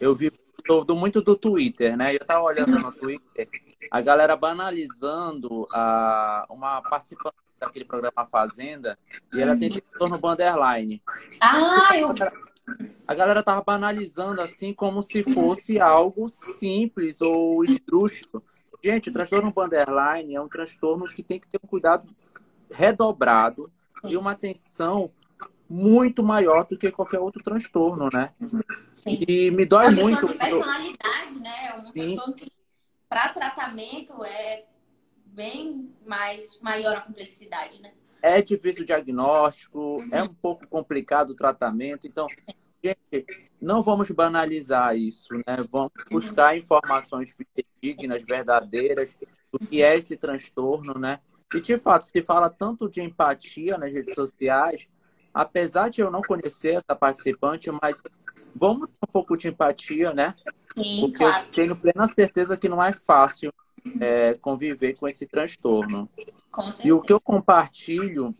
eu 0.00 0.14
vi 0.14 0.32
muito 0.94 1.22
do 1.22 1.34
Twitter, 1.34 1.96
né? 1.96 2.14
Eu 2.14 2.20
tava 2.20 2.42
olhando 2.42 2.78
no 2.78 2.92
Twitter 2.92 3.48
a 3.90 4.00
galera 4.00 4.36
banalizando 4.36 5.66
a, 5.72 6.46
uma 6.50 6.82
participante 6.82 7.36
daquele 7.58 7.84
programa 7.84 8.26
Fazenda 8.26 8.98
e 9.32 9.40
ela 9.40 9.56
tem 9.56 9.70
transtorno 9.70 10.18
borderline. 10.18 11.02
Ah, 11.40 11.96
eu... 11.96 12.14
A 13.06 13.14
galera 13.14 13.42
tava 13.42 13.62
banalizando 13.62 14.40
assim 14.40 14.74
como 14.74 15.02
se 15.02 15.24
fosse 15.32 15.80
algo 15.80 16.28
simples 16.28 17.20
ou 17.20 17.64
esdrúxulo. 17.64 18.42
Gente, 18.84 19.08
o 19.08 19.12
transtorno 19.12 19.50
borderline 19.50 20.34
é 20.34 20.40
um 20.40 20.48
transtorno 20.48 21.06
que 21.06 21.22
tem 21.22 21.40
que 21.40 21.48
ter 21.48 21.58
um 21.62 21.66
cuidado 21.66 22.14
redobrado 22.70 23.70
e 24.04 24.16
uma 24.16 24.32
atenção 24.32 25.10
muito 25.68 26.22
maior 26.22 26.64
do 26.66 26.78
que 26.78 26.90
qualquer 26.90 27.18
outro 27.18 27.42
transtorno, 27.42 28.08
né? 28.12 28.30
Sim. 28.94 29.18
E 29.26 29.50
me 29.50 29.66
dói 29.66 29.86
é 29.86 29.90
muito. 29.90 30.26
De 30.26 30.34
personalidade, 30.34 31.40
né? 31.40 31.66
É 31.66 31.74
um 31.74 31.92
transtorno 31.92 32.34
que 32.34 32.57
para 33.08 33.28
tratamento 33.30 34.24
é 34.24 34.64
bem 35.26 35.94
mais 36.06 36.60
maior 36.60 36.96
a 36.96 37.00
complexidade, 37.00 37.80
né? 37.80 37.92
É 38.20 38.42
difícil 38.42 38.82
o 38.82 38.86
diagnóstico, 38.86 39.78
uhum. 39.78 40.08
é 40.10 40.22
um 40.22 40.34
pouco 40.34 40.66
complicado 40.66 41.30
o 41.30 41.36
tratamento, 41.36 42.06
então 42.06 42.26
gente, 42.82 43.26
não 43.60 43.82
vamos 43.82 44.10
banalizar 44.10 44.96
isso, 44.96 45.34
né? 45.34 45.56
Vamos 45.70 45.92
uhum. 45.96 46.04
buscar 46.10 46.56
informações 46.56 47.34
dignas, 47.80 48.24
verdadeiras 48.24 49.16
do 49.52 49.58
que 49.58 49.82
é 49.82 49.96
esse 49.96 50.16
transtorno, 50.16 50.94
né? 50.98 51.20
E 51.54 51.60
de 51.60 51.78
fato, 51.78 52.04
se 52.04 52.22
fala 52.22 52.50
tanto 52.50 52.88
de 52.88 53.00
empatia 53.00 53.78
nas 53.78 53.92
redes 53.92 54.14
sociais, 54.14 54.86
apesar 55.32 55.88
de 55.88 56.00
eu 56.00 56.10
não 56.10 56.20
conhecer 56.20 56.74
essa 56.74 56.94
participante, 56.94 57.70
mas 57.70 58.02
vamos 58.54 58.88
ter 58.88 59.08
um 59.08 59.12
pouco 59.12 59.36
de 59.36 59.48
empatia, 59.48 60.12
né? 60.12 60.34
Sim, 60.74 61.00
Porque 61.00 61.18
claro. 61.18 61.46
eu 61.46 61.52
tenho 61.52 61.76
plena 61.76 62.06
certeza 62.06 62.56
que 62.56 62.68
não 62.68 62.82
é 62.82 62.92
fácil 62.92 63.52
é, 64.00 64.34
conviver 64.34 64.96
com 64.96 65.08
esse 65.08 65.26
transtorno. 65.26 66.08
Com 66.50 66.72
e 66.84 66.92
o 66.92 67.00
que 67.00 67.12
eu 67.12 67.20
compartilho, 67.20 68.34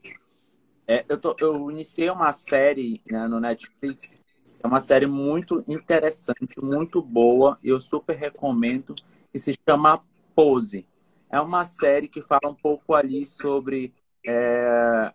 é, 0.87 1.05
eu, 1.09 1.19
tô, 1.19 1.37
eu 1.39 1.71
iniciei 1.71 2.11
uma 2.11 2.33
série 2.33 3.01
né, 3.11 3.27
no 3.27 3.41
Netflix, 3.41 4.17
é 4.63 4.67
uma 4.67 4.81
série 4.81 5.07
muito 5.07 5.63
interessante, 5.69 6.57
muito 6.63 7.03
boa, 7.03 7.59
eu 7.63 7.79
super 7.79 8.17
recomendo, 8.17 8.95
que 9.33 9.39
se 9.39 9.55
chama 9.69 10.03
Pose. 10.35 10.87
É 11.31 11.41
uma 11.41 11.65
série 11.65 12.09
que 12.09 12.23
fala 12.23 12.49
um 12.49 12.55
pouco 12.55 12.95
ali 12.95 13.27
sobre 13.27 13.93
é, 14.27 15.13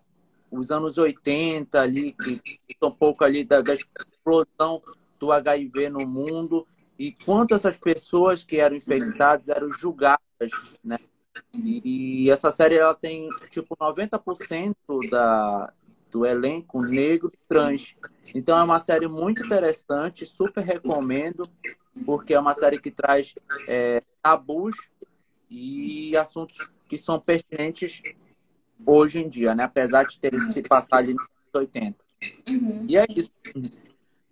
os 0.50 0.70
anos 0.70 0.96
80 0.96 1.80
ali, 1.80 2.12
que 2.12 2.40
um 2.82 2.90
pouco 2.90 3.24
ali 3.24 3.44
da, 3.44 3.60
da 3.60 3.74
explosão 4.24 4.82
do 5.18 5.30
HIV 5.30 5.90
no 5.90 6.06
mundo 6.06 6.66
e 6.98 7.12
quanto 7.12 7.54
essas 7.54 7.76
pessoas 7.78 8.44
que 8.44 8.56
eram 8.56 8.76
infectadas 8.76 9.48
eram 9.48 9.70
julgadas, 9.70 10.20
né? 10.82 10.96
E 11.52 12.30
essa 12.30 12.50
série 12.52 12.76
ela 12.76 12.94
tem 12.94 13.28
tipo 13.50 13.76
90% 13.76 14.76
da 15.10 15.72
do 16.10 16.24
elenco 16.24 16.80
negro 16.80 17.28
e 17.34 17.38
trans. 17.48 17.96
Então 18.36 18.56
é 18.56 18.62
uma 18.62 18.78
série 18.78 19.08
muito 19.08 19.44
interessante, 19.44 20.24
super 20.24 20.62
recomendo, 20.62 21.42
porque 22.06 22.32
é 22.32 22.38
uma 22.38 22.54
série 22.54 22.78
que 22.78 22.88
traz 22.88 23.34
é, 23.68 24.00
tabus 24.22 24.76
e 25.50 26.16
assuntos 26.16 26.70
que 26.88 26.96
são 26.96 27.18
pertinentes 27.18 28.00
hoje 28.86 29.24
em 29.24 29.28
dia, 29.28 29.56
né? 29.56 29.64
Apesar 29.64 30.04
de 30.04 30.20
terem 30.20 30.48
se 30.50 30.62
passado 30.62 31.12
nos 31.12 31.28
80. 31.52 31.96
Uhum. 32.48 32.86
E 32.88 32.96
é 32.96 33.04
isso. 33.10 33.32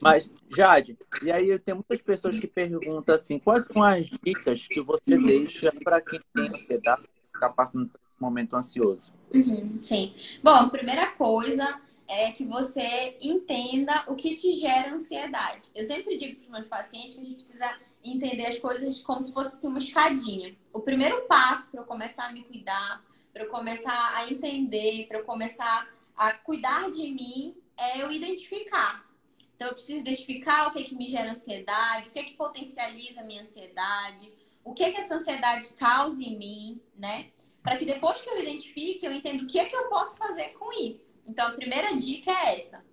Mas, 0.02 0.28
Jade, 0.48 0.98
e 1.22 1.30
aí 1.30 1.56
tem 1.60 1.74
muitas 1.74 2.02
pessoas 2.02 2.40
que 2.40 2.48
perguntam 2.48 3.14
assim, 3.14 3.38
quais 3.38 3.66
são 3.66 3.84
as 3.84 4.06
dicas 4.06 4.66
que 4.66 4.80
você 4.80 5.16
deixa 5.16 5.72
para 5.84 6.00
quem 6.00 6.20
tem 6.34 6.48
ansiedade, 6.48 7.06
está 7.32 7.48
passando 7.48 7.88
por 7.88 8.00
esse 8.00 8.20
momento 8.20 8.56
ansioso? 8.56 9.14
Uhum, 9.32 9.80
sim. 9.80 10.12
Bom, 10.42 10.68
primeira 10.70 11.12
coisa 11.12 11.80
é 12.08 12.32
que 12.32 12.44
você 12.44 13.16
entenda 13.22 14.04
o 14.08 14.16
que 14.16 14.34
te 14.34 14.56
gera 14.56 14.92
ansiedade. 14.92 15.70
Eu 15.72 15.84
sempre 15.84 16.18
digo 16.18 16.34
para 16.34 16.42
os 16.42 16.50
meus 16.50 16.66
pacientes 16.66 17.14
que 17.14 17.20
a 17.20 17.24
gente 17.24 17.36
precisa 17.36 17.78
entender 18.02 18.46
as 18.46 18.58
coisas 18.58 18.98
como 18.98 19.24
se 19.24 19.32
fosse 19.32 19.56
assim, 19.56 19.68
uma 19.68 19.78
escadinha. 19.78 20.56
O 20.72 20.80
primeiro 20.80 21.22
passo 21.28 21.70
para 21.70 21.80
eu 21.80 21.84
começar 21.84 22.26
a 22.26 22.32
me 22.32 22.42
cuidar, 22.42 23.04
para 23.32 23.44
eu 23.44 23.48
começar 23.48 24.16
a 24.16 24.28
entender, 24.28 25.06
para 25.06 25.20
eu 25.20 25.24
começar 25.24 25.88
a 26.16 26.32
cuidar 26.32 26.90
de 26.90 27.08
mim, 27.08 27.54
é 27.78 28.02
eu 28.02 28.10
identificar 28.10 29.11
então, 29.62 29.70
eu 29.70 29.74
preciso 29.74 30.00
identificar 30.00 30.66
o 30.66 30.72
que, 30.72 30.80
é 30.80 30.82
que 30.82 30.96
me 30.96 31.06
gera 31.06 31.30
ansiedade, 31.30 32.08
o 32.08 32.12
que, 32.12 32.18
é 32.18 32.24
que 32.24 32.34
potencializa 32.34 33.20
a 33.20 33.24
minha 33.24 33.42
ansiedade, 33.42 34.32
o 34.64 34.74
que, 34.74 34.90
que 34.90 35.00
essa 35.00 35.14
ansiedade 35.14 35.72
causa 35.74 36.20
em 36.20 36.36
mim, 36.36 36.82
né? 36.96 37.28
Para 37.62 37.76
que 37.76 37.86
depois 37.86 38.20
que 38.20 38.28
eu 38.28 38.42
identifique, 38.42 39.06
eu 39.06 39.12
entenda 39.12 39.44
o 39.44 39.46
que 39.46 39.60
é 39.60 39.66
que 39.66 39.76
eu 39.76 39.88
posso 39.88 40.16
fazer 40.16 40.48
com 40.54 40.72
isso. 40.72 41.16
Então, 41.28 41.46
a 41.46 41.52
primeira 41.52 41.94
dica 41.96 42.32
é 42.32 42.58
essa. 42.58 42.84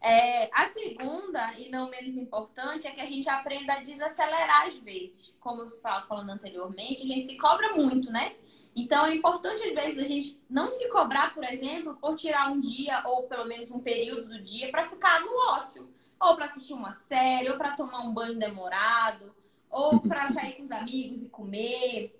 É, 0.00 0.50
a 0.52 0.68
segunda, 0.70 1.54
e 1.56 1.70
não 1.70 1.88
menos 1.88 2.16
importante, 2.16 2.88
é 2.88 2.90
que 2.90 3.00
a 3.00 3.06
gente 3.06 3.28
aprenda 3.28 3.74
a 3.74 3.80
desacelerar 3.80 4.66
às 4.66 4.78
vezes. 4.80 5.36
Como 5.38 5.62
eu 5.62 5.68
estava 5.68 6.04
falando 6.08 6.30
anteriormente, 6.30 7.02
a 7.02 7.06
gente 7.06 7.26
se 7.26 7.36
cobra 7.36 7.76
muito, 7.76 8.10
né? 8.10 8.34
Então 8.74 9.06
é 9.06 9.14
importante, 9.14 9.62
às 9.62 9.72
vezes, 9.72 9.98
a 10.00 10.08
gente 10.08 10.40
não 10.50 10.72
se 10.72 10.88
cobrar, 10.88 11.32
por 11.32 11.44
exemplo, 11.44 11.96
por 12.00 12.16
tirar 12.16 12.50
um 12.50 12.58
dia 12.58 13.04
ou 13.06 13.28
pelo 13.28 13.44
menos 13.44 13.70
um 13.70 13.78
período 13.78 14.26
do 14.26 14.42
dia 14.42 14.68
para 14.72 14.88
ficar 14.88 15.20
no 15.20 15.32
ócio. 15.54 15.96
Ou 16.20 16.36
para 16.36 16.46
assistir 16.46 16.72
uma 16.72 16.92
série, 16.92 17.50
ou 17.50 17.56
para 17.56 17.72
tomar 17.72 18.00
um 18.00 18.12
banho 18.12 18.38
demorado, 18.38 19.34
ou 19.70 20.00
para 20.00 20.28
sair 20.28 20.54
com 20.54 20.64
os 20.64 20.70
amigos 20.70 21.22
e 21.22 21.28
comer. 21.28 22.14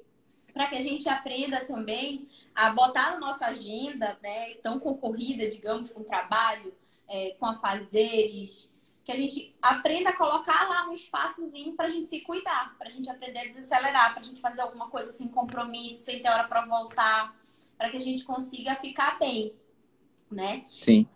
Para 0.52 0.66
que 0.66 0.76
a 0.76 0.82
gente 0.82 1.08
aprenda 1.08 1.64
também 1.64 2.28
a 2.54 2.70
botar 2.70 3.12
na 3.12 3.20
nossa 3.20 3.46
agenda, 3.46 4.18
né, 4.22 4.54
tão 4.54 4.78
concorrida, 4.80 5.48
digamos, 5.48 5.92
com 5.92 6.00
o 6.00 6.04
trabalho, 6.04 6.74
é, 7.08 7.36
com 7.38 7.46
afazeres, 7.46 8.70
que 9.08 9.12
a 9.12 9.16
gente 9.16 9.56
aprenda 9.62 10.10
a 10.10 10.16
colocar 10.16 10.68
lá 10.68 10.86
um 10.86 10.92
espaçozinho 10.92 11.74
para 11.74 11.86
a 11.86 11.88
gente 11.88 12.06
se 12.06 12.20
cuidar, 12.20 12.76
para 12.76 12.88
a 12.88 12.90
gente 12.90 13.08
aprender 13.08 13.38
a 13.38 13.44
desacelerar, 13.44 14.12
para 14.12 14.20
a 14.20 14.22
gente 14.22 14.38
fazer 14.38 14.60
alguma 14.60 14.90
coisa 14.90 15.10
sem 15.12 15.28
compromisso, 15.28 16.04
sem 16.04 16.20
ter 16.20 16.28
hora 16.28 16.46
para 16.46 16.66
voltar, 16.66 17.34
para 17.78 17.90
que 17.90 17.96
a 17.96 18.00
gente 18.00 18.22
consiga 18.24 18.74
ficar 18.74 19.18
bem, 19.18 19.54
né? 20.30 20.66
Sim. 20.68 21.08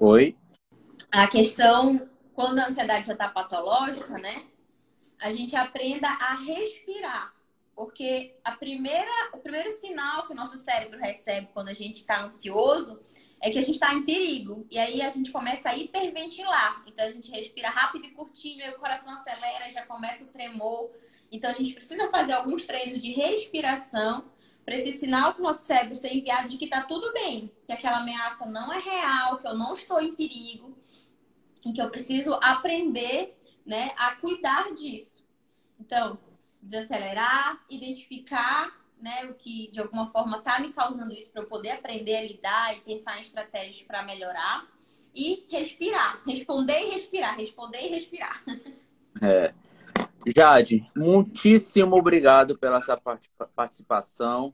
Oi. 0.00 0.36
A 1.10 1.26
questão, 1.26 2.08
quando 2.32 2.60
a 2.60 2.68
ansiedade 2.68 3.08
já 3.08 3.14
está 3.14 3.28
patológica, 3.28 4.16
né? 4.16 4.46
A 5.20 5.32
gente 5.32 5.56
aprenda 5.56 6.06
a 6.06 6.36
respirar. 6.36 7.34
Porque 7.74 8.36
a 8.44 8.52
primeira, 8.52 9.10
o 9.32 9.38
primeiro 9.38 9.72
sinal 9.72 10.24
que 10.24 10.32
o 10.32 10.36
nosso 10.36 10.56
cérebro 10.56 11.00
recebe 11.00 11.48
quando 11.52 11.68
a 11.68 11.72
gente 11.72 11.96
está 11.96 12.22
ansioso 12.22 13.00
é 13.42 13.50
que 13.50 13.58
a 13.58 13.62
gente 13.62 13.74
está 13.74 13.92
em 13.92 14.04
perigo. 14.04 14.64
E 14.70 14.78
aí 14.78 15.02
a 15.02 15.10
gente 15.10 15.32
começa 15.32 15.70
a 15.70 15.76
hiperventilar. 15.76 16.84
Então 16.86 17.04
a 17.04 17.10
gente 17.10 17.32
respira 17.32 17.68
rápido 17.68 18.06
e 18.06 18.12
curtinho, 18.12 18.64
aí 18.64 18.70
o 18.70 18.78
coração 18.78 19.12
acelera, 19.14 19.68
já 19.72 19.84
começa 19.84 20.22
o 20.22 20.28
tremor. 20.28 20.92
Então 21.32 21.50
a 21.50 21.54
gente 21.54 21.74
precisa 21.74 22.08
fazer 22.08 22.34
alguns 22.34 22.64
treinos 22.66 23.02
de 23.02 23.10
respiração 23.10 24.30
para 24.68 24.76
esse 24.76 24.98
sinal 24.98 25.32
para 25.32 25.40
o 25.40 25.44
nosso 25.44 25.64
cérebro 25.64 25.96
ser 25.96 26.14
enviado 26.14 26.46
de 26.46 26.58
que 26.58 26.66
está 26.66 26.82
tudo 26.82 27.10
bem, 27.14 27.50
que 27.66 27.72
aquela 27.72 28.00
ameaça 28.00 28.44
não 28.44 28.70
é 28.70 28.78
real, 28.78 29.38
que 29.38 29.46
eu 29.46 29.56
não 29.56 29.72
estou 29.72 29.98
em 29.98 30.14
perigo, 30.14 30.76
e 31.64 31.72
que 31.72 31.80
eu 31.80 31.88
preciso 31.88 32.34
aprender 32.34 33.34
né, 33.64 33.92
a 33.96 34.16
cuidar 34.16 34.74
disso. 34.74 35.24
Então, 35.80 36.18
desacelerar, 36.60 37.64
identificar 37.70 38.70
né, 39.00 39.24
o 39.24 39.34
que 39.36 39.70
de 39.72 39.80
alguma 39.80 40.10
forma 40.10 40.36
está 40.36 40.58
me 40.58 40.70
causando 40.70 41.14
isso 41.14 41.32
para 41.32 41.40
eu 41.40 41.46
poder 41.46 41.70
aprender 41.70 42.16
a 42.16 42.24
lidar 42.24 42.76
e 42.76 42.82
pensar 42.82 43.16
em 43.16 43.22
estratégias 43.22 43.82
para 43.84 44.02
melhorar 44.02 44.66
e 45.14 45.46
respirar, 45.50 46.20
responder 46.26 46.78
e 46.78 46.90
respirar, 46.90 47.38
responder 47.38 47.86
e 47.86 47.88
respirar. 47.88 48.44
É. 49.22 49.54
Jade, 50.36 50.84
muitíssimo 50.96 51.96
obrigado 51.96 52.58
pela 52.58 52.80
sua 52.80 53.00
participação. 53.54 54.50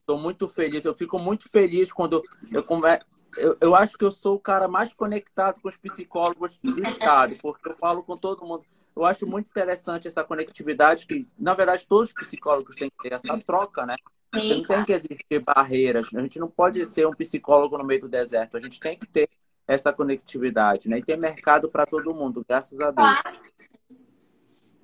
Estou 0.00 0.18
muito 0.18 0.48
feliz. 0.48 0.84
Eu 0.84 0.94
fico 0.94 1.18
muito 1.18 1.48
feliz 1.48 1.92
quando 1.92 2.22
eu 2.52 2.62
come... 2.62 2.88
Eu, 3.36 3.56
eu 3.60 3.74
acho 3.74 3.98
que 3.98 4.04
eu 4.04 4.12
sou 4.12 4.36
o 4.36 4.40
cara 4.40 4.68
mais 4.68 4.92
conectado 4.92 5.60
com 5.60 5.68
os 5.68 5.76
psicólogos 5.76 6.58
do 6.62 6.80
estado, 6.86 7.34
porque 7.42 7.68
eu 7.68 7.76
falo 7.76 8.02
com 8.04 8.16
todo 8.16 8.46
mundo 8.46 8.64
eu 8.96 9.04
acho 9.04 9.26
muito 9.26 9.48
interessante 9.48 10.06
essa 10.06 10.22
conectividade 10.22 11.06
que, 11.06 11.26
na 11.38 11.52
verdade, 11.52 11.86
todos 11.86 12.08
os 12.10 12.14
psicólogos 12.14 12.76
têm 12.76 12.90
que 12.90 13.08
ter 13.08 13.14
essa 13.14 13.38
troca, 13.38 13.84
né? 13.84 13.96
Sim, 14.32 14.58
não 14.58 14.64
tem 14.64 14.84
que 14.84 14.92
existir 14.92 15.40
barreiras. 15.40 16.08
A 16.14 16.20
gente 16.20 16.38
não 16.38 16.48
pode 16.48 16.84
ser 16.86 17.06
um 17.06 17.12
psicólogo 17.12 17.76
no 17.76 17.84
meio 17.84 18.02
do 18.02 18.08
deserto. 18.08 18.56
A 18.56 18.60
gente 18.60 18.78
tem 18.78 18.96
que 18.96 19.06
ter 19.06 19.28
essa 19.66 19.92
conectividade, 19.92 20.88
né? 20.88 20.98
E 20.98 21.02
tem 21.02 21.16
mercado 21.16 21.68
para 21.68 21.86
todo 21.86 22.14
mundo, 22.14 22.44
graças 22.48 22.80
a 22.80 22.90
Deus. 22.90 23.18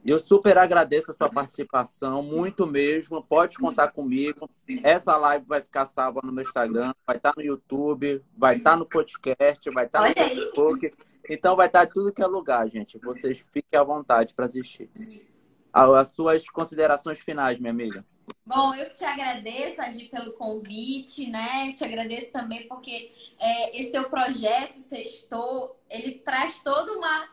Eu 0.04 0.18
super 0.18 0.56
agradeço 0.56 1.10
a 1.10 1.14
sua 1.14 1.28
participação, 1.28 2.22
muito 2.22 2.66
mesmo. 2.66 3.22
Pode 3.22 3.56
contar 3.56 3.92
comigo. 3.92 4.48
Essa 4.82 5.16
live 5.16 5.44
vai 5.46 5.60
ficar 5.60 5.84
salva 5.84 6.20
no 6.24 6.32
meu 6.32 6.42
Instagram, 6.42 6.92
vai 7.06 7.16
estar 7.16 7.34
no 7.36 7.42
YouTube, 7.42 8.24
vai 8.36 8.56
estar 8.56 8.76
no 8.76 8.86
podcast, 8.86 9.70
vai 9.70 9.84
estar 9.84 10.08
no 10.08 10.14
Facebook. 10.14 10.92
Então 11.28 11.54
vai 11.54 11.66
estar 11.66 11.86
tudo 11.86 12.12
que 12.12 12.22
é 12.22 12.26
lugar, 12.26 12.68
gente. 12.68 12.98
Vocês 12.98 13.44
fiquem 13.52 13.78
à 13.78 13.84
vontade 13.84 14.34
para 14.34 14.46
assistir. 14.46 14.90
As 15.72 16.08
suas 16.08 16.48
considerações 16.48 17.20
finais, 17.20 17.58
minha 17.58 17.70
amiga. 17.70 18.04
Bom, 18.44 18.74
eu 18.74 18.92
te 18.92 19.04
agradeço, 19.04 19.80
Adi, 19.82 20.06
pelo 20.06 20.32
convite, 20.32 21.28
né? 21.30 21.72
Te 21.72 21.84
agradeço 21.84 22.32
também 22.32 22.66
porque 22.66 23.12
é, 23.38 23.78
esse 23.78 23.92
teu 23.92 24.08
projeto, 24.08 24.74
Sextou, 24.74 25.78
ele 25.88 26.12
traz 26.18 26.62
toda 26.62 26.92
uma, 26.92 27.28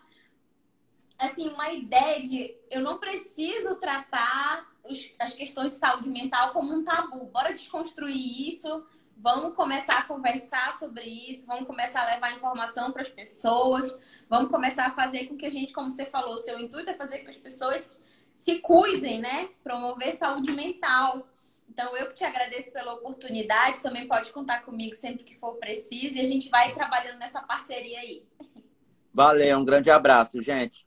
assim, 1.18 1.50
uma 1.50 1.72
ideia 1.72 2.22
de 2.22 2.56
eu 2.70 2.82
não 2.82 2.98
preciso 2.98 3.76
tratar 3.78 4.68
os, 4.84 5.12
as 5.20 5.34
questões 5.34 5.74
de 5.74 5.80
saúde 5.80 6.10
mental 6.10 6.52
como 6.52 6.74
um 6.74 6.84
tabu. 6.84 7.26
Bora 7.28 7.54
desconstruir 7.54 8.50
isso, 8.50 8.86
Vamos 9.20 9.56
começar 9.56 9.98
a 9.98 10.04
conversar 10.04 10.78
sobre 10.78 11.04
isso, 11.04 11.48
vamos 11.48 11.66
começar 11.66 12.04
a 12.04 12.14
levar 12.14 12.36
informação 12.36 12.92
para 12.92 13.02
as 13.02 13.10
pessoas, 13.10 13.92
vamos 14.30 14.52
começar 14.52 14.86
a 14.86 14.92
fazer 14.92 15.26
com 15.26 15.36
que 15.36 15.46
a 15.46 15.50
gente, 15.50 15.74
como 15.74 15.92
você 15.92 16.06
falou, 16.06 16.38
seu 16.38 16.60
intuito 16.60 16.92
é 16.92 16.94
fazer 16.94 17.20
com 17.20 17.24
que 17.24 17.32
as 17.32 17.38
pessoas 17.38 18.02
se 18.36 18.60
cuidem, 18.60 19.20
né? 19.20 19.50
Promover 19.64 20.14
saúde 20.14 20.52
mental. 20.52 21.28
Então, 21.68 21.98
eu 21.98 22.10
que 22.10 22.14
te 22.14 22.24
agradeço 22.24 22.72
pela 22.72 22.94
oportunidade, 22.94 23.82
também 23.82 24.08
pode 24.08 24.32
contar 24.32 24.62
comigo 24.62 24.96
sempre 24.96 25.24
que 25.24 25.36
for 25.36 25.56
preciso 25.56 26.18
e 26.18 26.22
a 26.22 26.26
gente 26.26 26.50
vai 26.50 26.74
trabalhando 26.76 27.18
nessa 27.18 27.42
parceria 27.42 28.00
aí. 28.00 28.24
Valeu, 29.12 29.58
um 29.58 29.66
grande 29.66 29.90
abraço, 29.90 30.44
gente. 30.44 30.87